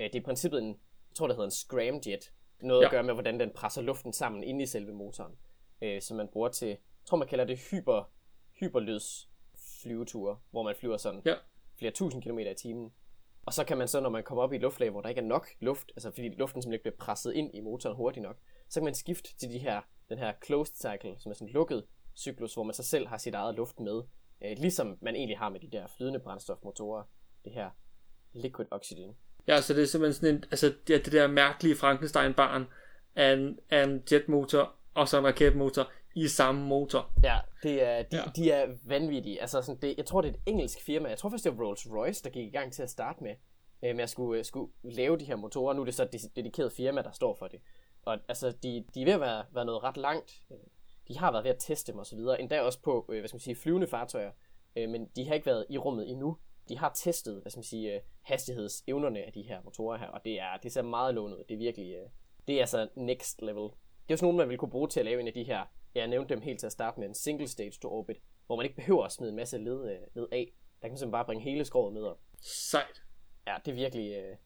Øh, 0.00 0.06
det 0.06 0.14
er 0.14 0.20
i 0.20 0.24
princippet 0.24 0.62
en, 0.62 0.68
jeg 0.68 1.14
tror, 1.14 1.26
det 1.26 1.36
hedder 1.36 1.46
en 1.46 1.50
scramjet. 1.50 2.32
Noget 2.60 2.80
ja. 2.80 2.86
at 2.86 2.90
gøre 2.90 3.02
med, 3.02 3.14
hvordan 3.14 3.40
den 3.40 3.50
presser 3.50 3.82
luften 3.82 4.12
sammen 4.12 4.44
inde 4.44 4.62
i 4.62 4.66
selve 4.66 4.92
motoren. 4.92 5.38
Øh, 5.82 6.02
som 6.02 6.16
man 6.16 6.28
bruger 6.28 6.48
til, 6.48 6.68
jeg 6.68 6.78
tror, 7.04 7.16
man 7.16 7.28
kalder 7.28 7.44
det 7.44 7.58
hyper, 7.70 8.10
hyperlyds 8.60 9.28
flyveture, 9.82 10.38
hvor 10.50 10.62
man 10.62 10.74
flyver 10.76 10.96
sådan 10.96 11.22
ja. 11.24 11.34
flere 11.78 11.92
tusind 11.92 12.22
kilometer 12.22 12.50
i 12.50 12.54
timen. 12.54 12.92
Og 13.46 13.54
så 13.54 13.64
kan 13.64 13.78
man 13.78 13.88
så, 13.88 14.00
når 14.00 14.10
man 14.10 14.22
kommer 14.22 14.42
op 14.42 14.52
i 14.52 14.56
et 14.56 14.62
luftlag, 14.62 14.90
hvor 14.90 15.00
der 15.00 15.08
ikke 15.08 15.20
er 15.20 15.24
nok 15.24 15.48
luft, 15.60 15.92
altså 15.96 16.10
fordi 16.10 16.28
luften 16.28 16.62
simpelthen 16.62 16.72
ikke 16.72 16.82
bliver 16.82 16.96
presset 17.06 17.32
ind 17.34 17.54
i 17.54 17.60
motoren 17.60 17.96
hurtigt 17.96 18.22
nok, 18.22 18.36
så 18.68 18.80
kan 18.80 18.84
man 18.84 18.94
skifte 18.94 19.36
til 19.36 19.50
de 19.50 19.58
her, 19.58 19.80
den 20.08 20.18
her 20.18 20.32
closed 20.46 20.74
cycle, 20.74 21.14
som 21.18 21.30
er 21.30 21.34
sådan 21.34 21.48
en 21.48 21.52
lukket 21.52 21.84
cyklus, 22.16 22.54
hvor 22.54 22.62
man 22.62 22.74
så 22.74 22.82
selv 22.82 23.06
har 23.06 23.18
sit 23.18 23.34
eget 23.34 23.54
luft 23.54 23.80
med, 23.80 24.02
øh, 24.44 24.56
ligesom 24.58 24.98
man 25.00 25.16
egentlig 25.16 25.38
har 25.38 25.48
med 25.48 25.60
de 25.60 25.70
der 25.70 25.86
flydende 25.86 26.20
brændstofmotorer, 26.20 27.02
det 27.44 27.52
her 27.52 27.70
liquid 28.32 28.66
oxygen. 28.70 29.16
Ja, 29.48 29.60
så 29.60 29.74
det 29.74 29.82
er 29.82 29.86
simpelthen 29.86 30.14
sådan 30.14 30.34
en, 30.34 30.44
altså 30.50 30.74
det, 30.86 31.04
det 31.04 31.12
der 31.12 31.26
mærkelige 31.26 31.76
Frankenstein-barn 31.76 32.66
af 33.16 33.32
en, 33.32 33.58
af 33.70 33.84
en 33.84 34.02
jetmotor 34.12 34.74
og 34.94 35.08
så 35.08 35.18
en 35.18 35.26
raketmotor 35.26 35.90
i 36.14 36.28
samme 36.28 36.66
motor. 36.66 37.10
Ja, 37.22 37.38
det 37.62 37.82
er, 37.82 38.02
de, 38.02 38.16
ja. 38.16 38.22
de 38.36 38.50
er 38.50 38.66
vanvittige. 38.84 39.40
Altså, 39.40 39.62
sådan, 39.62 39.80
det, 39.82 39.94
jeg 39.96 40.06
tror, 40.06 40.20
det 40.20 40.28
er 40.28 40.32
et 40.32 40.40
engelsk 40.46 40.82
firma. 40.82 41.08
Jeg 41.08 41.18
tror 41.18 41.30
faktisk, 41.30 41.44
det 41.44 41.58
var 41.58 41.64
Rolls-Royce, 41.64 42.20
der 42.24 42.30
gik 42.30 42.46
i 42.46 42.50
gang 42.50 42.72
til 42.72 42.82
at 42.82 42.90
starte 42.90 43.22
med, 43.22 43.34
øh, 43.84 43.96
med 43.96 44.02
at 44.02 44.10
skulle, 44.10 44.38
øh, 44.38 44.44
skulle 44.44 44.72
lave 44.82 45.16
de 45.16 45.24
her 45.24 45.36
motorer. 45.36 45.74
Nu 45.74 45.80
er 45.80 45.84
det 45.84 45.94
så 45.94 46.02
et 46.02 46.36
dedikeret 46.36 46.72
firma, 46.72 47.02
der 47.02 47.12
står 47.12 47.36
for 47.38 47.46
det. 47.46 47.60
Og 48.02 48.18
altså, 48.28 48.50
de, 48.62 48.84
de 48.94 49.00
er 49.00 49.04
ved 49.04 49.12
at 49.12 49.20
være, 49.20 49.44
være 49.54 49.64
noget 49.64 49.82
ret 49.82 49.96
langt. 49.96 50.42
De 51.08 51.18
har 51.18 51.32
været 51.32 51.44
ved 51.44 51.50
at 51.50 51.58
teste 51.58 51.92
dem 51.92 52.00
osv. 52.00 52.18
Endda 52.18 52.60
også 52.60 52.80
på, 52.82 53.06
øh, 53.08 53.18
hvad 53.18 53.28
skal 53.28 53.36
man 53.36 53.40
sige, 53.40 53.56
flyvende 53.56 53.86
fartøjer. 53.86 54.30
Øh, 54.76 54.88
men 54.88 55.08
de 55.16 55.26
har 55.26 55.34
ikke 55.34 55.46
været 55.46 55.66
i 55.70 55.78
rummet 55.78 56.10
endnu. 56.10 56.36
De 56.68 56.78
har 56.78 56.92
testet, 56.94 57.40
hvad 57.42 57.50
skal 57.50 57.58
man 57.58 57.64
sige, 57.64 57.94
øh, 57.94 58.00
hastighedsevnerne 58.22 59.22
af 59.26 59.32
de 59.32 59.42
her 59.42 59.62
motorer 59.64 59.98
her, 59.98 60.06
og 60.06 60.20
det 60.24 60.40
er, 60.40 60.56
det 60.62 60.72
ser 60.72 60.82
meget 60.82 61.14
lovende 61.14 61.38
ud. 61.38 61.44
Det 61.48 61.54
er 61.54 61.58
virkelig, 61.58 61.94
øh, 61.94 62.08
det 62.48 62.56
er 62.56 62.60
altså 62.60 62.88
next 62.96 63.42
level. 63.42 63.62
Det 63.62 63.68
er 64.08 64.14
jo 64.14 64.16
sådan 64.16 64.26
nogle, 64.26 64.38
man 64.38 64.48
vil 64.48 64.58
kunne 64.58 64.70
bruge 64.70 64.88
til 64.88 65.00
at 65.00 65.06
lave 65.06 65.20
en 65.20 65.26
af 65.26 65.32
de 65.32 65.42
her, 65.44 65.64
jeg 65.94 66.06
nævnte 66.06 66.34
dem 66.34 66.42
helt 66.42 66.58
til 66.60 66.66
at 66.66 66.72
starte 66.72 67.00
med, 67.00 67.08
en 67.08 67.14
single 67.14 67.48
stage 67.48 67.70
to 67.82 67.88
orbit, 67.92 68.16
hvor 68.46 68.56
man 68.56 68.64
ikke 68.66 68.76
behøver 68.76 69.04
at 69.04 69.12
smide 69.12 69.30
en 69.30 69.36
masse 69.36 69.58
led, 69.58 69.90
øh, 69.90 69.98
led 70.14 70.26
af. 70.32 70.52
Der 70.82 70.88
kan 70.88 70.90
man 70.92 70.98
simpelthen 70.98 71.12
bare 71.12 71.24
bringe 71.24 71.44
hele 71.44 71.64
skrovet 71.64 71.92
med 71.92 72.02
op. 72.02 72.18
Sejt. 72.40 73.02
Ja, 73.46 73.56
det 73.64 73.70
er 73.70 73.74
virkelig, 73.74 74.12
øh, 74.12 74.36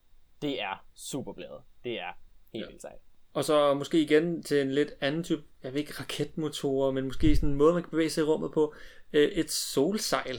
det 0.41 0.61
er 0.61 0.85
super 0.95 1.33
bladet. 1.33 1.61
Det 1.83 1.99
er 1.99 2.19
helt 2.53 2.63
Ja. 2.65 2.67
vildt 2.69 2.81
sejt. 2.81 2.99
Og 3.33 3.43
så 3.43 3.73
måske 3.73 4.01
igen 4.01 4.43
til 4.43 4.61
en 4.61 4.71
lidt 4.71 4.93
anden 5.01 5.23
type, 5.23 5.43
jeg 5.63 5.73
ved 5.73 5.79
ikke 5.79 5.93
raketmotorer, 5.99 6.91
men 6.91 7.05
måske 7.05 7.35
sådan 7.35 7.49
en 7.49 7.55
måde, 7.55 7.73
man 7.73 7.83
kan 7.83 7.89
bevæge 7.89 8.09
sig 8.09 8.21
i 8.21 8.25
rummet 8.25 8.51
på. 8.51 8.73
Øh, 9.13 9.29
et 9.31 9.51
solsejl. 9.51 10.35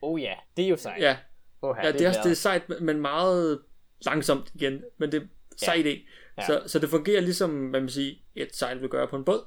Oh 0.00 0.20
ja, 0.22 0.34
det 0.56 0.64
er 0.64 0.68
jo 0.68 0.76
sejt. 0.76 1.02
Ja, 1.02 1.16
Oha, 1.62 1.86
ja 1.86 1.92
det 1.92 2.00
er 2.00 2.08
også 2.08 2.20
det 2.24 2.30
er 2.30 2.34
sejt, 2.34 2.80
men 2.80 3.00
meget 3.00 3.60
langsomt 4.00 4.50
igen. 4.54 4.82
Men 4.98 5.12
det 5.12 5.22
er 5.22 5.26
sejt 5.56 5.86
idé. 5.86 6.08
Ja. 6.38 6.46
Så, 6.46 6.62
så 6.66 6.78
det 6.78 6.88
fungerer 6.88 7.20
ligesom, 7.20 7.66
hvad 7.66 7.80
man 7.80 7.88
siger, 7.88 8.14
et 8.34 8.56
sejl 8.56 8.80
vil 8.80 8.88
gøre 8.88 9.08
på 9.08 9.16
en 9.16 9.24
båd. 9.24 9.44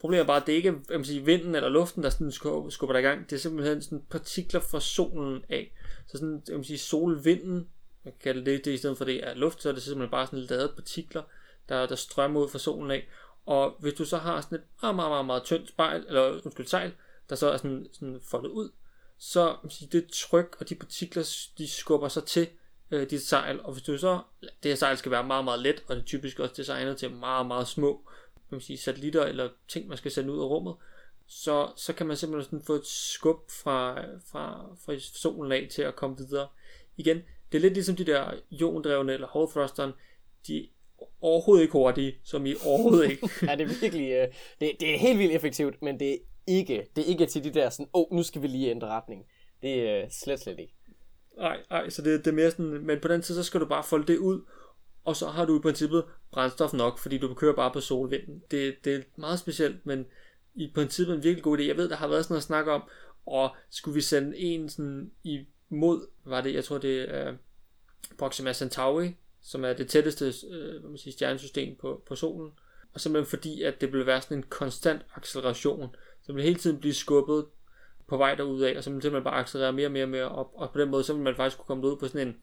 Problemet 0.00 0.22
er 0.22 0.26
bare, 0.26 0.40
at 0.40 0.46
det 0.46 0.52
ikke 0.52 0.68
er 0.68 0.72
hvad 0.72 0.98
man 0.98 1.04
siger, 1.04 1.24
vinden 1.24 1.54
eller 1.54 1.68
luften, 1.68 2.02
der 2.02 2.10
sådan 2.10 2.32
skubber, 2.32 2.92
dig 2.92 2.98
i 2.98 3.02
gang. 3.02 3.30
Det 3.30 3.36
er 3.36 3.40
simpelthen 3.40 3.82
sådan 3.82 4.02
partikler 4.10 4.60
fra 4.60 4.80
solen 4.80 5.44
af. 5.48 5.72
Så 6.06 6.18
sådan, 6.18 6.42
hvad 6.46 6.56
man 6.56 6.64
siger, 6.64 6.78
solvinden, 6.78 7.68
man 8.04 8.12
kan 8.12 8.20
kalde 8.20 8.44
det, 8.44 8.64
det 8.64 8.70
i 8.70 8.76
stedet 8.76 8.98
for 8.98 9.04
det 9.04 9.28
er 9.28 9.34
luft, 9.34 9.62
så 9.62 9.68
er 9.68 9.72
det 9.72 9.82
simpelthen 9.82 10.10
bare 10.10 10.26
sådan 10.26 10.38
lavet 10.38 10.72
partikler, 10.74 11.22
der, 11.68 11.86
der 11.86 11.94
strømmer 11.94 12.40
ud 12.40 12.48
fra 12.48 12.58
solen 12.58 12.90
af. 12.90 13.08
Og 13.46 13.76
hvis 13.80 13.94
du 13.94 14.04
så 14.04 14.16
har 14.16 14.40
sådan 14.40 14.58
et 14.58 14.64
meget, 14.82 14.96
meget, 14.96 15.10
meget, 15.10 15.26
meget 15.26 15.42
tyndt 15.42 15.68
spejl, 15.68 16.04
eller 16.08 16.40
undskyld, 16.44 16.66
sejl, 16.66 16.92
der 17.28 17.36
så 17.36 17.50
er 17.50 17.56
sådan, 17.56 17.86
sådan 17.92 18.20
foldet 18.22 18.50
ud, 18.50 18.70
så 19.32 19.44
hvad 19.44 19.58
man 19.62 19.70
det 19.92 20.10
tryk 20.12 20.56
og 20.60 20.68
de 20.68 20.74
partikler, 20.74 21.48
de 21.58 21.68
skubber 21.68 22.08
sig 22.08 22.24
til 22.24 22.48
øh, 22.90 23.10
dit 23.10 23.22
sejl, 23.22 23.60
og 23.60 23.72
hvis 23.72 23.82
du 23.82 23.98
så, 23.98 24.20
det 24.40 24.50
her 24.70 24.74
sejl 24.74 24.96
skal 24.96 25.10
være 25.10 25.24
meget, 25.24 25.44
meget 25.44 25.60
let, 25.60 25.84
og 25.88 25.96
det 25.96 26.02
er 26.02 26.06
typisk 26.06 26.40
også 26.40 26.54
designet 26.56 26.98
til 26.98 27.10
meget, 27.10 27.46
meget 27.46 27.68
små 27.68 28.00
kan 28.48 28.56
man 28.56 28.60
sige, 28.60 28.78
satellitter 28.78 29.24
eller 29.24 29.48
ting, 29.68 29.88
man 29.88 29.98
skal 29.98 30.10
sende 30.10 30.32
ud 30.32 30.38
af 30.38 30.44
rummet, 30.44 30.74
så, 31.26 31.72
så 31.76 31.92
kan 31.92 32.06
man 32.06 32.16
simpelthen 32.16 32.44
sådan 32.44 32.66
få 32.66 32.74
et 32.74 32.86
skub 32.86 33.50
fra, 33.50 34.00
fra, 34.30 34.66
fra 34.84 34.98
solen 34.98 35.52
af 35.52 35.68
til 35.70 35.82
at 35.82 35.96
komme 35.96 36.16
videre. 36.16 36.48
Igen, 36.96 37.22
det 37.52 37.58
er 37.58 37.62
lidt 37.62 37.74
ligesom 37.74 37.96
de 37.96 38.04
der 38.04 38.34
jordrevne 38.50 39.12
eller 39.12 39.28
Hall 39.32 39.94
de 40.46 40.58
er 40.58 40.64
overhovedet 41.20 41.62
ikke 41.62 41.72
hurtige, 41.72 42.18
som 42.24 42.46
i 42.46 42.54
overhovedet 42.64 43.10
ikke. 43.10 43.30
ja, 43.48 43.54
det 43.54 43.70
er 43.70 43.80
virkelig, 43.80 44.10
øh, 44.10 44.28
det, 44.60 44.72
det 44.80 44.94
er 44.94 44.98
helt 44.98 45.18
vildt 45.18 45.32
effektivt, 45.32 45.82
men 45.82 46.00
det 46.00 46.12
er 46.12 46.18
ikke, 46.46 46.86
det 46.96 47.04
er 47.04 47.08
ikke 47.08 47.26
til 47.26 47.44
de 47.44 47.50
der 47.50 47.70
sådan, 47.70 47.88
åh, 47.94 48.02
oh, 48.02 48.16
nu 48.16 48.22
skal 48.22 48.42
vi 48.42 48.46
lige 48.46 48.70
ændre 48.70 48.88
retning. 48.88 49.26
Det 49.62 49.88
er 49.88 50.02
øh, 50.02 50.10
slet, 50.10 50.40
slet 50.40 50.58
ikke. 50.58 50.74
Nej, 51.36 51.60
nej, 51.70 51.90
så 51.90 52.02
det, 52.02 52.24
det 52.24 52.30
er 52.30 52.34
mere 52.34 52.50
sådan, 52.50 52.86
men 52.86 53.00
på 53.00 53.08
den 53.08 53.22
tid, 53.22 53.34
så 53.34 53.42
skal 53.42 53.60
du 53.60 53.66
bare 53.66 53.84
folde 53.84 54.06
det 54.06 54.18
ud, 54.18 54.40
og 55.04 55.16
så 55.16 55.26
har 55.26 55.44
du 55.44 55.58
i 55.58 55.62
princippet 55.62 56.04
brændstof 56.32 56.72
nok, 56.72 56.98
fordi 56.98 57.18
du 57.18 57.34
kører 57.34 57.54
bare 57.54 57.70
på 57.70 57.80
solvinden. 57.80 58.42
Det, 58.50 58.74
det 58.84 58.94
er 58.94 59.00
meget 59.16 59.38
specielt, 59.38 59.86
men 59.86 60.06
i 60.54 60.70
princippet 60.74 61.14
en 61.14 61.22
virkelig 61.22 61.42
god 61.42 61.58
idé. 61.58 61.62
Jeg 61.62 61.76
ved, 61.76 61.88
der 61.88 61.96
har 61.96 62.08
været 62.08 62.24
sådan 62.24 62.32
noget 62.32 62.42
snak 62.42 62.66
om, 62.66 62.82
og 63.26 63.56
skulle 63.70 63.94
vi 63.94 64.00
sende 64.00 64.38
en 64.38 64.68
sådan 64.68 65.10
imod, 65.24 66.06
var 66.24 66.40
det, 66.40 66.54
jeg 66.54 66.64
tror 66.64 66.78
det 66.78 67.14
er 67.14 67.28
øh, 67.28 67.36
Proxima 68.18 68.52
Centauri, 68.52 69.16
som 69.42 69.64
er 69.64 69.72
det 69.72 69.88
tætteste 69.88 70.26
uh, 70.26 70.80
hvad 70.80 70.90
man 70.90 70.98
siger, 70.98 71.12
stjernesystem 71.12 71.76
på, 71.76 72.02
på 72.06 72.16
solen. 72.16 72.52
Og 72.94 73.00
simpelthen 73.00 73.30
fordi, 73.30 73.62
at 73.62 73.80
det 73.80 73.92
vil 73.92 74.06
være 74.06 74.22
sådan 74.22 74.36
en 74.36 74.42
konstant 74.42 75.02
acceleration. 75.16 75.96
Så 76.26 76.32
vil 76.32 76.42
hele 76.42 76.56
tiden 76.56 76.80
blive 76.80 76.94
skubbet 76.94 77.46
på 78.08 78.16
vej 78.16 78.34
derudad, 78.34 78.76
og 78.76 78.84
så 78.84 78.90
man 78.90 79.02
simpelthen 79.02 79.24
bare 79.24 79.40
accelerere 79.40 79.72
mere 79.72 79.86
og 79.86 79.92
mere 79.92 80.04
og 80.04 80.08
mere 80.08 80.28
op. 80.28 80.50
Og 80.54 80.70
på 80.72 80.80
den 80.80 80.90
måde, 80.90 81.04
så 81.04 81.12
vil 81.12 81.22
man 81.22 81.36
faktisk 81.36 81.58
kunne 81.58 81.66
komme 81.66 81.86
ud 81.86 81.96
på 81.96 82.08
sådan 82.08 82.28
en 82.28 82.36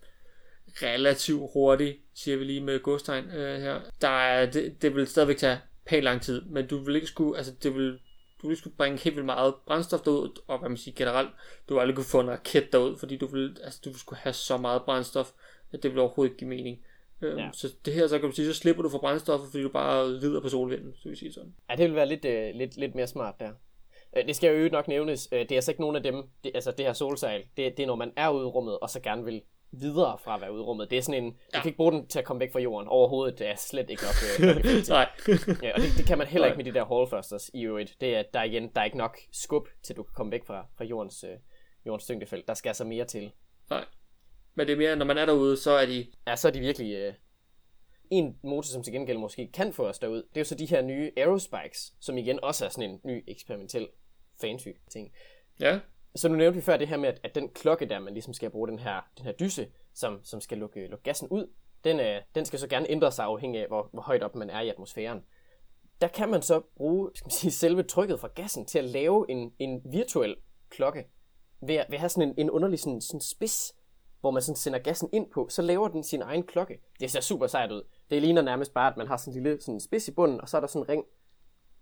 relativt 0.81 1.49
hurtig, 1.53 1.97
siger 2.13 2.37
vi 2.37 2.43
lige 2.43 2.61
med 2.61 2.79
godstegn 2.79 3.25
øh, 3.25 3.61
her. 3.61 3.79
Der 4.01 4.07
er, 4.07 4.51
det, 4.51 4.81
det 4.81 4.95
vil 4.95 5.07
stadigvæk 5.07 5.37
tage 5.37 5.59
pænt 5.85 6.03
lang 6.03 6.21
tid, 6.21 6.41
men 6.41 6.67
du 6.67 6.77
vil 6.77 6.95
ikke 6.95 7.07
skulle, 7.07 7.37
altså 7.37 7.53
det 7.63 7.75
vil, 7.75 7.91
du 8.41 8.47
vil 8.47 8.51
ikke 8.51 8.59
skulle 8.59 8.75
bringe 8.77 8.97
helt 8.99 9.15
vildt 9.15 9.25
meget 9.25 9.53
brændstof 9.65 9.99
derud, 10.01 10.41
og 10.47 10.59
hvad 10.59 10.69
man 10.69 10.77
siger 10.77 10.95
generelt, 10.95 11.29
du 11.69 11.73
vil 11.73 11.81
aldrig 11.81 11.95
kunne 11.95 12.05
få 12.05 12.19
en 12.19 12.29
raket 12.29 12.73
derud, 12.73 12.97
fordi 12.97 13.17
du 13.17 13.27
vil, 13.27 13.57
altså 13.63 13.79
du 13.85 13.89
vil 13.89 13.99
skulle 13.99 14.19
have 14.19 14.33
så 14.33 14.57
meget 14.57 14.81
brændstof, 14.83 15.31
at 15.71 15.83
det 15.83 15.91
vil 15.91 15.99
overhovedet 15.99 16.31
ikke 16.31 16.39
give 16.39 16.49
mening. 16.49 16.79
Øhm, 17.21 17.37
Ja. 17.37 17.49
Så 17.53 17.73
det 17.85 17.93
her, 17.93 18.07
så 18.07 18.19
kan 18.19 18.29
du 18.29 18.35
sige, 18.35 18.53
så 18.53 18.59
slipper 18.59 18.83
du 18.83 18.89
for 18.89 18.97
brændstoffet, 18.97 19.49
fordi 19.51 19.63
du 19.63 19.69
bare 19.69 20.19
lider 20.19 20.41
på 20.41 20.49
solvinden, 20.49 20.93
så 20.95 21.09
vi 21.09 21.15
sige 21.15 21.33
sådan. 21.33 21.53
Ja, 21.69 21.75
det 21.75 21.85
vil 21.85 21.95
være 21.95 22.05
lidt, 22.07 22.25
øh, 22.25 22.55
lidt, 22.55 22.77
lidt 22.77 22.95
mere 22.95 23.07
smart 23.07 23.35
der. 23.39 23.51
Øh, 24.17 24.27
det 24.27 24.35
skal 24.35 24.63
jo 24.63 24.69
nok 24.69 24.87
nævnes, 24.87 25.29
øh, 25.31 25.39
det 25.39 25.51
er 25.51 25.55
altså 25.55 25.71
ikke 25.71 25.81
nogen 25.81 25.95
af 25.95 26.03
dem, 26.03 26.29
det, 26.43 26.51
altså 26.55 26.71
det 26.71 26.85
her 26.85 26.93
solsejl, 26.93 27.43
det, 27.57 27.77
det 27.77 27.83
er 27.83 27.87
når 27.87 27.95
man 27.95 28.13
er 28.15 28.29
ude 28.29 28.43
i 28.43 28.49
rummet, 28.49 28.79
og 28.79 28.89
så 28.89 28.99
gerne 28.99 29.25
vil 29.25 29.41
videre 29.71 30.17
fra 30.17 30.35
at 30.35 30.41
være 30.41 30.53
ude 30.53 30.61
i 30.61 30.63
rummet. 30.63 30.89
Det 30.89 30.97
er 30.97 31.01
sådan 31.01 31.23
en, 31.23 31.37
ja. 31.53 31.57
Du 31.57 31.61
kan 31.61 31.69
ikke 31.69 31.77
bruge 31.77 31.91
den 31.91 32.07
til 32.07 32.19
at 32.19 32.25
komme 32.25 32.39
væk 32.39 32.51
fra 32.51 32.59
jorden 32.59 32.87
overhovedet, 32.87 33.39
det 33.39 33.47
er 33.47 33.55
slet 33.55 33.89
ikke 33.89 34.03
nok. 34.03 34.47
Øh. 34.49 34.65
Nej. 34.89 35.09
ja, 35.63 35.73
og 35.73 35.81
det, 35.81 35.97
det 35.97 36.05
kan 36.05 36.17
man 36.17 36.27
heller 36.27 36.47
ikke 36.47 36.57
med 36.57 36.65
de 36.65 36.73
der 36.73 36.85
hall 36.85 37.07
thrusters 37.07 37.49
i 37.53 37.61
øvrigt. 37.61 37.95
Det 38.01 38.15
er, 38.15 38.23
der 38.33 38.39
er 38.39 38.43
igen, 38.43 38.69
der 38.75 38.81
er 38.81 38.85
ikke 38.85 38.97
nok 38.97 39.17
skub 39.31 39.67
til 39.83 39.95
du 39.95 40.03
kan 40.03 40.13
komme 40.15 40.31
væk 40.31 40.45
fra, 40.45 40.65
fra 40.77 40.85
jordens, 40.85 41.23
øh, 41.23 41.37
jordens 41.85 42.05
tyngdefelt. 42.05 42.47
Der 42.47 42.53
skal 42.53 42.69
altså 42.69 42.83
mere 42.83 43.05
til. 43.05 43.31
Nej. 43.69 43.85
Men 44.55 44.67
det 44.67 44.73
er 44.73 44.77
mere, 44.77 44.95
når 44.95 45.05
man 45.05 45.17
er 45.17 45.25
derude, 45.25 45.57
så 45.57 45.71
er 45.71 45.85
de... 45.85 46.07
Ja, 46.27 46.35
så 46.35 46.47
er 46.47 46.51
de 46.51 46.59
virkelig... 46.59 46.95
Øh... 46.95 47.13
En 48.11 48.37
motor, 48.43 48.67
som 48.67 48.83
til 48.83 48.93
gengæld 48.93 49.17
måske 49.17 49.51
kan 49.53 49.73
få 49.73 49.87
os 49.87 49.99
derud, 49.99 50.17
det 50.17 50.37
er 50.37 50.41
jo 50.41 50.45
så 50.45 50.55
de 50.55 50.65
her 50.65 50.81
nye 50.81 51.11
Aerospikes, 51.17 51.93
som 51.99 52.17
igen 52.17 52.39
også 52.43 52.65
er 52.65 52.69
sådan 52.69 52.89
en 52.89 52.99
ny 53.03 53.23
eksperimentel 53.27 53.87
fancy 54.41 54.67
ting. 54.89 55.11
Ja, 55.59 55.79
Så 56.15 56.29
nu 56.29 56.35
nævnte 56.35 56.55
vi 56.55 56.61
før 56.61 56.77
det 56.77 56.87
her 56.87 56.97
med, 56.97 57.09
at, 57.09 57.19
at 57.23 57.35
den 57.35 57.49
klokke 57.49 57.85
der, 57.85 57.99
man 57.99 58.13
ligesom 58.13 58.33
skal 58.33 58.49
bruge 58.49 58.67
den 58.67 58.79
her, 58.79 59.01
den 59.17 59.25
her 59.25 59.31
dyse, 59.31 59.67
som, 59.93 60.19
som 60.23 60.41
skal 60.41 60.57
lukke, 60.57 60.87
lukke 60.87 61.03
gassen 61.03 61.27
ud, 61.27 61.47
den, 61.83 61.99
øh, 61.99 62.21
den 62.35 62.45
skal 62.45 62.59
så 62.59 62.67
gerne 62.67 62.89
ændre 62.89 63.11
sig 63.11 63.25
afhængig 63.25 63.61
af, 63.61 63.67
hvor, 63.67 63.89
hvor 63.93 64.01
højt 64.01 64.23
op 64.23 64.35
man 64.35 64.49
er 64.49 64.61
i 64.61 64.69
atmosfæren. 64.69 65.23
Der 66.01 66.07
kan 66.07 66.29
man 66.29 66.41
så 66.41 66.61
bruge 66.75 67.09
skal 67.15 67.25
man 67.25 67.31
sige, 67.31 67.51
selve 67.51 67.83
trykket 67.83 68.19
fra 68.19 68.27
gassen 68.27 68.65
til 68.65 68.79
at 68.79 68.85
lave 68.85 69.25
en, 69.29 69.53
en 69.59 69.81
virtuel 69.85 70.35
klokke, 70.69 71.05
ved 71.61 71.75
at, 71.75 71.85
ved 71.89 71.95
at 71.95 71.99
have 71.99 72.09
sådan 72.09 72.29
en, 72.29 72.35
en 72.37 72.49
underlig 72.49 72.79
sådan, 72.79 73.01
sådan 73.01 73.21
spids, 73.21 73.75
hvor 74.21 74.31
man 74.31 74.41
sådan 74.41 74.55
sender 74.55 74.79
gassen 74.79 75.09
ind 75.13 75.31
på, 75.31 75.47
så 75.49 75.61
laver 75.61 75.87
den 75.87 76.03
sin 76.03 76.21
egen 76.21 76.43
klokke. 76.43 76.79
Det 76.99 77.11
ser 77.11 77.21
super 77.21 77.47
sejt 77.47 77.71
ud. 77.71 77.83
Det 78.09 78.21
ligner 78.21 78.41
nærmest 78.41 78.73
bare, 78.73 78.91
at 78.91 78.97
man 78.97 79.07
har 79.07 79.17
sådan 79.17 79.37
en 79.37 79.43
lille 79.43 79.61
sådan 79.61 79.79
spids 79.79 80.07
i 80.07 80.11
bunden, 80.11 80.41
og 80.41 80.49
så 80.49 80.57
er 80.57 80.61
der 80.61 80.67
sådan 80.67 80.83
en 80.83 80.89
ring, 80.89 81.05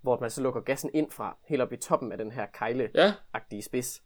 hvor 0.01 0.19
man 0.19 0.29
så 0.29 0.41
lukker 0.41 0.61
gassen 0.61 0.89
ind 0.93 1.11
fra, 1.11 1.37
helt 1.43 1.61
op 1.61 1.73
i 1.73 1.77
toppen 1.77 2.11
af 2.11 2.17
den 2.17 2.31
her 2.31 2.45
kejle 2.45 2.89
ja, 2.95 3.13
spids. 3.61 4.03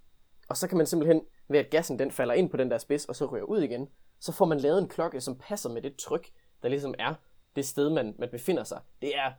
Og 0.49 0.57
så 0.57 0.67
kan 0.67 0.77
man 0.77 0.87
simpelthen, 0.87 1.21
ved 1.47 1.59
at 1.59 1.69
gassen 1.69 1.99
den 1.99 2.11
falder 2.11 2.33
ind 2.33 2.49
på 2.49 2.57
den 2.57 2.71
der 2.71 2.77
spids, 2.77 3.05
og 3.05 3.15
så 3.15 3.25
ryger 3.25 3.43
ud 3.43 3.61
igen, 3.61 3.89
så 4.19 4.31
får 4.31 4.45
man 4.45 4.59
lavet 4.59 4.79
en 4.81 4.89
klokke, 4.89 5.21
som 5.21 5.37
passer 5.37 5.69
med 5.69 5.81
det 5.81 5.95
tryk, 5.95 6.29
der 6.61 6.69
ligesom 6.69 6.93
er 6.99 7.13
det 7.55 7.65
sted, 7.65 7.89
man, 7.89 8.15
man 8.19 8.29
befinder 8.29 8.63
sig. 8.63 8.81
Det 9.01 9.17
er 9.17 9.31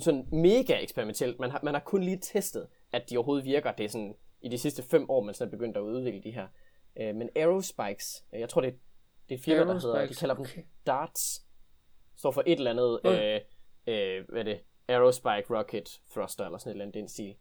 sådan 0.00 0.28
mega 0.32 0.82
eksperimentelt. 0.82 1.40
Man 1.40 1.50
har, 1.50 1.60
man 1.62 1.74
har 1.74 1.80
kun 1.80 2.02
lige 2.02 2.18
testet, 2.22 2.68
at 2.92 3.10
de 3.10 3.16
overhovedet 3.16 3.44
virker. 3.44 3.72
Det 3.72 3.84
er 3.84 3.88
sådan 3.88 4.14
i 4.40 4.48
de 4.48 4.58
sidste 4.58 4.82
fem 4.82 5.10
år, 5.10 5.22
man 5.22 5.34
sådan 5.34 5.48
er 5.48 5.58
begyndt 5.58 5.76
at 5.76 5.80
udvikle 5.80 6.22
de 6.22 6.30
her. 6.30 6.48
Øh, 7.00 7.14
men 7.16 7.30
Aerospikes, 7.36 8.24
øh, 8.34 8.40
jeg 8.40 8.48
tror 8.48 8.60
det, 8.60 8.74
det 9.28 9.34
er 9.34 9.38
firma, 9.38 9.60
der 9.60 9.80
hedder, 9.80 10.06
de 10.06 10.14
kalder 10.14 10.34
dem 10.34 10.44
okay. 10.44 10.62
DARTS. 10.86 11.42
Står 12.16 12.30
for 12.30 12.42
et 12.46 12.58
eller 12.58 12.70
andet, 12.70 13.00
Okay. 13.04 13.40
øh, 13.86 14.18
øh, 14.18 14.24
hvad 14.28 14.40
er 14.40 14.44
det, 14.44 14.60
Aerospike 14.88 15.44
Rocket 15.50 16.00
Thruster, 16.10 16.44
eller 16.44 16.58
sådan 16.58 16.70
et 16.70 16.74
eller 16.74 16.84
andet 16.84 16.94
den 16.94 17.08
stil. 17.08 17.34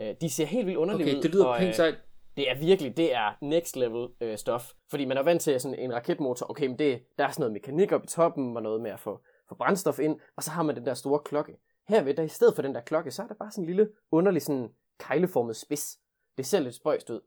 Øh, 0.00 0.14
de 0.20 0.30
ser 0.30 0.44
helt 0.44 0.66
vildt 0.66 0.78
underlige 0.78 1.06
okay, 1.06 1.16
ud. 1.16 1.22
det 1.22 1.30
lyder 1.30 1.46
og, 1.46 1.58
pænt 1.58 1.68
øh, 1.68 1.74
sejt. 1.74 1.94
det 2.36 2.50
er 2.50 2.58
virkelig, 2.58 2.96
det 2.96 3.14
er 3.14 3.32
next 3.42 3.76
level 3.76 4.08
øh, 4.20 4.38
stof. 4.38 4.72
Fordi 4.90 5.04
man 5.04 5.16
er 5.16 5.22
vant 5.22 5.42
til 5.42 5.60
sådan 5.60 5.78
en 5.78 5.94
raketmotor, 5.94 6.50
okay, 6.50 6.66
men 6.66 6.78
det, 6.78 7.02
der 7.18 7.24
er 7.24 7.30
sådan 7.30 7.40
noget 7.40 7.52
mekanik 7.52 7.92
op 7.92 8.04
i 8.04 8.06
toppen, 8.06 8.56
og 8.56 8.62
noget 8.62 8.80
med 8.80 8.90
at 8.90 9.00
få, 9.00 9.20
få 9.48 9.54
brændstof 9.54 9.98
ind, 9.98 10.20
og 10.36 10.42
så 10.42 10.50
har 10.50 10.62
man 10.62 10.76
den 10.76 10.86
der 10.86 10.94
store 10.94 11.20
klokke. 11.24 11.52
Herved, 11.88 12.14
der 12.14 12.22
i 12.22 12.28
stedet 12.28 12.54
for 12.54 12.62
den 12.62 12.74
der 12.74 12.80
klokke, 12.80 13.10
så 13.10 13.22
er 13.22 13.26
der 13.26 13.34
bare 13.34 13.50
sådan 13.50 13.64
en 13.64 13.66
lille, 13.66 13.88
underlig 14.10 14.42
sådan 14.42 14.68
kejleformet 15.00 15.56
spids. 15.56 15.98
Det 16.36 16.46
ser 16.46 16.60
lidt 16.60 16.74
spøjst 16.74 17.10
ud. 17.10 17.20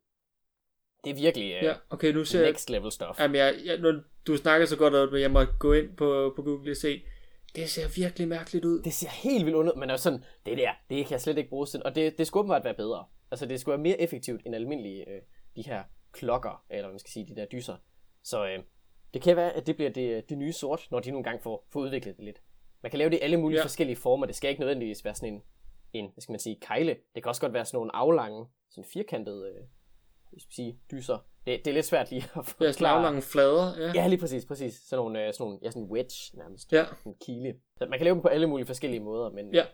Det 1.04 1.10
er 1.10 1.16
virkelig 1.16 1.54
øh, 1.54 1.64
Ja, 1.64 1.76
okay, 1.90 2.14
nu 2.14 2.26
ser 2.26 2.46
next 2.46 2.70
level 2.70 2.92
stof. 2.92 3.20
Jamen, 3.20 3.36
jeg, 3.36 3.56
jeg, 3.66 3.78
når 3.78 4.02
du 4.28 4.38
snakker 4.38 4.68
så 4.68 4.78
godt 4.78 4.96
om 4.96 5.10
det, 5.12 5.22
jeg 5.22 5.32
må 5.32 5.44
gå 5.60 5.74
ind 5.74 5.98
på, 5.98 6.34
på 6.36 6.42
Google 6.42 6.72
og 6.72 6.78
se. 6.78 7.02
Det 7.56 7.70
ser 7.70 7.88
virkelig 7.96 8.28
mærkeligt 8.28 8.66
ud. 8.66 8.82
Det 8.82 8.94
ser 8.94 9.10
helt 9.10 9.46
vildt 9.46 9.58
under, 9.58 9.76
men 9.76 9.90
er 9.90 9.96
sådan, 9.96 10.24
det 10.46 10.58
der, 10.58 10.72
det 10.90 11.06
kan 11.06 11.12
jeg 11.12 11.22
slet 11.22 11.38
ikke 11.38 11.50
bruge 11.50 11.66
til, 11.66 11.84
og 11.84 11.96
det, 11.96 12.18
det 12.18 12.28
skulle 12.28 12.40
åbenbart 12.42 12.64
være 12.64 12.74
bedre. 12.74 13.06
Altså 13.32 13.46
det 13.46 13.60
skulle 13.62 13.74
være 13.74 13.84
mere 13.84 14.02
effektivt 14.02 14.42
end 14.46 14.56
almindelige, 14.56 15.10
øh, 15.10 15.22
de 15.56 15.62
her 15.62 15.84
klokker, 16.12 16.66
eller 16.70 16.90
man 16.90 17.00
skal 17.00 17.10
sige, 17.12 17.26
de 17.28 17.36
der 17.36 17.46
dyser. 17.46 17.76
Så 18.24 18.48
øh, 18.48 18.64
det 19.14 19.22
kan 19.22 19.36
være, 19.36 19.54
at 19.54 19.68
det 19.68 19.76
bliver 19.76 19.92
det, 19.92 20.30
det 20.30 20.38
nye 20.38 20.54
sort, 20.54 20.88
når 20.92 21.00
de 21.00 21.12
nogle 21.12 21.24
gange 21.24 21.40
får, 21.44 21.68
får 21.70 21.80
udviklet 21.80 22.18
det 22.18 22.26
lidt. 22.26 22.42
Man 22.84 22.90
kan 22.90 22.98
lave 22.98 23.10
det 23.10 23.18
i 23.18 23.20
alle 23.20 23.38
mulige 23.38 23.60
Ja. 23.60 23.64
forskellige 23.64 23.96
former. 23.96 24.26
Det 24.26 24.36
skal 24.36 24.50
ikke 24.50 24.60
nødvendigvis 24.60 25.06
være 25.06 25.16
sådan 25.16 25.34
en, 25.34 25.42
en, 25.94 26.06
hvad 26.14 26.22
skal 26.22 26.34
man 26.34 26.40
sige, 26.40 26.58
kejle. 26.62 26.98
Det 27.16 27.24
kan 27.24 27.30
også 27.30 27.42
godt 27.42 27.54
være 27.54 27.66
sådan 27.66 27.78
nogle 27.78 27.96
aflange, 27.96 28.46
sådan 28.70 28.90
firkantede, 28.94 29.48
øh, 29.50 29.64
skal 30.28 30.36
man 30.36 30.40
sige, 30.52 30.80
dyser. 30.92 31.18
Det, 31.48 31.66
det 31.66 31.72
er 31.72 31.74
lidt 31.76 31.86
svært 31.86 32.10
lige 32.12 32.24
at 32.24 32.30
Ja, 32.36 32.42
forklare. 32.42 32.74
slaglange 32.74 33.22
flader, 33.22 33.78
ja. 33.80 33.92
Ja, 33.96 34.08
lige 34.08 34.20
præcis, 34.20 34.46
præcis. 34.46 34.74
Sådan 34.74 35.04
nogle, 35.04 35.28
øh, 35.28 35.34
sådan 35.34 35.44
nogle 35.46 35.60
ja, 35.64 35.72
sådan 35.72 35.88
wedge 35.92 36.38
nærmest. 36.38 36.74
Ja. 36.74 36.86
En 37.06 37.16
kile. 37.26 37.56
Så 37.78 37.86
man 37.86 38.00
kan 38.00 38.04
lave 38.04 38.14
dem 38.14 38.22
på 38.22 38.28
alle 38.28 38.48
mulige 38.48 38.66
forskellige 38.68 39.00
måder, 39.04 39.30
men 39.30 39.54
Ja. 39.54 39.66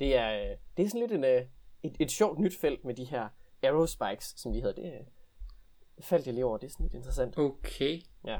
det, 0.00 0.16
er, 0.16 0.40
øh, 0.50 0.56
det 0.76 0.84
er 0.84 0.88
sådan 0.88 1.00
lidt 1.00 1.12
en, 1.12 1.24
øh, 1.24 1.42
et, 1.82 1.96
et 2.00 2.10
sjovt 2.10 2.38
nyt 2.38 2.56
felt 2.60 2.84
med 2.84 2.94
de 2.94 3.04
her 3.04 3.28
aerospikes, 3.62 4.34
som 4.36 4.52
de 4.52 4.60
hedder. 4.60 4.82
Det, 4.82 4.92
faldt 6.00 6.26
jeg 6.26 6.34
lige 6.34 6.44
over, 6.46 6.58
det 6.58 6.66
er 6.66 6.70
sådan 6.70 6.84
lidt 6.84 6.94
interessant. 6.94 7.38
Okay. 7.38 8.00
Ja. 8.26 8.38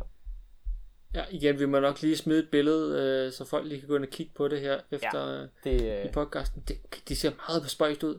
Ja, 1.15 1.25
igen, 1.31 1.59
vi 1.59 1.67
må 1.67 1.81
nok 1.81 2.03
lige 2.03 2.17
smide 2.17 2.39
et 2.39 2.49
billede, 2.51 3.03
øh, 3.27 3.33
så 3.33 3.45
folk 3.45 3.67
lige 3.67 3.81
kan 3.81 3.89
gå 3.89 3.97
ind 3.97 4.05
og 4.05 4.11
kigge 4.11 4.33
på 4.35 4.49
det 4.49 4.61
her 4.61 4.81
efter 4.91 5.31
ja, 5.41 5.47
det, 5.65 5.83
øh, 5.99 6.05
i 6.05 6.09
podcasten. 6.13 6.63
Det, 6.69 6.79
de 7.09 7.17
ser 7.17 7.31
meget 7.49 7.71
spøjst 7.71 8.03
ud. 8.03 8.19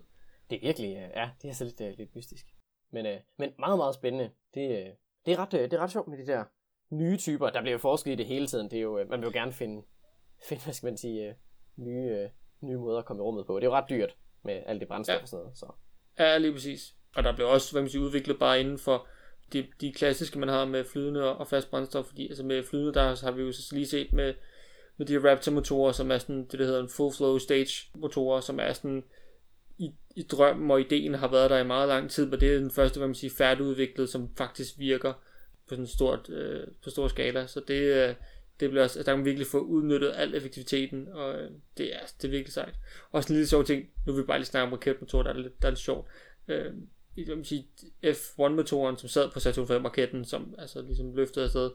Det 0.49 0.55
er 0.55 0.59
virkelig, 0.61 0.95
øh, 0.97 1.09
ja, 1.15 1.29
det 1.41 1.49
er 1.49 1.53
så 1.53 1.63
lidt, 1.63 1.81
øh, 1.81 1.93
lidt 1.97 2.15
mystisk. 2.15 2.45
Men, 2.91 3.05
øh, 3.05 3.19
men 3.37 3.53
meget, 3.59 3.77
meget 3.77 3.95
spændende. 3.95 4.29
Det, 4.53 4.69
øh, 4.69 4.93
det, 5.25 5.33
er 5.33 5.39
ret, 5.39 5.53
øh, 5.53 5.61
det 5.61 5.73
er 5.73 5.77
ret 5.77 5.91
sjovt 5.91 6.07
med 6.07 6.17
de 6.17 6.25
der 6.25 6.43
nye 6.89 7.17
typer. 7.17 7.49
Der 7.49 7.61
bliver 7.61 7.71
jo 7.71 7.77
forsket 7.77 8.11
i 8.11 8.15
det 8.15 8.25
hele 8.25 8.47
tiden. 8.47 8.71
Det 8.71 8.77
er 8.77 8.81
jo, 8.81 8.99
øh, 8.99 9.09
man 9.09 9.19
vil 9.19 9.27
jo 9.27 9.33
gerne 9.33 9.53
finde, 9.53 9.83
finde 10.47 10.63
hvad 10.63 10.73
skal 10.73 10.87
man 10.87 10.97
sige, 10.97 11.27
øh, 11.27 11.33
nye, 11.75 12.09
øh, 12.09 12.29
nye 12.61 12.77
måder 12.77 12.99
at 12.99 13.05
komme 13.05 13.21
i 13.21 13.23
rummet 13.23 13.45
på. 13.45 13.55
Det 13.55 13.63
er 13.63 13.69
jo 13.69 13.75
ret 13.75 13.89
dyrt 13.89 14.15
med 14.43 14.63
alt 14.65 14.79
det 14.79 14.87
brændstof 14.87 15.15
ja. 15.15 15.21
og 15.21 15.27
sådan 15.27 15.43
noget. 15.43 15.57
Så. 15.57 15.65
Ja, 16.19 16.37
lige 16.37 16.53
præcis. 16.53 16.95
Og 17.15 17.23
der 17.23 17.35
blev 17.35 17.47
også, 17.47 17.71
hvad 17.71 17.81
man 17.81 17.89
siger, 17.89 18.03
udviklet 18.03 18.39
bare 18.39 18.59
inden 18.59 18.79
for 18.79 19.07
de, 19.53 19.67
de 19.81 19.93
klassiske, 19.93 20.39
man 20.39 20.49
har 20.49 20.65
med 20.65 20.83
flydende 20.83 21.37
og 21.37 21.47
fast 21.47 21.69
brændstof, 21.69 22.05
fordi 22.05 22.27
altså 22.27 22.43
med 22.45 22.63
flydende, 22.63 22.93
der 22.93 23.25
har 23.25 23.31
vi 23.31 23.41
jo 23.41 23.51
så 23.51 23.75
lige 23.75 23.87
set 23.87 24.13
med, 24.13 24.33
med 24.97 25.05
de 25.05 25.31
Raptor-motorer, 25.31 25.91
som 25.91 26.11
er 26.11 26.17
sådan, 26.17 26.45
det 26.45 26.59
der 26.59 26.65
hedder 26.65 26.83
en 26.83 26.89
full 26.89 27.15
flow 27.15 27.37
stage 27.37 27.91
motorer, 27.95 28.39
som 28.39 28.59
er 28.59 28.73
sådan, 28.73 29.03
i, 29.81 29.95
i 30.15 30.23
drømmen 30.23 30.71
og 30.71 30.81
ideen 30.81 31.13
har 31.13 31.27
været 31.27 31.49
der 31.49 31.57
i 31.57 31.67
meget 31.67 31.87
lang 31.87 32.09
tid, 32.09 32.25
men 32.25 32.39
det 32.39 32.53
er 32.53 32.59
den 32.59 32.71
første, 32.71 32.97
hvad 32.97 33.07
man 33.07 33.15
siger, 33.15 33.31
færdigudviklet, 33.37 34.09
som 34.09 34.29
faktisk 34.35 34.79
virker 34.79 35.13
på 35.67 35.75
sådan 35.75 35.87
stort, 35.87 36.29
øh, 36.29 36.67
på 36.83 36.89
stor 36.89 37.07
skala, 37.07 37.47
så 37.47 37.61
det, 37.67 37.81
øh, 37.81 38.15
det 38.59 38.69
bliver 38.69 38.83
også, 38.83 38.99
altså, 38.99 39.11
der 39.11 39.11
kan 39.11 39.19
man 39.19 39.25
virkelig 39.25 39.47
få 39.47 39.59
udnyttet 39.59 40.13
al 40.15 40.35
effektiviteten, 40.35 41.07
og 41.07 41.35
øh, 41.35 41.51
det, 41.77 41.95
er, 41.95 41.99
det 42.21 42.27
er 42.27 42.31
virkelig 42.31 42.53
sejt. 42.53 42.75
Og 43.11 43.19
en 43.19 43.25
lille 43.27 43.47
sjov 43.47 43.63
ting, 43.63 43.89
nu 44.07 44.13
vil 44.13 44.21
vi 44.21 44.27
bare 44.27 44.39
lige 44.39 44.45
snakke 44.45 44.67
om 44.67 44.73
raketmotorer, 44.73 45.23
der 45.23 45.33
er 45.33 45.37
lidt, 45.37 45.61
der 45.61 45.67
er 45.67 45.71
lidt 45.71 45.79
sjovt. 45.79 46.07
Øh, 46.47 46.73
jeg 47.17 47.37
vil 47.37 47.45
sige, 47.45 47.67
F1-motoren, 48.05 48.97
som 48.97 49.09
sad 49.09 49.31
på 49.31 49.39
Saturn 49.39 49.85
5-raketten, 49.85 50.25
som 50.25 50.55
altså 50.57 50.81
ligesom 50.81 51.15
løftede 51.15 51.45
afsted, 51.45 51.71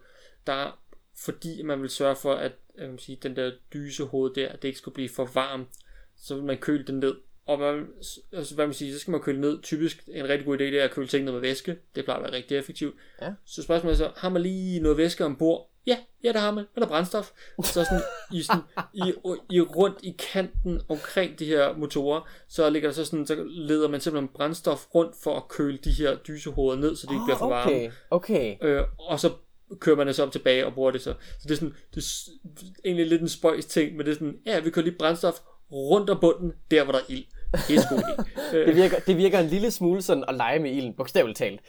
der 0.47 0.83
fordi 1.19 1.63
man 1.63 1.83
vil 1.83 1.91
sørge 1.91 2.17
for, 2.17 2.33
at 2.35 2.53
jeg 2.79 2.91
vil 2.91 2.99
sige, 2.99 3.19
den 3.23 3.37
der 3.37 3.53
dysehoved 3.73 4.35
der, 4.35 4.57
det 4.57 4.69
ikke 4.69 4.79
skulle 4.79 4.95
blive 4.95 5.09
for 5.09 5.31
varmt, 5.35 5.69
så 6.17 6.35
vil 6.35 6.45
man 6.45 6.59
køle 6.59 6.85
den 6.85 6.99
ned. 6.99 7.15
Og 7.47 7.59
man, 7.59 7.87
altså, 8.33 8.55
hvad 8.55 8.67
man 8.67 8.75
siger, 8.75 8.93
så 8.93 8.99
skal 8.99 9.11
man 9.11 9.21
køle 9.21 9.41
ned. 9.41 9.63
Typisk 9.63 10.09
en 10.09 10.29
rigtig 10.29 10.47
god 10.47 10.59
idé, 10.59 10.63
det 10.63 10.81
er 10.81 10.85
at 10.85 10.91
køle 10.91 11.09
ting 11.09 11.25
ned 11.25 11.33
med 11.33 11.41
væske. 11.41 11.77
Det 11.95 12.05
plejer 12.05 12.19
at 12.19 12.25
være 12.25 12.33
rigtig 12.33 12.59
effektivt. 12.59 12.95
Ja. 13.23 13.33
Så 13.45 13.63
spørgsmålet 13.63 13.95
er 13.95 13.99
så, 13.99 14.11
har 14.17 14.29
man 14.29 14.43
lige 14.43 14.81
noget 14.81 14.99
væske 14.99 15.25
ombord? 15.25 15.71
Ja, 15.87 15.99
ja, 16.25 16.33
det 16.33 16.41
har 16.41 16.51
man. 16.51 16.65
Eller 16.77 16.89
brændstof. 16.89 17.31
Så 17.63 17.73
sådan, 17.73 18.03
i, 18.33 18.43
sådan, 18.43 18.63
i, 18.95 19.13
i 19.51 19.61
rundt 19.61 19.99
i 20.03 20.17
kanten 20.33 20.81
omkring 20.89 21.39
de 21.39 21.45
her 21.45 21.77
motorer, 21.77 22.31
så 22.49 22.71
ligger 22.71 22.89
der 22.89 22.95
så 22.95 23.05
sådan, 23.05 23.27
så 23.27 23.45
leder 23.45 23.89
man 23.89 24.01
simpelthen 24.01 24.29
brændstof 24.35 24.87
rundt 24.95 25.17
for 25.23 25.37
at 25.37 25.49
køle 25.49 25.79
de 25.85 25.91
her 25.91 26.17
dysehoveder 26.17 26.81
ned, 26.81 26.97
så 26.97 27.07
de 27.07 27.15
ikke 27.15 27.25
bliver 27.25 27.39
for 27.39 27.49
varme. 27.49 27.73
Okay, 27.73 27.91
okay. 28.11 28.57
Øh, 28.63 28.83
og 28.99 29.21
så 29.21 29.33
kører 29.79 29.97
man 29.97 30.07
det 30.07 30.17
så 30.17 30.23
op 30.23 30.33
tilbage 30.33 30.67
og 30.67 30.75
bruger 30.75 30.91
det 30.91 31.01
så. 31.01 31.15
Så 31.21 31.43
det 31.43 31.51
er 31.51 31.57
sådan, 31.57 31.75
det 31.95 32.03
er 32.03 32.69
egentlig 32.85 33.07
lidt 33.07 33.23
en 33.23 33.29
spøjs 33.29 33.67
ting, 33.67 33.97
men 33.97 34.07
det 34.07 34.13
er 34.13 34.15
sådan, 34.15 34.39
ja, 34.47 34.61
vi 34.61 34.71
kører 34.71 34.85
lige 34.85 34.99
brændstof 34.99 35.41
rundt 35.73 36.11
om 36.11 36.21
bunden, 36.21 36.53
der 36.71 36.85
hvor 36.85 36.93
der 36.93 36.99
er 36.99 37.05
ild. 37.09 37.25
Er 37.53 37.81
sgu 37.81 37.97
det, 38.67 38.77
virker, 38.77 38.99
det 39.07 39.17
virker 39.17 39.39
en 39.39 39.47
lille 39.47 39.71
smule 39.71 40.03
sådan 40.03 40.25
at 40.29 40.35
lege 40.35 40.59
med 40.59 40.71
ilden, 40.71 40.95
bogstaveligt 40.97 41.39
talt. 41.39 41.61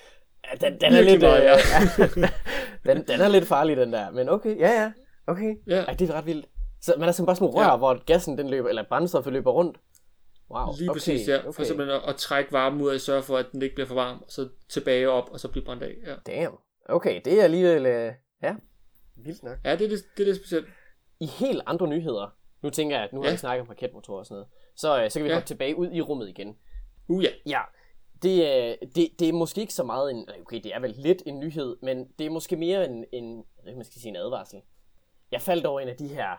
Ja, 0.46 0.70
den, 0.70 0.82
den 0.82 0.94
er 0.94 1.02
lidt, 1.02 1.22
meget, 1.22 1.44
ja. 1.44 1.56
øh, 2.00 2.30
den, 2.96 3.08
den 3.08 3.22
er 3.22 3.28
lidt 3.28 3.46
farlig, 3.46 3.78
den 3.78 3.94
der. 3.94 4.12
Men 4.12 4.30
okay, 4.30 4.60
ja, 4.60 4.82
ja. 4.82 4.92
Okay. 5.28 5.56
Ja. 5.68 5.82
Ej, 5.82 5.94
det 5.94 6.10
er 6.10 6.14
ret 6.14 6.26
vildt. 6.26 6.46
Så 6.82 6.94
man 6.98 7.08
er 7.08 7.12
sådan 7.12 7.26
bare 7.26 7.36
sådan 7.36 7.46
nogle 7.46 7.60
rør, 7.60 7.72
ja. 7.72 7.78
hvor 7.78 8.06
gassen 8.06 8.38
den 8.38 8.50
løber, 8.50 8.70
eller 8.70 8.84
brændstoffet 8.90 9.34
løber 9.34 9.52
rundt. 9.52 9.78
Wow, 10.52 10.74
Lige 10.78 10.90
okay, 10.90 10.96
præcis, 10.96 11.28
ja. 11.28 11.40
Okay. 11.40 11.54
For 11.54 11.64
simpelthen 11.64 11.96
at, 11.96 12.10
at 12.10 12.16
trække 12.16 12.52
varmen 12.52 12.82
ud 12.82 12.90
af, 12.90 13.00
sørge 13.00 13.24
for, 13.24 13.38
at 13.38 13.46
den 13.52 13.62
ikke 13.62 13.76
bliver 13.76 13.88
for 13.88 13.96
varm, 13.96 14.18
og 14.22 14.32
så 14.32 14.50
tilbage 14.70 15.10
op, 15.10 15.30
og 15.32 15.40
så 15.40 15.48
bliver 15.48 15.66
brændt 15.66 15.84
af. 15.84 15.96
Ja. 16.06 16.16
Damn. 16.34 16.56
Okay, 16.90 17.22
det 17.26 17.40
er 17.40 17.44
alligevel, 17.44 17.86
øh, 17.86 18.14
ja, 18.44 18.56
vildt 19.16 19.44
nok. 19.44 19.58
Ja, 19.66 19.76
det 19.76 19.86
er 19.86 19.90
det, 19.90 20.04
det, 20.18 20.24
er 20.24 20.28
det 20.28 20.36
specielt. 20.36 20.68
I 21.20 21.26
helt 21.26 21.62
andre 21.66 21.88
nyheder, 21.88 22.36
nu 22.64 22.70
tænker 22.70 22.96
jeg, 22.96 23.04
at 23.06 23.14
nu 23.14 23.22
ja. 23.22 23.28
har 23.28 23.34
vi 23.34 23.38
snakket 23.38 23.62
om 23.62 23.68
raketmotorer 23.68 24.20
og 24.20 24.26
sådan 24.26 24.36
noget, 24.36 24.48
så, 24.78 25.04
øh, 25.04 25.12
så 25.12 25.20
kan 25.20 25.26
vi 25.26 25.30
ja. 25.30 25.40
gå 25.40 25.46
tilbage 25.46 25.78
ud 25.78 25.92
i 25.92 26.02
rummet 26.02 26.30
igen. 26.30 26.58
Uh 27.08 27.24
ja. 27.24 27.30
Ja, 27.46 27.62
det, 28.24 28.42
øh, 28.42 28.88
det, 28.96 29.20
det 29.20 29.30
er 29.30 29.34
måske 29.34 29.62
ikke 29.62 29.74
så 29.74 29.84
meget 29.84 30.12
en, 30.12 30.30
okay, 30.42 30.60
det 30.64 30.76
er 30.76 30.80
vel 30.80 30.96
lidt 30.98 31.24
en 31.26 31.40
nyhed, 31.40 31.78
men 31.82 32.08
det 32.20 32.26
er 32.26 32.30
måske 32.30 32.56
mere 32.56 32.86
en, 32.86 33.06
en 33.12 33.44
jeg 33.66 33.76
man 33.76 33.86
skal 33.86 34.02
sige 34.02 34.10
en 34.10 34.16
advarsel. 34.16 34.62
Jeg 35.32 35.42
faldt 35.42 35.66
over 35.66 35.80
en 35.80 35.88
af 35.88 35.96
de 35.96 36.08
her, 36.08 36.30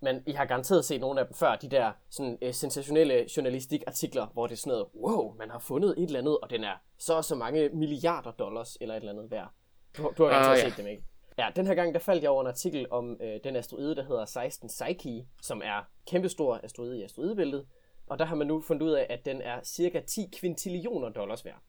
men 0.00 0.22
I 0.26 0.32
har 0.32 0.44
garanteret 0.44 0.84
set 0.84 1.00
nogle 1.00 1.20
af 1.20 1.26
dem 1.26 1.34
før, 1.34 1.56
de 1.56 1.68
der 1.68 1.92
sådan, 2.10 2.38
øh, 2.42 2.54
sensationelle 2.54 3.28
journalistikartikler, 3.36 4.26
hvor 4.26 4.46
det 4.46 4.52
er 4.52 4.56
sådan 4.56 4.70
noget, 4.70 4.86
wow, 4.94 5.34
man 5.38 5.50
har 5.50 5.58
fundet 5.58 5.94
et 5.98 6.04
eller 6.04 6.18
andet, 6.18 6.38
og 6.38 6.50
den 6.50 6.64
er 6.64 6.74
så 6.98 7.14
og 7.14 7.24
så 7.24 7.34
mange 7.34 7.68
milliarder 7.68 8.30
dollars 8.30 8.76
eller 8.80 8.94
et 8.94 9.00
eller 9.00 9.12
andet 9.12 9.30
værd. 9.30 9.50
Du, 9.96 10.12
du 10.18 10.24
har 10.24 10.30
garanteret 10.30 10.56
ah, 10.56 10.64
ja. 10.64 10.68
set 10.68 10.76
dem, 10.76 10.86
ikke? 10.86 11.02
Ja, 11.38 11.48
den 11.56 11.66
her 11.66 11.74
gang 11.74 11.94
der 11.94 12.00
faldt 12.00 12.22
jeg 12.22 12.30
over 12.30 12.40
en 12.40 12.46
artikel 12.46 12.86
om 12.90 13.16
øh, 13.20 13.40
den 13.44 13.56
asteroide, 13.56 13.94
der 13.94 14.04
hedder 14.04 14.24
16 14.24 14.68
Psyche, 14.68 15.26
som 15.42 15.62
er 15.64 15.88
kæmpestor 16.06 16.60
asteroide 16.62 16.98
i 17.00 17.02
asteroidebæltet, 17.02 17.66
og 18.06 18.18
der 18.18 18.24
har 18.24 18.36
man 18.36 18.46
nu 18.46 18.60
fundet 18.60 18.86
ud 18.86 18.92
af, 18.92 19.06
at 19.10 19.24
den 19.24 19.40
er 19.40 19.60
cirka 19.64 20.00
10 20.00 20.20
kvintillioner 20.40 21.08
dollars 21.08 21.44
værd. 21.44 21.62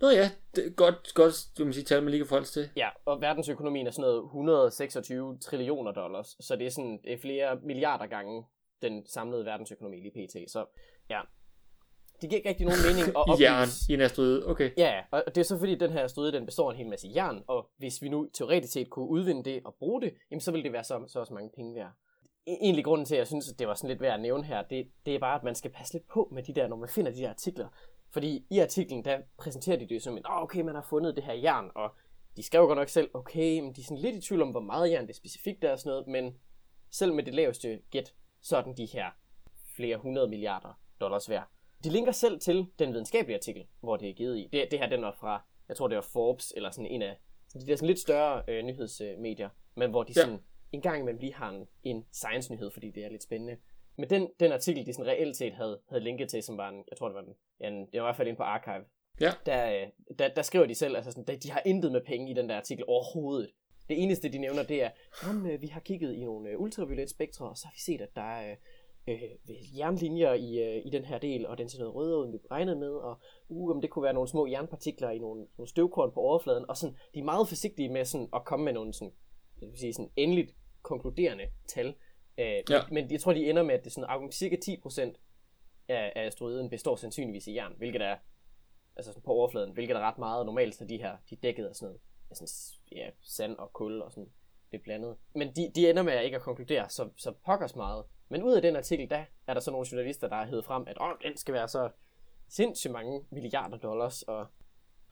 Nå 0.00 0.08
ja, 0.08 0.30
det 0.56 0.66
er 0.66 0.70
godt, 0.70 1.14
godt 1.14 1.48
du 1.58 1.64
må 1.64 1.72
sige, 1.72 1.84
tal, 1.84 2.02
man 2.02 2.10
lige 2.10 2.20
kan 2.20 2.26
forholde 2.28 2.48
til. 2.48 2.68
Ja, 2.76 2.88
og 3.04 3.20
verdensøkonomien 3.20 3.86
er 3.86 3.90
sådan 3.90 4.02
noget 4.02 4.24
126 4.24 5.38
trillioner 5.38 5.92
dollars, 5.92 6.36
så 6.40 6.56
det 6.56 6.66
er 6.66 6.70
sådan 6.70 7.00
det 7.04 7.12
er 7.12 7.18
flere 7.18 7.58
milliarder 7.62 8.06
gange 8.06 8.44
den 8.82 9.06
samlede 9.06 9.44
verdensøkonomi 9.44 9.96
lige 10.00 10.10
pt. 10.10 10.50
Så 10.50 10.66
ja, 11.10 11.20
det 12.20 12.30
giver 12.30 12.36
ikke 12.36 12.48
rigtig 12.48 12.66
nogen 12.66 12.80
mening 12.86 13.08
at 13.08 13.16
opvise. 13.30 13.44
Jern 13.44 13.68
i 13.88 13.94
en 13.94 14.00
asteroide, 14.00 14.46
okay. 14.46 14.70
Ja, 14.76 15.02
og 15.10 15.22
det 15.26 15.38
er 15.38 15.44
så 15.44 15.58
fordi, 15.58 15.74
den 15.74 15.90
her 15.90 16.04
asteroide, 16.04 16.32
den 16.32 16.46
består 16.46 16.70
af 16.70 16.74
en 16.74 16.78
hel 16.78 16.88
masse 16.88 17.08
jern, 17.14 17.42
og 17.46 17.70
hvis 17.78 18.02
vi 18.02 18.08
nu 18.08 18.28
teoretisk 18.34 18.72
set 18.72 18.90
kunne 18.90 19.08
udvinde 19.08 19.44
det 19.44 19.62
og 19.64 19.74
bruge 19.78 20.02
det, 20.02 20.14
jamen 20.30 20.40
så 20.40 20.50
ville 20.50 20.64
det 20.64 20.72
være 20.72 20.84
så, 20.84 21.04
så 21.06 21.20
også 21.20 21.34
mange 21.34 21.50
penge 21.56 21.74
værd. 21.74 21.92
E-, 22.46 22.58
egentlig 22.62 22.84
grunden 22.84 23.04
til, 23.06 23.14
at 23.14 23.18
jeg 23.18 23.26
synes, 23.26 23.52
at 23.52 23.58
det 23.58 23.68
var 23.68 23.74
sådan 23.74 23.88
lidt 23.88 24.00
værd 24.00 24.14
at 24.14 24.20
nævne 24.20 24.44
her, 24.44 24.62
det, 24.62 24.88
det 25.06 25.14
er 25.14 25.18
bare, 25.18 25.36
at 25.38 25.42
man 25.44 25.54
skal 25.54 25.70
passe 25.70 25.94
lidt 25.94 26.08
på 26.08 26.28
med 26.32 26.42
de 26.42 26.54
der, 26.54 26.68
når 26.68 26.76
man 26.76 26.88
finder 26.88 27.12
de 27.12 27.18
der 27.18 27.30
artikler. 27.30 27.68
Fordi 28.10 28.46
i 28.50 28.58
artiklen, 28.58 29.04
der 29.04 29.20
præsenterer 29.38 29.76
de 29.76 29.88
det 29.88 30.02
som 30.02 30.16
en, 30.16 30.26
oh, 30.26 30.42
okay, 30.42 30.60
man 30.60 30.74
har 30.74 30.82
fundet 30.82 31.16
det 31.16 31.24
her 31.24 31.34
jern, 31.34 31.70
og 31.74 31.94
de 32.36 32.42
skrev 32.42 32.66
godt 32.66 32.78
nok 32.78 32.88
selv, 32.88 33.10
okay, 33.14 33.60
men 33.60 33.72
de 33.72 33.80
er 33.80 33.84
sådan 33.84 34.02
lidt 34.02 34.16
i 34.16 34.20
tvivl 34.20 34.42
om, 34.42 34.50
hvor 34.50 34.60
meget 34.60 34.90
jern 34.90 35.06
det 35.06 35.16
specifikt 35.16 35.64
er 35.64 35.72
og 35.72 35.78
sådan 35.78 35.90
noget, 35.90 36.06
men 36.06 36.36
selv 36.90 37.14
med 37.14 37.24
det 37.24 37.34
laveste 37.34 37.80
gæt, 37.90 38.14
så 38.40 38.56
er 38.56 38.62
den 38.62 38.76
de 38.76 38.86
her 38.86 39.10
flere 39.76 39.96
hundrede 39.96 40.28
milliarder 40.28 40.80
dollars 41.00 41.30
værd. 41.30 41.48
De 41.84 41.90
linker 41.90 42.12
selv 42.12 42.40
til 42.40 42.66
den 42.78 42.92
videnskabelige 42.92 43.36
artikel, 43.36 43.66
hvor 43.80 43.96
det 43.96 44.10
er 44.10 44.14
givet 44.14 44.38
i. 44.38 44.48
Det, 44.52 44.68
det 44.70 44.78
her, 44.78 44.88
den 44.88 45.02
var 45.02 45.16
fra, 45.20 45.42
jeg 45.68 45.76
tror 45.76 45.88
det 45.88 45.96
var 45.96 46.02
Forbes, 46.12 46.52
eller 46.56 46.70
sådan 46.70 46.86
en 46.86 47.02
af 47.02 47.16
de 47.54 47.66
der 47.66 47.76
sådan 47.76 47.86
lidt 47.86 47.98
større 47.98 48.42
øh, 48.48 48.64
nyhedsmedier, 48.64 49.48
men 49.74 49.90
hvor 49.90 50.02
de 50.02 50.12
ja. 50.16 50.20
sådan 50.20 50.40
en 50.72 50.80
gang 50.80 51.00
imellem 51.00 51.20
lige 51.20 51.34
har 51.34 51.50
en, 51.50 51.68
en 51.82 52.04
science-nyhed, 52.12 52.70
fordi 52.70 52.90
det 52.90 53.04
er 53.04 53.08
lidt 53.08 53.22
spændende. 53.22 53.56
Men 53.96 54.10
den, 54.10 54.28
den 54.40 54.52
artikel, 54.52 54.86
de 54.86 54.92
sådan 54.92 55.06
reelt 55.06 55.36
set 55.36 55.54
havde, 55.54 55.80
havde 55.88 56.04
linket 56.04 56.28
til, 56.28 56.42
som 56.42 56.56
var 56.56 56.68
en, 56.68 56.84
jeg 56.90 56.98
tror 56.98 57.08
det 57.08 57.14
var 57.14 57.22
den, 57.22 57.34
ja, 57.60 57.68
en, 57.68 57.74
det 57.74 57.92
var 57.92 57.98
i 57.98 58.08
hvert 58.08 58.16
fald 58.16 58.28
inde 58.28 58.36
på 58.36 58.42
Archive, 58.42 58.84
ja. 59.20 59.32
der, 59.46 59.86
der, 60.18 60.28
der 60.28 60.42
skriver 60.42 60.66
de 60.66 60.74
selv, 60.74 60.96
altså 60.96 61.10
sådan, 61.10 61.38
de 61.42 61.50
har 61.50 61.62
intet 61.66 61.92
med 61.92 62.00
penge 62.06 62.30
i 62.30 62.34
den 62.34 62.48
der 62.48 62.56
artikel 62.56 62.84
overhovedet. 62.88 63.50
Det 63.88 64.02
eneste, 64.02 64.28
de 64.28 64.38
nævner, 64.38 64.62
det 64.62 64.82
er, 64.82 64.90
om 65.28 65.46
øh, 65.46 65.62
vi 65.62 65.66
har 65.66 65.80
kigget 65.80 66.14
i 66.14 66.24
nogle 66.24 66.50
øh, 66.50 66.60
ultraviolet 66.60 67.10
spektre, 67.10 67.48
og 67.48 67.56
så 67.56 67.66
har 67.66 67.72
vi 67.72 67.80
set, 67.80 68.00
at 68.00 68.16
der 68.16 68.22
er 68.22 68.56
øh, 69.08 69.78
jernlinjer 69.78 70.32
i, 70.34 70.58
øh, 70.58 70.86
i 70.86 70.90
den 70.90 71.04
her 71.04 71.18
del, 71.18 71.46
og 71.46 71.58
den 71.58 71.68
ser 71.68 71.78
noget 71.78 71.94
rødere 71.94 72.18
ud, 72.18 72.24
end 72.24 72.32
vi 72.32 72.38
regnede 72.50 72.76
med, 72.76 72.90
og 72.90 73.18
uh, 73.48 73.70
om 73.70 73.80
det 73.80 73.90
kunne 73.90 74.02
være 74.02 74.12
nogle 74.12 74.28
små 74.28 74.46
jernpartikler 74.46 75.10
i 75.10 75.18
nogle, 75.18 75.46
nogle 75.58 75.68
støvkorn 75.68 76.12
på 76.12 76.20
overfladen, 76.20 76.64
og 76.68 76.76
sådan, 76.76 76.96
de 77.14 77.20
er 77.20 77.24
meget 77.24 77.48
forsigtige 77.48 77.88
med 77.88 78.04
sådan, 78.04 78.28
at 78.34 78.44
komme 78.44 78.64
med 78.64 78.72
nogle 78.72 78.92
sådan, 78.92 79.12
jeg 79.60 79.68
vil 79.68 79.78
sige, 79.78 79.92
sådan 79.92 80.10
endeligt 80.16 80.54
konkluderende 80.82 81.44
tal. 81.68 81.94
Øh, 82.38 82.62
ja. 82.70 82.80
men, 82.90 83.10
jeg 83.10 83.20
tror, 83.20 83.32
de 83.32 83.50
ender 83.50 83.62
med, 83.62 83.74
at 83.74 83.84
det 83.84 83.90
er 83.90 84.06
sådan, 84.06 84.32
cirka 84.32 84.56
10% 84.56 85.00
af, 85.88 86.12
af 86.16 86.26
asteroiden 86.26 86.70
består 86.70 86.96
sandsynligvis 86.96 87.46
i 87.46 87.54
jern, 87.54 87.74
hvilket 87.76 88.02
er 88.02 88.16
altså 88.96 89.12
sådan 89.12 89.22
på 89.22 89.30
overfladen, 89.30 89.72
hvilket 89.72 89.96
er 89.96 90.00
ret 90.00 90.18
meget 90.18 90.46
normalt, 90.46 90.74
så 90.74 90.84
de 90.84 90.96
her, 90.96 91.16
de 91.30 91.34
er 91.34 91.40
dækket 91.42 91.66
af 91.66 91.74
sådan 91.74 91.86
noget, 91.86 92.00
sådan, 92.32 92.48
ja, 92.92 93.10
sand 93.22 93.56
og 93.56 93.72
kul 93.72 94.02
og 94.02 94.12
sådan 94.12 94.30
det 94.72 94.82
blandet. 94.82 95.16
Men 95.34 95.48
de, 95.56 95.72
de 95.74 95.90
ender 95.90 96.02
med 96.02 96.12
at 96.12 96.24
ikke 96.24 96.36
at 96.36 96.42
konkludere 96.42 96.88
så, 96.88 97.08
så 97.16 97.32
pokkers 97.46 97.76
meget. 97.76 98.04
Men 98.28 98.42
ud 98.42 98.52
af 98.52 98.62
den 98.62 98.76
artikel, 98.76 99.10
der 99.10 99.24
er 99.46 99.54
der 99.54 99.60
så 99.60 99.70
nogle 99.70 99.86
journalister, 99.92 100.28
der 100.28 100.36
har 100.36 100.46
hævet 100.46 100.64
frem, 100.64 100.84
at 100.86 100.96
Åh, 101.00 101.12
den 101.22 101.36
skal 101.36 101.54
være 101.54 101.68
så 101.68 101.90
sindssygt 102.48 102.92
mange 102.92 103.24
milliarder 103.30 103.76
dollars, 103.76 104.22
og 104.22 104.46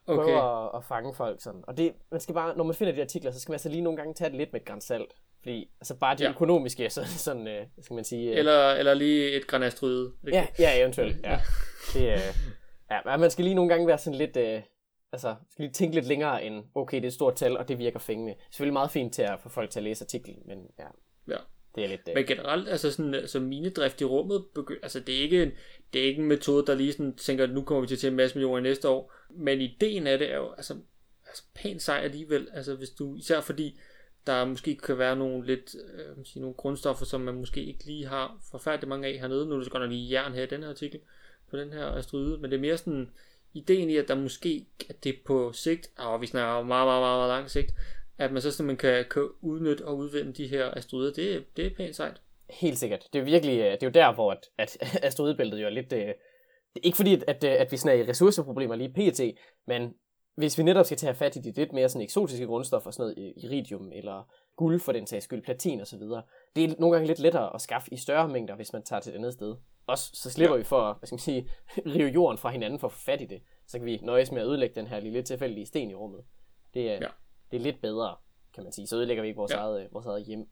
prøver 0.05 0.41
okay. 0.41 0.67
at, 0.67 0.77
at, 0.77 0.83
fange 0.83 1.13
folk 1.13 1.41
sådan. 1.41 1.63
Og 1.67 1.77
det, 1.77 1.95
man 2.11 2.19
skal 2.19 2.35
bare, 2.35 2.57
når 2.57 2.63
man 2.63 2.75
finder 2.75 2.93
de 2.93 3.01
artikler, 3.01 3.31
så 3.31 3.39
skal 3.39 3.51
man 3.51 3.55
altså 3.55 3.69
lige 3.69 3.81
nogle 3.81 3.97
gange 3.97 4.13
tage 4.13 4.29
det 4.29 4.37
lidt 4.37 4.53
med 4.53 4.61
et 4.61 4.83
salt. 4.83 5.15
Fordi 5.41 5.71
altså 5.79 5.95
bare 5.95 6.17
de 6.17 6.23
ja. 6.23 6.29
økonomiske, 6.29 6.89
så, 6.95 7.05
sådan, 7.05 7.47
øh, 7.47 7.65
skal 7.81 7.93
man 7.93 8.03
sige... 8.03 8.31
Øh, 8.31 8.37
eller, 8.37 8.69
eller 8.71 8.93
lige 8.93 9.31
et 9.31 9.47
granastryd. 9.47 10.11
Ja, 10.27 10.47
ja, 10.59 10.79
eventuelt. 10.79 11.17
Ja. 11.23 11.39
Det, 11.93 12.11
øh, 12.13 12.19
ja, 12.91 13.17
man 13.17 13.31
skal 13.31 13.45
lige 13.45 13.55
nogle 13.55 13.69
gange 13.69 13.87
være 13.87 13.97
sådan 13.97 14.17
lidt... 14.17 14.37
Øh, 14.37 14.61
altså, 15.11 15.35
skal 15.51 15.63
lige 15.63 15.73
tænke 15.73 15.95
lidt 15.95 16.07
længere 16.07 16.43
end, 16.43 16.63
okay, 16.75 16.97
det 16.97 17.03
er 17.03 17.07
et 17.07 17.13
stort 17.13 17.35
tal, 17.35 17.57
og 17.57 17.67
det 17.67 17.79
virker 17.79 17.99
fængende. 17.99 18.33
Det 18.33 18.39
er 18.39 18.43
selvfølgelig 18.51 18.73
meget 18.73 18.91
fint 18.91 19.13
til 19.13 19.21
at 19.21 19.39
få 19.43 19.49
folk 19.49 19.69
til 19.69 19.79
at 19.79 19.83
læse 19.83 20.03
artiklen, 20.03 20.37
men 20.45 20.57
ja. 20.79 20.85
Ja. 21.27 21.37
Det 21.75 21.83
er 21.83 21.87
lidt, 21.87 22.01
øh... 22.09 22.15
Men 22.15 22.25
generelt, 22.25 22.69
altså 22.69 22.91
sådan, 22.91 23.13
altså 23.13 23.39
minedrift 23.39 24.01
i 24.01 24.05
rummet, 24.05 24.45
begy- 24.57 24.79
altså 24.83 24.99
det 24.99 25.17
er, 25.17 25.21
ikke 25.21 25.43
en, 25.43 25.51
det 25.93 26.01
er 26.01 26.05
ikke 26.05 26.21
en 26.21 26.27
metode, 26.27 26.65
der 26.65 26.75
lige 26.75 26.93
sådan 26.93 27.15
tænker, 27.15 27.43
at 27.43 27.49
nu 27.49 27.61
kommer 27.61 27.81
vi 27.81 27.87
til 27.87 27.95
at 27.95 27.99
tjene 27.99 28.13
en 28.13 28.17
masse 28.17 28.35
millioner 28.35 28.61
næste 28.61 28.89
år. 28.89 29.13
Men 29.29 29.61
ideen 29.61 30.07
af 30.07 30.17
det 30.17 30.31
er 30.31 30.37
jo, 30.37 30.51
altså, 30.51 30.75
altså, 31.27 31.43
pænt 31.55 31.81
sej 31.81 31.97
alligevel. 31.97 32.47
Altså 32.53 32.75
hvis 32.75 32.89
du, 32.89 33.15
især 33.15 33.41
fordi 33.41 33.79
der 34.29 34.45
måske 34.45 34.75
kan 34.75 34.97
være 34.97 35.15
nogle 35.15 35.45
lidt, 35.45 35.75
øh, 35.93 36.25
sige, 36.25 36.41
nogle 36.41 36.55
grundstoffer, 36.55 37.05
som 37.05 37.21
man 37.21 37.35
måske 37.35 37.63
ikke 37.63 37.85
lige 37.85 38.07
har 38.07 38.37
forfærdeligt 38.51 38.89
mange 38.89 39.07
af 39.07 39.19
hernede. 39.19 39.45
Nu 39.45 39.55
er 39.55 39.59
det 39.59 39.71
godt 39.71 39.83
nok 39.83 39.91
lige 39.91 40.11
jern 40.11 40.33
her 40.33 40.43
i 40.43 40.45
den 40.45 40.63
her 40.63 40.69
artikel, 40.69 40.99
på 41.49 41.57
den 41.57 41.73
her 41.73 41.85
asteroide, 41.85 42.37
men 42.37 42.51
det 42.51 42.57
er 42.57 42.61
mere 42.61 42.77
sådan, 42.77 43.09
ideen 43.53 43.89
i, 43.89 43.97
at 43.97 44.07
der 44.07 44.15
måske, 44.15 44.65
at 44.89 45.03
det 45.03 45.15
på 45.25 45.51
sigt, 45.53 45.91
og 45.97 46.21
vi 46.21 46.27
snakker 46.27 46.53
meget, 46.53 46.65
meget, 46.65 47.01
meget, 47.01 47.19
meget 47.19 47.29
lang 47.29 47.49
sigt, 47.49 47.73
at 48.17 48.31
man 48.31 48.41
så 48.41 48.51
simpelthen 48.51 48.77
kan, 48.77 49.05
kan 49.11 49.29
udnytte 49.41 49.85
og 49.85 49.97
udvinde 49.97 50.33
de 50.33 50.47
her 50.47 50.71
asteroider, 50.73 51.13
det, 51.13 51.57
det 51.57 51.65
er 51.65 51.69
pænt 51.77 51.95
sejt. 51.95 52.21
Helt 52.49 52.77
sikkert. 52.77 53.07
Det 53.13 53.19
er 53.19 53.23
virkelig, 53.23 53.59
øh, 53.59 53.71
det 53.71 53.83
er 53.83 53.87
jo 53.87 53.91
der, 53.91 54.13
hvor 54.13 54.31
at, 54.31 54.49
at 54.57 54.77
asteroidebæltet 55.07 55.61
jo 55.61 55.65
er 55.65 55.69
lidt, 55.69 55.93
øh, 55.93 55.99
det, 55.99 56.05
øh, 56.05 56.13
er 56.75 56.79
ikke 56.83 56.95
fordi, 56.95 57.21
at, 57.27 57.43
at 57.43 57.71
vi 57.71 57.77
snakker 57.77 58.05
i 58.05 58.09
ressourceproblemer 58.09 58.75
lige 58.75 58.93
pt, 58.93 59.21
men 59.67 59.93
hvis 60.39 60.57
vi 60.57 60.63
netop 60.63 60.85
skal 60.85 60.97
tage 60.97 61.15
fat 61.15 61.35
i 61.35 61.39
de 61.39 61.51
lidt 61.51 61.73
mere 61.73 61.89
sådan 61.89 62.03
eksotiske 62.03 62.45
grundstoffer, 62.45 62.91
sådan 62.91 63.13
noget 63.17 63.33
iridium 63.37 63.91
eller 63.91 64.29
guld 64.55 64.79
for 64.79 64.91
den 64.91 65.07
sags 65.07 65.25
skyld, 65.25 65.41
platin 65.41 65.81
osv., 65.81 66.01
det 66.55 66.63
er 66.63 66.75
nogle 66.79 66.95
gange 66.95 67.07
lidt 67.07 67.19
lettere 67.19 67.55
at 67.55 67.61
skaffe 67.61 67.93
i 67.93 67.97
større 67.97 68.27
mængder, 68.27 68.55
hvis 68.55 68.73
man 68.73 68.83
tager 68.83 68.99
til 68.99 69.11
et 69.11 69.15
andet 69.15 69.33
sted. 69.33 69.55
Også 69.87 70.11
så 70.13 70.29
slipper 70.29 70.55
ja. 70.55 70.57
vi 70.57 70.63
for, 70.63 70.93
hvad 70.99 71.07
skal 71.07 71.13
man 71.13 71.19
sige, 71.19 71.49
rive 71.95 72.09
jorden 72.09 72.37
fra 72.37 72.49
hinanden 72.49 72.79
for 72.79 72.87
at 72.87 72.91
få 72.91 72.99
fat 72.99 73.21
i 73.21 73.25
det. 73.25 73.41
Så 73.67 73.77
kan 73.77 73.85
vi 73.85 73.99
nøjes 74.03 74.31
med 74.31 74.41
at 74.41 74.47
ødelægge 74.47 74.75
den 74.75 74.87
her 74.87 74.99
lille 74.99 75.21
tilfældige 75.21 75.65
sten 75.65 75.91
i 75.91 75.95
rummet. 75.95 76.21
Det 76.73 76.91
er, 76.91 76.93
ja. 76.93 77.07
det 77.51 77.57
er 77.57 77.61
lidt 77.61 77.81
bedre, 77.81 78.15
kan 78.53 78.63
man 78.63 78.73
sige. 78.73 78.87
Så 78.87 78.95
ødelægger 78.95 79.21
vi 79.21 79.27
ikke 79.27 79.37
vores, 79.37 79.51
ja. 79.51 79.57
eget, 79.57 79.87
vores 79.91 80.05
eget 80.05 80.25
hjem. 80.25 80.49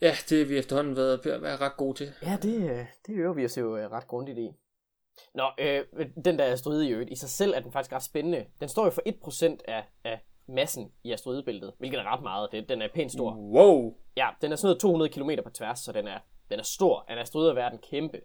Ja, 0.00 0.14
det 0.28 0.42
er 0.42 0.46
vi 0.46 0.58
efterhånden 0.58 0.96
været 0.96 1.26
at 1.26 1.42
være 1.42 1.56
ret 1.56 1.76
gode 1.76 1.94
til. 1.98 2.12
Ja, 2.22 2.38
det, 2.42 2.86
det 3.06 3.14
øver 3.14 3.34
vi 3.34 3.44
os 3.44 3.58
jo 3.58 3.76
øh, 3.76 3.90
ret 3.90 4.06
grundigt 4.06 4.38
i. 4.38 4.50
Nå, 5.34 5.44
øh, 5.58 5.84
den 6.24 6.38
der 6.38 6.44
asteroide 6.44 6.88
i 6.88 6.90
øvrigt, 6.90 7.10
i 7.10 7.16
sig 7.16 7.28
selv 7.28 7.54
er 7.54 7.60
den 7.60 7.72
faktisk 7.72 7.92
ret 7.92 8.02
spændende. 8.02 8.46
Den 8.60 8.68
står 8.68 8.84
jo 8.84 8.90
for 8.90 9.02
1% 9.08 9.58
af, 9.68 9.84
af 10.04 10.20
massen 10.48 10.92
i 11.04 11.12
asteroidebæltet, 11.12 11.72
hvilket 11.78 12.00
er 12.00 12.12
ret 12.12 12.22
meget. 12.22 12.48
Det, 12.52 12.68
den 12.68 12.82
er 12.82 12.88
pænt 12.94 13.12
stor. 13.12 13.36
Wow! 13.36 13.94
Ja, 14.16 14.28
den 14.42 14.52
er 14.52 14.56
sådan 14.56 14.66
noget 14.66 14.80
200 14.80 15.12
km 15.12 15.30
på 15.44 15.50
tværs, 15.50 15.78
så 15.78 15.92
den 15.92 16.08
er, 16.08 16.18
den 16.50 16.58
er 16.58 16.62
stor. 16.62 17.06
En 17.10 17.18
asteroide 17.18 17.50
er 17.50 17.54
verden 17.54 17.78
kæmpe. 17.78 18.20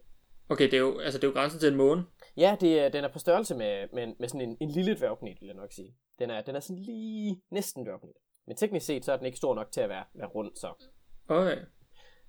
Okay, 0.50 0.66
det 0.66 0.74
er 0.74 0.78
jo, 0.78 1.00
altså, 1.00 1.20
det 1.20 1.24
er 1.24 1.28
jo 1.28 1.34
grænsen 1.34 1.60
til 1.60 1.70
en 1.70 1.76
måne. 1.76 2.06
Ja, 2.38 2.58
det 2.62 2.80
er, 2.80 2.90
den 2.90 3.04
er 3.04 3.08
på 3.08 3.20
størrelse 3.20 3.56
med, 3.56 3.88
med, 3.94 4.08
med 4.20 4.28
sådan 4.28 4.50
en, 4.50 4.58
en 4.60 4.70
lille 4.70 4.96
dværgplanet, 4.96 5.42
vil 5.42 5.48
jeg 5.48 5.56
nok 5.56 5.72
sige. 5.72 5.96
Den 6.20 6.30
er, 6.30 6.42
den 6.42 6.56
er 6.56 6.60
sådan 6.60 6.84
lige 6.84 7.42
næsten 7.52 7.86
dværgplanet. 7.86 8.18
Men 8.48 8.58
teknisk 8.58 8.86
set, 8.86 9.06
så 9.06 9.14
er 9.14 9.18
den 9.18 9.26
ikke 9.26 9.38
stor 9.38 9.56
nok 9.56 9.72
til 9.72 9.82
at 9.82 9.90
være, 9.90 10.04
være 10.14 10.28
rund, 10.28 10.52
så. 10.56 10.90
Okay. 11.28 11.58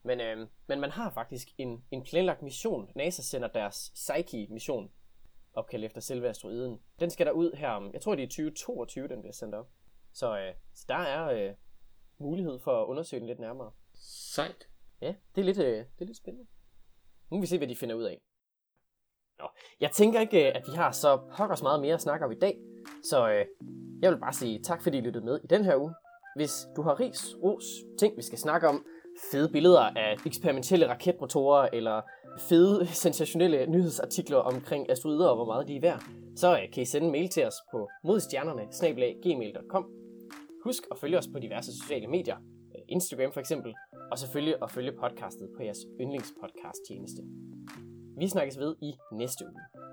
Men, 0.03 0.21
øh, 0.21 0.47
men 0.67 0.81
man 0.81 0.91
har 0.91 1.11
faktisk 1.11 1.49
en, 1.59 1.85
en 1.91 2.03
planlagt 2.03 2.43
mission. 2.43 2.91
NASA 2.95 3.23
sender 3.23 3.49
deres 3.49 3.93
Psyche-mission, 3.95 4.91
opkaldt 5.53 5.85
efter 5.85 6.01
selve 6.01 6.29
asteroiden. 6.29 6.81
Den 7.01 7.11
skal 7.11 7.27
der 7.27 7.33
ud 7.33 7.53
her 7.57 7.69
om, 7.69 7.93
jeg 7.93 8.01
tror 8.03 8.15
det 8.15 8.23
er 8.23 8.29
2022, 8.29 9.09
den 9.09 9.21
bliver 9.21 9.33
sendt 9.33 9.55
op. 9.55 9.69
Så, 10.13 10.39
øh, 10.39 10.55
så 10.75 10.85
der 10.89 10.95
er 10.95 11.49
øh, 11.49 11.55
mulighed 12.19 12.59
for 12.59 12.83
at 12.83 12.87
undersøge 12.87 13.21
den 13.21 13.27
lidt 13.27 13.39
nærmere. 13.39 13.73
Sejt. 14.35 14.69
Ja, 15.01 15.15
det 15.35 15.41
er 15.41 15.45
lidt, 15.45 15.59
øh, 15.59 15.77
det 15.77 16.01
er 16.01 16.05
lidt 16.05 16.17
spændende. 16.17 16.47
Nu 17.31 17.37
vil 17.37 17.43
vi 17.43 17.47
se, 17.47 17.59
hvad 17.59 17.69
de 17.69 17.77
finder 17.77 17.95
ud 17.95 18.05
af. 18.05 18.21
Nå, 19.39 19.49
jeg 19.81 19.91
tænker 19.91 20.21
ikke, 20.21 20.49
øh, 20.49 20.53
at 20.55 20.63
vi 20.67 20.73
har 20.77 20.93
så 20.93 21.17
pokkers 21.37 21.63
meget 21.63 21.81
mere 21.81 21.95
at 21.95 22.01
snakke 22.01 22.25
om 22.25 22.33
i 22.33 22.39
dag. 22.39 22.59
Så 23.05 23.31
øh, 23.31 23.47
jeg 24.03 24.11
vil 24.13 24.19
bare 24.19 24.33
sige 24.33 24.63
tak, 24.63 24.83
fordi 24.83 24.99
I 24.99 25.01
lyttede 25.01 25.25
med 25.25 25.41
i 25.45 25.47
den 25.47 25.65
her 25.65 25.77
uge. 25.77 25.95
Hvis 26.37 26.53
du 26.77 26.83
har 26.83 27.01
ris, 27.01 27.37
ros, 27.43 27.65
ting 27.99 28.17
vi 28.17 28.23
skal 28.23 28.39
snakke 28.39 28.69
om, 28.69 28.87
fede 29.33 29.49
billeder 29.49 29.81
af 29.81 30.17
eksperimentelle 30.27 30.89
raketmotorer, 30.89 31.69
eller 31.73 32.01
fede, 32.39 32.87
sensationelle 33.05 33.67
nyhedsartikler 33.67 34.37
omkring 34.37 34.91
asteroider 34.91 35.29
og 35.29 35.37
hvor 35.37 35.45
meget 35.45 35.69
de 35.69 35.77
er 35.77 35.81
værd, 35.81 36.05
så 36.37 36.53
øh, 36.53 36.73
kan 36.73 36.83
I 36.83 36.87
sende 36.87 37.07
en 37.07 37.13
mail 37.13 37.29
til 37.29 37.47
os 37.47 37.55
på 37.73 37.89
modstjernerne 38.05 38.63
Husk 40.65 40.83
at 40.91 40.99
følge 40.99 41.19
os 41.19 41.29
på 41.33 41.39
diverse 41.39 41.73
sociale 41.79 42.07
medier, 42.07 42.37
øh, 42.37 42.83
Instagram 42.89 43.33
for 43.33 43.41
eksempel, 43.41 43.75
og 44.11 44.19
selvfølgelig 44.19 44.55
at 44.63 44.71
følge 44.71 44.93
podcastet 44.93 45.49
på 45.57 45.63
jeres 45.63 45.79
yndlingspodcast 46.01 46.81
tjeneste. 46.89 47.23
Vi 48.19 48.29
snakkes 48.29 48.59
ved 48.59 48.77
i 48.83 48.93
næste 49.13 49.45
uge. 49.45 49.90